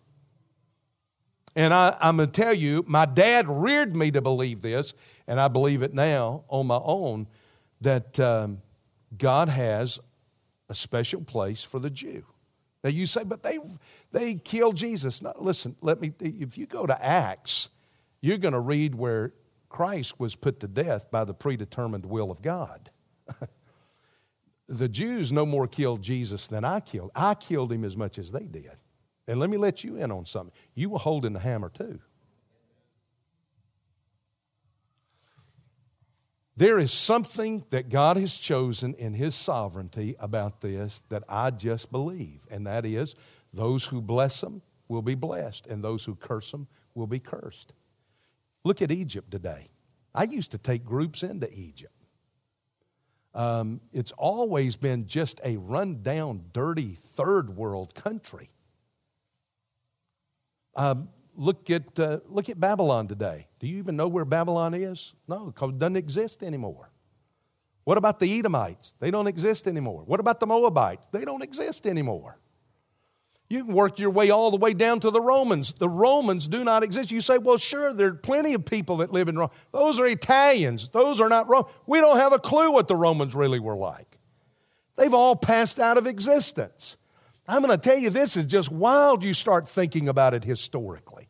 And 1.54 1.74
I, 1.74 1.96
am 2.00 2.16
going 2.16 2.30
to 2.30 2.40
tell 2.40 2.54
you, 2.54 2.84
my 2.86 3.04
dad 3.04 3.46
reared 3.48 3.94
me 3.94 4.10
to 4.12 4.22
believe 4.22 4.62
this, 4.62 4.94
and 5.26 5.38
I 5.38 5.48
believe 5.48 5.82
it 5.82 5.92
now 5.92 6.44
on 6.48 6.66
my 6.66 6.80
own, 6.82 7.28
that 7.80 8.18
um, 8.20 8.62
God 9.16 9.48
has 9.48 10.00
a 10.70 10.74
special 10.74 11.22
place 11.22 11.62
for 11.62 11.78
the 11.78 11.90
Jew. 11.90 12.24
Now 12.82 12.90
you 12.90 13.06
say, 13.06 13.24
but 13.24 13.42
they 13.42 13.58
they 14.10 14.34
killed 14.34 14.76
Jesus. 14.76 15.22
No, 15.22 15.32
listen, 15.38 15.76
let 15.80 16.00
me 16.00 16.12
if 16.20 16.58
you 16.58 16.66
go 16.66 16.86
to 16.86 17.04
Acts, 17.04 17.68
you're 18.20 18.38
going 18.38 18.54
to 18.54 18.60
read 18.60 18.94
where 18.94 19.32
Christ 19.68 20.18
was 20.20 20.34
put 20.34 20.60
to 20.60 20.68
death 20.68 21.10
by 21.10 21.24
the 21.24 21.34
predetermined 21.34 22.06
will 22.06 22.30
of 22.30 22.42
God. 22.42 22.90
the 24.68 24.88
Jews 24.88 25.32
no 25.32 25.46
more 25.46 25.66
killed 25.66 26.02
Jesus 26.02 26.46
than 26.46 26.64
I 26.64 26.80
killed. 26.80 27.10
I 27.14 27.34
killed 27.34 27.72
him 27.72 27.84
as 27.84 27.96
much 27.96 28.18
as 28.18 28.32
they 28.32 28.46
did. 28.46 28.76
And 29.28 29.38
let 29.38 29.50
me 29.50 29.56
let 29.56 29.84
you 29.84 29.96
in 29.96 30.10
on 30.10 30.24
something. 30.24 30.54
You 30.74 30.90
were 30.90 30.98
holding 30.98 31.32
the 31.32 31.40
hammer 31.40 31.68
too. 31.68 32.00
There 36.56 36.78
is 36.78 36.92
something 36.92 37.64
that 37.70 37.88
God 37.88 38.16
has 38.18 38.36
chosen 38.36 38.94
in 38.94 39.14
His 39.14 39.34
sovereignty 39.34 40.14
about 40.18 40.60
this 40.60 41.02
that 41.08 41.24
I 41.28 41.50
just 41.50 41.90
believe, 41.90 42.46
and 42.50 42.66
that 42.66 42.84
is 42.84 43.14
those 43.52 43.86
who 43.86 44.02
bless 44.02 44.40
them 44.40 44.62
will 44.88 45.02
be 45.02 45.14
blessed, 45.14 45.66
and 45.66 45.82
those 45.82 46.04
who 46.04 46.14
curse 46.14 46.50
them 46.50 46.68
will 46.94 47.06
be 47.06 47.18
cursed. 47.18 47.72
Look 48.64 48.82
at 48.82 48.90
Egypt 48.90 49.30
today. 49.30 49.66
I 50.14 50.24
used 50.24 50.52
to 50.52 50.58
take 50.58 50.84
groups 50.84 51.22
into 51.22 51.48
Egypt. 51.52 51.94
Um, 53.34 53.80
it's 53.92 54.12
always 54.12 54.76
been 54.76 55.06
just 55.06 55.40
a 55.42 55.56
rundown, 55.56 56.44
dirty 56.52 56.92
third 56.92 57.56
world 57.56 57.94
country. 57.94 58.50
Um, 60.74 61.08
look 61.36 61.70
at, 61.70 61.98
uh, 61.98 62.20
look 62.28 62.48
at 62.48 62.58
Babylon 62.58 63.08
today. 63.08 63.48
Do 63.58 63.66
you 63.66 63.78
even 63.78 63.96
know 63.96 64.08
where 64.08 64.24
Babylon 64.24 64.74
is? 64.74 65.14
No, 65.28 65.46
because 65.46 65.70
it 65.70 65.78
doesn't 65.78 65.96
exist 65.96 66.42
anymore. 66.42 66.90
What 67.84 67.98
about 67.98 68.20
the 68.20 68.38
Edomites? 68.38 68.94
They 69.00 69.10
don't 69.10 69.26
exist 69.26 69.66
anymore. 69.66 70.04
What 70.06 70.20
about 70.20 70.40
the 70.40 70.46
Moabites? 70.46 71.08
They 71.12 71.24
don't 71.24 71.42
exist 71.42 71.86
anymore. 71.86 72.38
You 73.48 73.64
can 73.64 73.74
work 73.74 73.98
your 73.98 74.10
way 74.10 74.30
all 74.30 74.50
the 74.50 74.56
way 74.56 74.72
down 74.72 75.00
to 75.00 75.10
the 75.10 75.20
Romans. 75.20 75.74
The 75.74 75.88
Romans 75.88 76.48
do 76.48 76.64
not 76.64 76.82
exist. 76.82 77.10
You 77.10 77.20
say, 77.20 77.36
well, 77.36 77.58
sure, 77.58 77.92
there 77.92 78.08
are 78.08 78.14
plenty 78.14 78.54
of 78.54 78.64
people 78.64 78.96
that 78.98 79.12
live 79.12 79.28
in 79.28 79.36
Rome. 79.36 79.50
Those 79.72 80.00
are 80.00 80.06
Italians. 80.06 80.88
Those 80.88 81.20
are 81.20 81.28
not 81.28 81.50
Rome. 81.50 81.64
We 81.86 82.00
don't 82.00 82.16
have 82.16 82.32
a 82.32 82.38
clue 82.38 82.72
what 82.72 82.88
the 82.88 82.96
Romans 82.96 83.34
really 83.34 83.60
were 83.60 83.76
like. 83.76 84.18
They've 84.96 85.12
all 85.12 85.36
passed 85.36 85.78
out 85.80 85.98
of 85.98 86.06
existence. 86.06 86.96
I'm 87.52 87.60
going 87.60 87.78
to 87.78 87.90
tell 87.90 87.98
you, 87.98 88.08
this 88.08 88.34
is 88.34 88.46
just 88.46 88.72
wild. 88.72 89.22
You 89.22 89.34
start 89.34 89.68
thinking 89.68 90.08
about 90.08 90.32
it 90.32 90.42
historically. 90.42 91.28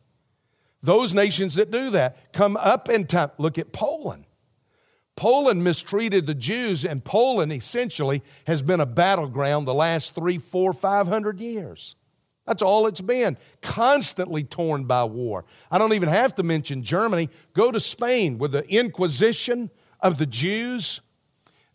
Those 0.81 1.13
nations 1.13 1.55
that 1.55 1.69
do 1.69 1.89
that 1.89 2.31
come 2.31 2.55
up 2.55 2.87
in 2.87 3.05
time. 3.05 3.31
Look 3.37 3.57
at 3.57 3.73
Poland. 3.73 4.25
Poland 5.17 5.65
mistreated 5.65 6.25
the 6.25 6.33
Jews, 6.33 6.85
and 6.85 7.03
Poland 7.03 7.51
essentially 7.51 8.23
has 8.47 8.61
been 8.61 8.79
a 8.79 8.85
battleground 8.85 9.67
the 9.67 9.73
last 9.73 10.15
three, 10.15 10.37
four, 10.37 10.71
five 10.71 11.07
hundred 11.07 11.41
years. 11.41 11.97
That's 12.47 12.61
all 12.61 12.87
it's 12.87 13.01
been, 13.01 13.37
constantly 13.61 14.45
torn 14.45 14.85
by 14.85 15.03
war. 15.03 15.43
I 15.69 15.77
don't 15.77 15.93
even 15.93 16.09
have 16.09 16.35
to 16.35 16.43
mention 16.43 16.83
Germany. 16.83 17.29
Go 17.51 17.69
to 17.69 17.81
Spain 17.81 18.37
with 18.37 18.53
the 18.53 18.65
Inquisition 18.73 19.71
of 19.99 20.17
the 20.17 20.25
Jews. 20.25 21.01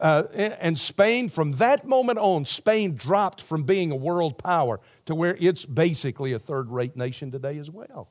Uh, 0.01 0.24
and 0.61 0.78
Spain, 0.78 1.28
from 1.28 1.53
that 1.53 1.86
moment 1.86 2.18
on, 2.18 2.44
Spain 2.44 2.94
dropped 2.94 3.42
from 3.42 3.64
being 3.64 3.90
a 3.90 3.96
world 3.96 4.38
power 4.42 4.80
to 5.07 5.14
where 5.14 5.36
it's 5.40 5.66
basically 5.66 6.32
a 6.32 6.38
third 6.38 6.70
rate 6.70 6.96
nation 6.96 7.32
today 7.32 7.59
as 7.59 7.70
well. 7.70 8.09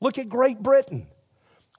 Look 0.00 0.18
at 0.18 0.28
Great 0.28 0.62
Britain 0.62 1.08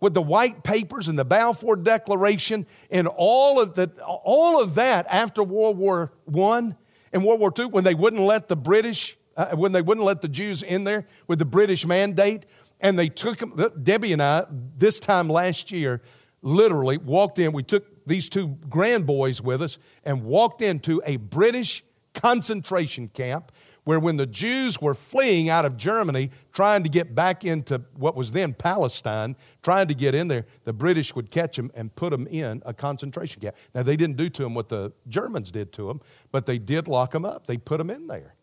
with 0.02 0.14
the 0.14 0.22
white 0.22 0.64
papers 0.64 1.08
and 1.08 1.20
the 1.20 1.26
Balfour 1.26 1.76
Declaration 1.76 2.66
and 2.90 3.08
all 3.08 3.62
of, 3.62 3.76
the, 3.76 3.92
all 4.06 4.62
of 4.62 4.76
that 4.76 5.06
after 5.10 5.44
World 5.44 5.78
War 5.78 6.14
I 6.28 6.72
and 7.14 7.24
World 7.24 7.40
War 7.40 7.54
II 7.58 7.68
when 7.68 7.84
they 7.84 7.96
wouldn't 7.96 8.22
let 8.22 8.48
the 8.48 8.56
British, 8.56 9.18
uh, 9.38 9.56
when 9.56 9.72
they 9.72 9.82
wouldn't 9.82 10.06
let 10.06 10.22
the 10.22 10.30
Jews 10.30 10.64
in 10.64 10.84
there 10.84 11.06
with 11.28 11.40
the 11.40 11.46
British 11.46 11.86
mandate. 11.86 12.46
And 12.82 12.98
they 12.98 13.10
took 13.10 13.38
them, 13.38 13.54
Debbie 13.84 14.14
and 14.14 14.22
I, 14.22 14.46
this 14.50 15.00
time 15.00 15.28
last 15.28 15.72
year, 15.72 16.02
literally 16.42 16.98
walked 16.98 17.38
in. 17.40 17.52
We 17.52 17.64
took 17.64 17.89
these 18.10 18.28
two 18.28 18.58
grand 18.68 19.06
boys 19.06 19.42
with 19.42 19.62
us 19.62 19.78
and 20.04 20.24
walked 20.24 20.62
into 20.62 21.02
a 21.06 21.16
British 21.18 21.84
concentration 22.14 23.08
camp 23.08 23.52
where 23.86 24.00
when 24.00 24.18
the 24.18 24.28
Jews 24.28 24.80
were 24.80 24.94
fleeing 24.94 25.50
out 25.50 25.66
of 25.66 25.78
Germany, 25.78 26.30
trying 26.52 26.84
to 26.84 26.90
get 26.90 27.16
back 27.16 27.44
into 27.44 27.82
what 27.96 28.16
was 28.16 28.32
then 28.32 28.54
Palestine, 28.54 29.36
trying 29.64 29.88
to 29.88 29.96
get 29.96 30.14
in 30.14 30.28
there, 30.28 30.46
the 30.64 30.74
British 30.74 31.16
would 31.16 31.32
catch 31.32 31.56
them 31.56 31.72
and 31.74 31.96
put 31.96 32.12
them 32.12 32.28
in 32.28 32.62
a 32.66 32.74
concentration 32.74 33.42
camp. 33.42 33.56
Now, 33.74 33.82
they 33.82 33.96
didn't 33.96 34.18
do 34.18 34.30
to 34.30 34.44
them 34.44 34.54
what 34.54 34.70
the 34.70 34.92
Germans 35.08 35.50
did 35.50 35.72
to 35.74 35.88
them, 35.88 36.02
but 36.32 36.46
they 36.46 36.60
did 36.60 36.88
lock 36.88 37.12
them 37.12 37.26
up. 37.26 37.48
They 37.48 37.58
put 37.58 37.78
them 37.78 37.90
in 37.90 38.08
there. 38.08 38.36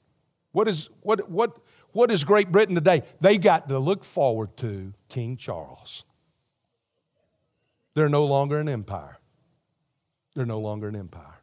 What 0.50 0.68
is, 0.68 0.88
what, 1.02 1.30
what, 1.30 1.58
what 1.92 2.10
is 2.10 2.24
Great 2.24 2.50
Britain 2.50 2.74
today? 2.74 3.02
They 3.20 3.38
got 3.38 3.68
to 3.68 3.78
look 3.78 4.04
forward 4.04 4.56
to 4.56 4.94
King 5.08 5.36
Charles. 5.36 6.04
They're 7.94 8.08
no 8.08 8.24
longer 8.24 8.58
an 8.58 8.68
empire. 8.68 9.18
They're 10.36 10.44
no 10.44 10.60
longer 10.60 10.86
an 10.86 10.94
empire. 10.94 11.40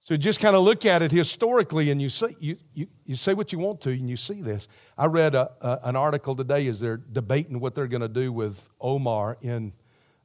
So 0.00 0.16
just 0.16 0.40
kind 0.40 0.56
of 0.56 0.62
look 0.62 0.84
at 0.84 1.00
it 1.00 1.12
historically 1.12 1.92
and 1.92 2.02
you 2.02 2.08
say, 2.08 2.34
you, 2.40 2.56
you, 2.74 2.88
you 3.06 3.14
say 3.14 3.32
what 3.34 3.52
you 3.52 3.60
want 3.60 3.80
to 3.82 3.90
and 3.90 4.10
you 4.10 4.16
see 4.16 4.42
this. 4.42 4.66
I 4.98 5.06
read 5.06 5.36
a, 5.36 5.52
a, 5.60 5.78
an 5.84 5.94
article 5.94 6.34
today 6.34 6.66
as 6.66 6.80
they're 6.80 6.96
debating 6.96 7.60
what 7.60 7.76
they're 7.76 7.86
going 7.86 8.02
to 8.02 8.08
do 8.08 8.32
with 8.32 8.68
Omar 8.80 9.38
in, 9.40 9.72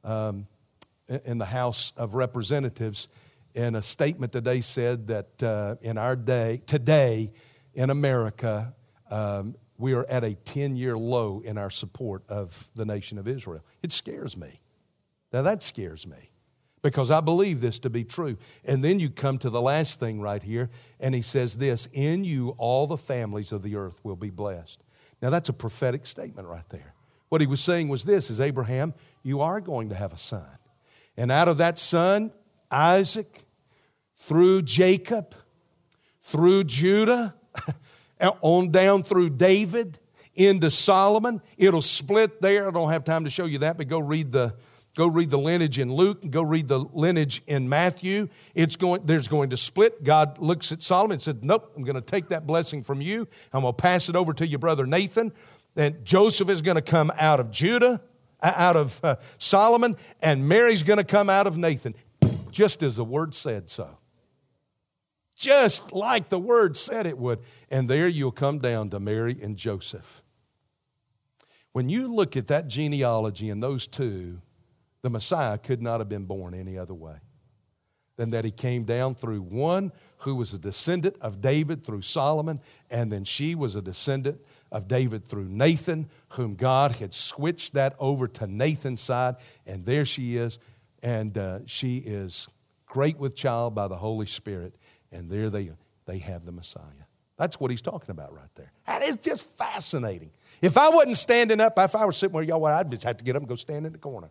um, 0.02 0.48
in 1.24 1.38
the 1.38 1.44
House 1.44 1.92
of 1.96 2.16
Representatives. 2.16 3.08
And 3.54 3.76
a 3.76 3.82
statement 3.82 4.32
today 4.32 4.60
said 4.60 5.06
that 5.06 5.40
uh, 5.40 5.76
in 5.80 5.96
our 5.96 6.16
day, 6.16 6.60
today 6.66 7.30
in 7.74 7.90
America, 7.90 8.74
um, 9.08 9.54
we 9.76 9.94
are 9.94 10.04
at 10.06 10.24
a 10.24 10.34
10 10.34 10.74
year 10.74 10.98
low 10.98 11.40
in 11.44 11.56
our 11.56 11.70
support 11.70 12.24
of 12.28 12.68
the 12.74 12.84
nation 12.84 13.18
of 13.18 13.28
Israel. 13.28 13.64
It 13.84 13.92
scares 13.92 14.36
me. 14.36 14.60
Now 15.32 15.42
that 15.42 15.62
scares 15.62 16.04
me 16.04 16.27
because 16.82 17.10
I 17.10 17.20
believe 17.20 17.60
this 17.60 17.78
to 17.80 17.90
be 17.90 18.04
true. 18.04 18.36
And 18.64 18.82
then 18.84 19.00
you 19.00 19.10
come 19.10 19.38
to 19.38 19.50
the 19.50 19.60
last 19.62 20.00
thing 20.00 20.20
right 20.20 20.42
here, 20.42 20.70
and 21.00 21.14
he 21.14 21.22
says 21.22 21.56
this 21.56 21.86
In 21.92 22.24
you, 22.24 22.50
all 22.58 22.86
the 22.86 22.96
families 22.96 23.52
of 23.52 23.62
the 23.62 23.76
earth 23.76 24.00
will 24.02 24.16
be 24.16 24.30
blessed. 24.30 24.82
Now 25.20 25.30
that's 25.30 25.48
a 25.48 25.52
prophetic 25.52 26.06
statement 26.06 26.48
right 26.48 26.68
there. 26.68 26.94
What 27.28 27.40
he 27.40 27.46
was 27.46 27.60
saying 27.60 27.88
was 27.88 28.04
this 28.04 28.30
is 28.30 28.40
Abraham, 28.40 28.94
you 29.22 29.40
are 29.40 29.60
going 29.60 29.88
to 29.90 29.94
have 29.94 30.12
a 30.12 30.16
son. 30.16 30.58
And 31.16 31.32
out 31.32 31.48
of 31.48 31.58
that 31.58 31.78
son, 31.78 32.32
Isaac, 32.70 33.44
through 34.14 34.62
Jacob, 34.62 35.34
through 36.20 36.64
Judah, 36.64 37.34
on 38.40 38.70
down 38.70 39.02
through 39.02 39.30
David, 39.30 39.98
into 40.38 40.70
Solomon. 40.70 41.42
It'll 41.58 41.82
split 41.82 42.40
there. 42.40 42.68
I 42.68 42.70
don't 42.70 42.90
have 42.90 43.04
time 43.04 43.24
to 43.24 43.30
show 43.30 43.44
you 43.44 43.58
that, 43.58 43.76
but 43.76 43.88
go 43.88 43.98
read 43.98 44.30
the 44.30 44.54
go 44.98 45.06
read 45.06 45.30
the 45.30 45.38
lineage 45.38 45.78
in 45.78 45.94
Luke 45.94 46.24
and 46.24 46.32
go 46.32 46.42
read 46.42 46.66
the 46.66 46.80
lineage 46.80 47.40
in 47.46 47.68
Matthew. 47.68 48.28
It's 48.56 48.74
going 48.74 49.02
there's 49.02 49.28
going 49.28 49.50
to 49.50 49.56
split. 49.56 50.02
God 50.02 50.38
looks 50.38 50.72
at 50.72 50.82
Solomon 50.82 51.12
and 51.12 51.22
said, 51.22 51.44
"Nope, 51.44 51.72
I'm 51.76 51.84
going 51.84 51.94
to 51.94 52.00
take 52.00 52.30
that 52.30 52.48
blessing 52.48 52.82
from 52.82 53.00
you. 53.00 53.28
I'm 53.52 53.62
going 53.62 53.74
to 53.74 53.80
pass 53.80 54.08
it 54.08 54.16
over 54.16 54.32
to 54.34 54.46
your 54.46 54.58
brother 54.58 54.86
Nathan." 54.86 55.32
And 55.76 56.04
Joseph 56.04 56.48
is 56.48 56.62
going 56.62 56.74
to 56.74 56.82
come 56.82 57.12
out 57.16 57.38
of 57.38 57.52
Judah, 57.52 58.02
uh, 58.42 58.52
out 58.56 58.76
of 58.76 58.98
uh, 59.04 59.14
Solomon, 59.38 59.94
and 60.20 60.48
Mary's 60.48 60.82
going 60.82 60.96
to 60.96 61.04
come 61.04 61.30
out 61.30 61.46
of 61.46 61.56
Nathan, 61.56 61.94
just 62.50 62.82
as 62.82 62.96
the 62.96 63.04
word 63.04 63.36
said 63.36 63.70
so. 63.70 63.98
Just 65.36 65.92
like 65.92 66.28
the 66.28 66.40
word 66.40 66.76
said 66.76 67.06
it 67.06 67.16
would. 67.16 67.38
And 67.70 67.88
there 67.88 68.08
you'll 68.08 68.32
come 68.32 68.58
down 68.58 68.90
to 68.90 68.98
Mary 68.98 69.36
and 69.40 69.56
Joseph. 69.56 70.24
When 71.70 71.88
you 71.88 72.12
look 72.12 72.36
at 72.36 72.48
that 72.48 72.66
genealogy 72.66 73.48
and 73.48 73.62
those 73.62 73.86
two, 73.86 74.40
the 75.02 75.10
Messiah 75.10 75.58
could 75.58 75.82
not 75.82 76.00
have 76.00 76.08
been 76.08 76.24
born 76.24 76.54
any 76.54 76.78
other 76.78 76.94
way 76.94 77.16
than 78.16 78.30
that 78.30 78.44
he 78.44 78.50
came 78.50 78.84
down 78.84 79.14
through 79.14 79.40
one 79.40 79.92
who 80.18 80.34
was 80.34 80.52
a 80.52 80.58
descendant 80.58 81.16
of 81.20 81.40
David 81.40 81.84
through 81.84 82.02
Solomon, 82.02 82.58
and 82.90 83.10
then 83.10 83.24
she 83.24 83.54
was 83.54 83.76
a 83.76 83.80
descendant 83.80 84.42
of 84.72 84.88
David 84.88 85.24
through 85.24 85.48
Nathan, 85.48 86.08
whom 86.30 86.54
God 86.54 86.96
had 86.96 87.14
switched 87.14 87.74
that 87.74 87.94
over 87.98 88.26
to 88.28 88.46
Nathan's 88.46 89.00
side, 89.00 89.36
and 89.64 89.84
there 89.84 90.04
she 90.04 90.36
is, 90.36 90.58
and 91.02 91.38
uh, 91.38 91.60
she 91.66 91.98
is 91.98 92.48
great 92.86 93.18
with 93.18 93.36
child 93.36 93.74
by 93.74 93.86
the 93.86 93.96
Holy 93.96 94.26
Spirit, 94.26 94.74
and 95.12 95.30
there 95.30 95.48
they, 95.48 95.70
they 96.06 96.18
have 96.18 96.44
the 96.44 96.52
Messiah. 96.52 96.82
That's 97.36 97.60
what 97.60 97.70
he's 97.70 97.82
talking 97.82 98.10
about 98.10 98.34
right 98.34 98.52
there. 98.56 98.72
That 98.86 99.02
is 99.02 99.16
just 99.18 99.48
fascinating. 99.56 100.32
If 100.60 100.76
I 100.76 100.90
wasn't 100.90 101.16
standing 101.16 101.60
up, 101.60 101.78
if 101.78 101.94
I 101.94 102.04
were 102.04 102.12
sitting 102.12 102.34
where 102.34 102.42
y'all 102.42 102.60
were, 102.60 102.72
I'd 102.72 102.90
just 102.90 103.04
have 103.04 103.16
to 103.18 103.24
get 103.24 103.36
up 103.36 103.42
and 103.42 103.48
go 103.48 103.54
stand 103.54 103.86
in 103.86 103.92
the 103.92 103.98
corner. 103.98 104.28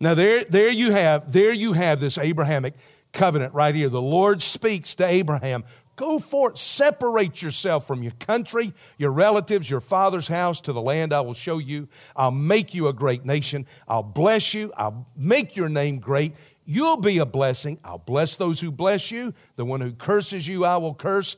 Now 0.00 0.14
there, 0.14 0.44
there 0.44 0.70
you 0.70 0.92
have, 0.92 1.32
there 1.32 1.52
you 1.52 1.72
have 1.72 2.00
this 2.00 2.18
Abrahamic 2.18 2.74
covenant 3.12 3.54
right 3.54 3.74
here. 3.74 3.88
The 3.88 4.02
Lord 4.02 4.42
speaks 4.42 4.94
to 4.96 5.06
Abraham. 5.06 5.64
Go 5.96 6.18
forth, 6.18 6.58
separate 6.58 7.40
yourself 7.40 7.86
from 7.86 8.02
your 8.02 8.12
country, 8.20 8.74
your 8.98 9.12
relatives, 9.12 9.70
your 9.70 9.80
father's 9.80 10.28
house 10.28 10.60
to 10.62 10.74
the 10.74 10.82
land 10.82 11.14
I 11.14 11.22
will 11.22 11.32
show 11.32 11.56
you. 11.56 11.88
I'll 12.14 12.30
make 12.30 12.74
you 12.74 12.88
a 12.88 12.92
great 12.92 13.24
nation. 13.24 13.64
I'll 13.88 14.02
bless 14.02 14.52
you. 14.52 14.72
I'll 14.76 15.08
make 15.16 15.56
your 15.56 15.70
name 15.70 15.98
great. 15.98 16.34
You'll 16.66 16.98
be 16.98 17.16
a 17.16 17.24
blessing. 17.24 17.78
I'll 17.82 17.96
bless 17.96 18.36
those 18.36 18.60
who 18.60 18.70
bless 18.70 19.10
you. 19.10 19.32
The 19.54 19.64
one 19.64 19.80
who 19.80 19.92
curses 19.92 20.46
you, 20.46 20.66
I 20.66 20.76
will 20.76 20.94
curse 20.94 21.36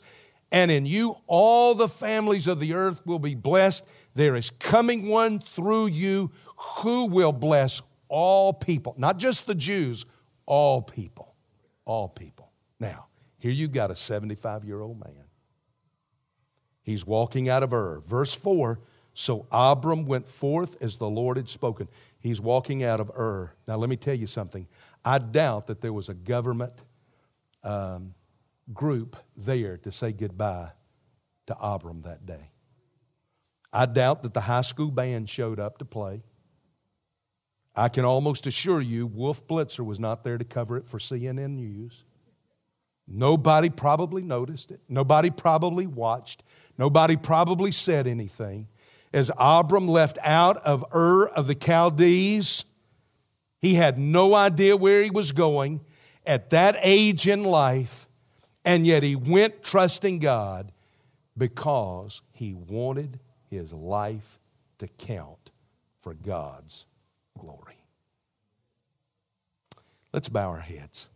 and 0.50 0.70
in 0.70 0.86
you 0.86 1.16
all 1.26 1.74
the 1.74 1.88
families 1.88 2.46
of 2.46 2.60
the 2.60 2.74
earth 2.74 3.06
will 3.06 3.18
be 3.18 3.34
blessed. 3.34 3.86
There 4.14 4.34
is 4.34 4.50
coming 4.50 5.08
one 5.08 5.38
through 5.38 5.88
you 5.88 6.30
who 6.56 7.06
will 7.06 7.32
bless 7.32 7.82
all 8.08 8.52
people, 8.52 8.94
not 8.96 9.18
just 9.18 9.46
the 9.46 9.54
Jews, 9.54 10.06
all 10.46 10.82
people. 10.82 11.34
All 11.84 12.08
people. 12.08 12.52
Now, 12.80 13.06
here 13.38 13.52
you've 13.52 13.72
got 13.72 13.90
a 13.90 13.96
75 13.96 14.64
year 14.64 14.80
old 14.80 14.98
man. 15.00 15.24
He's 16.82 17.06
walking 17.06 17.48
out 17.48 17.62
of 17.62 17.72
Ur. 17.72 18.00
Verse 18.00 18.34
4 18.34 18.80
So 19.14 19.46
Abram 19.52 20.06
went 20.06 20.28
forth 20.28 20.82
as 20.82 20.98
the 20.98 21.08
Lord 21.08 21.36
had 21.36 21.48
spoken. 21.48 21.88
He's 22.18 22.40
walking 22.40 22.82
out 22.82 23.00
of 23.00 23.10
Ur. 23.10 23.54
Now, 23.66 23.76
let 23.76 23.90
me 23.90 23.96
tell 23.96 24.14
you 24.14 24.26
something. 24.26 24.66
I 25.04 25.18
doubt 25.18 25.66
that 25.68 25.80
there 25.80 25.92
was 25.92 26.08
a 26.08 26.14
government 26.14 26.84
um, 27.62 28.14
group 28.72 29.16
there 29.36 29.76
to 29.78 29.92
say 29.92 30.12
goodbye 30.12 30.70
to 31.46 31.56
Abram 31.60 32.00
that 32.00 32.26
day. 32.26 32.50
I 33.72 33.86
doubt 33.86 34.22
that 34.22 34.34
the 34.34 34.40
high 34.42 34.62
school 34.62 34.90
band 34.90 35.28
showed 35.28 35.60
up 35.60 35.78
to 35.78 35.84
play. 35.84 36.22
I 37.74 37.88
can 37.88 38.04
almost 38.04 38.46
assure 38.46 38.80
you, 38.80 39.06
Wolf 39.06 39.46
Blitzer 39.46 39.84
was 39.84 40.00
not 40.00 40.24
there 40.24 40.38
to 40.38 40.44
cover 40.44 40.76
it 40.76 40.86
for 40.86 40.98
CNN 40.98 41.56
News. 41.56 42.04
Nobody 43.06 43.70
probably 43.70 44.22
noticed 44.22 44.70
it. 44.70 44.80
Nobody 44.88 45.30
probably 45.30 45.86
watched. 45.86 46.42
Nobody 46.76 47.16
probably 47.16 47.72
said 47.72 48.06
anything. 48.06 48.68
As 49.12 49.30
Abram 49.38 49.88
left 49.88 50.18
out 50.22 50.58
of 50.58 50.84
Ur 50.94 51.28
of 51.28 51.46
the 51.46 51.54
Chaldees, 51.54 52.64
he 53.60 53.74
had 53.74 53.98
no 53.98 54.34
idea 54.34 54.76
where 54.76 55.02
he 55.02 55.10
was 55.10 55.32
going. 55.32 55.80
At 56.26 56.50
that 56.50 56.76
age 56.82 57.26
in 57.26 57.42
life, 57.42 58.06
and 58.64 58.86
yet 58.86 59.02
he 59.02 59.16
went 59.16 59.62
trusting 59.62 60.18
God 60.18 60.72
because 61.36 62.20
he 62.32 62.52
wanted 62.52 63.20
his 63.46 63.72
life 63.72 64.38
to 64.76 64.88
count 64.88 65.50
for 65.98 66.12
God's 66.12 66.86
glory. 67.38 67.78
Let's 70.12 70.28
bow 70.28 70.48
our 70.48 70.60
heads. 70.60 71.08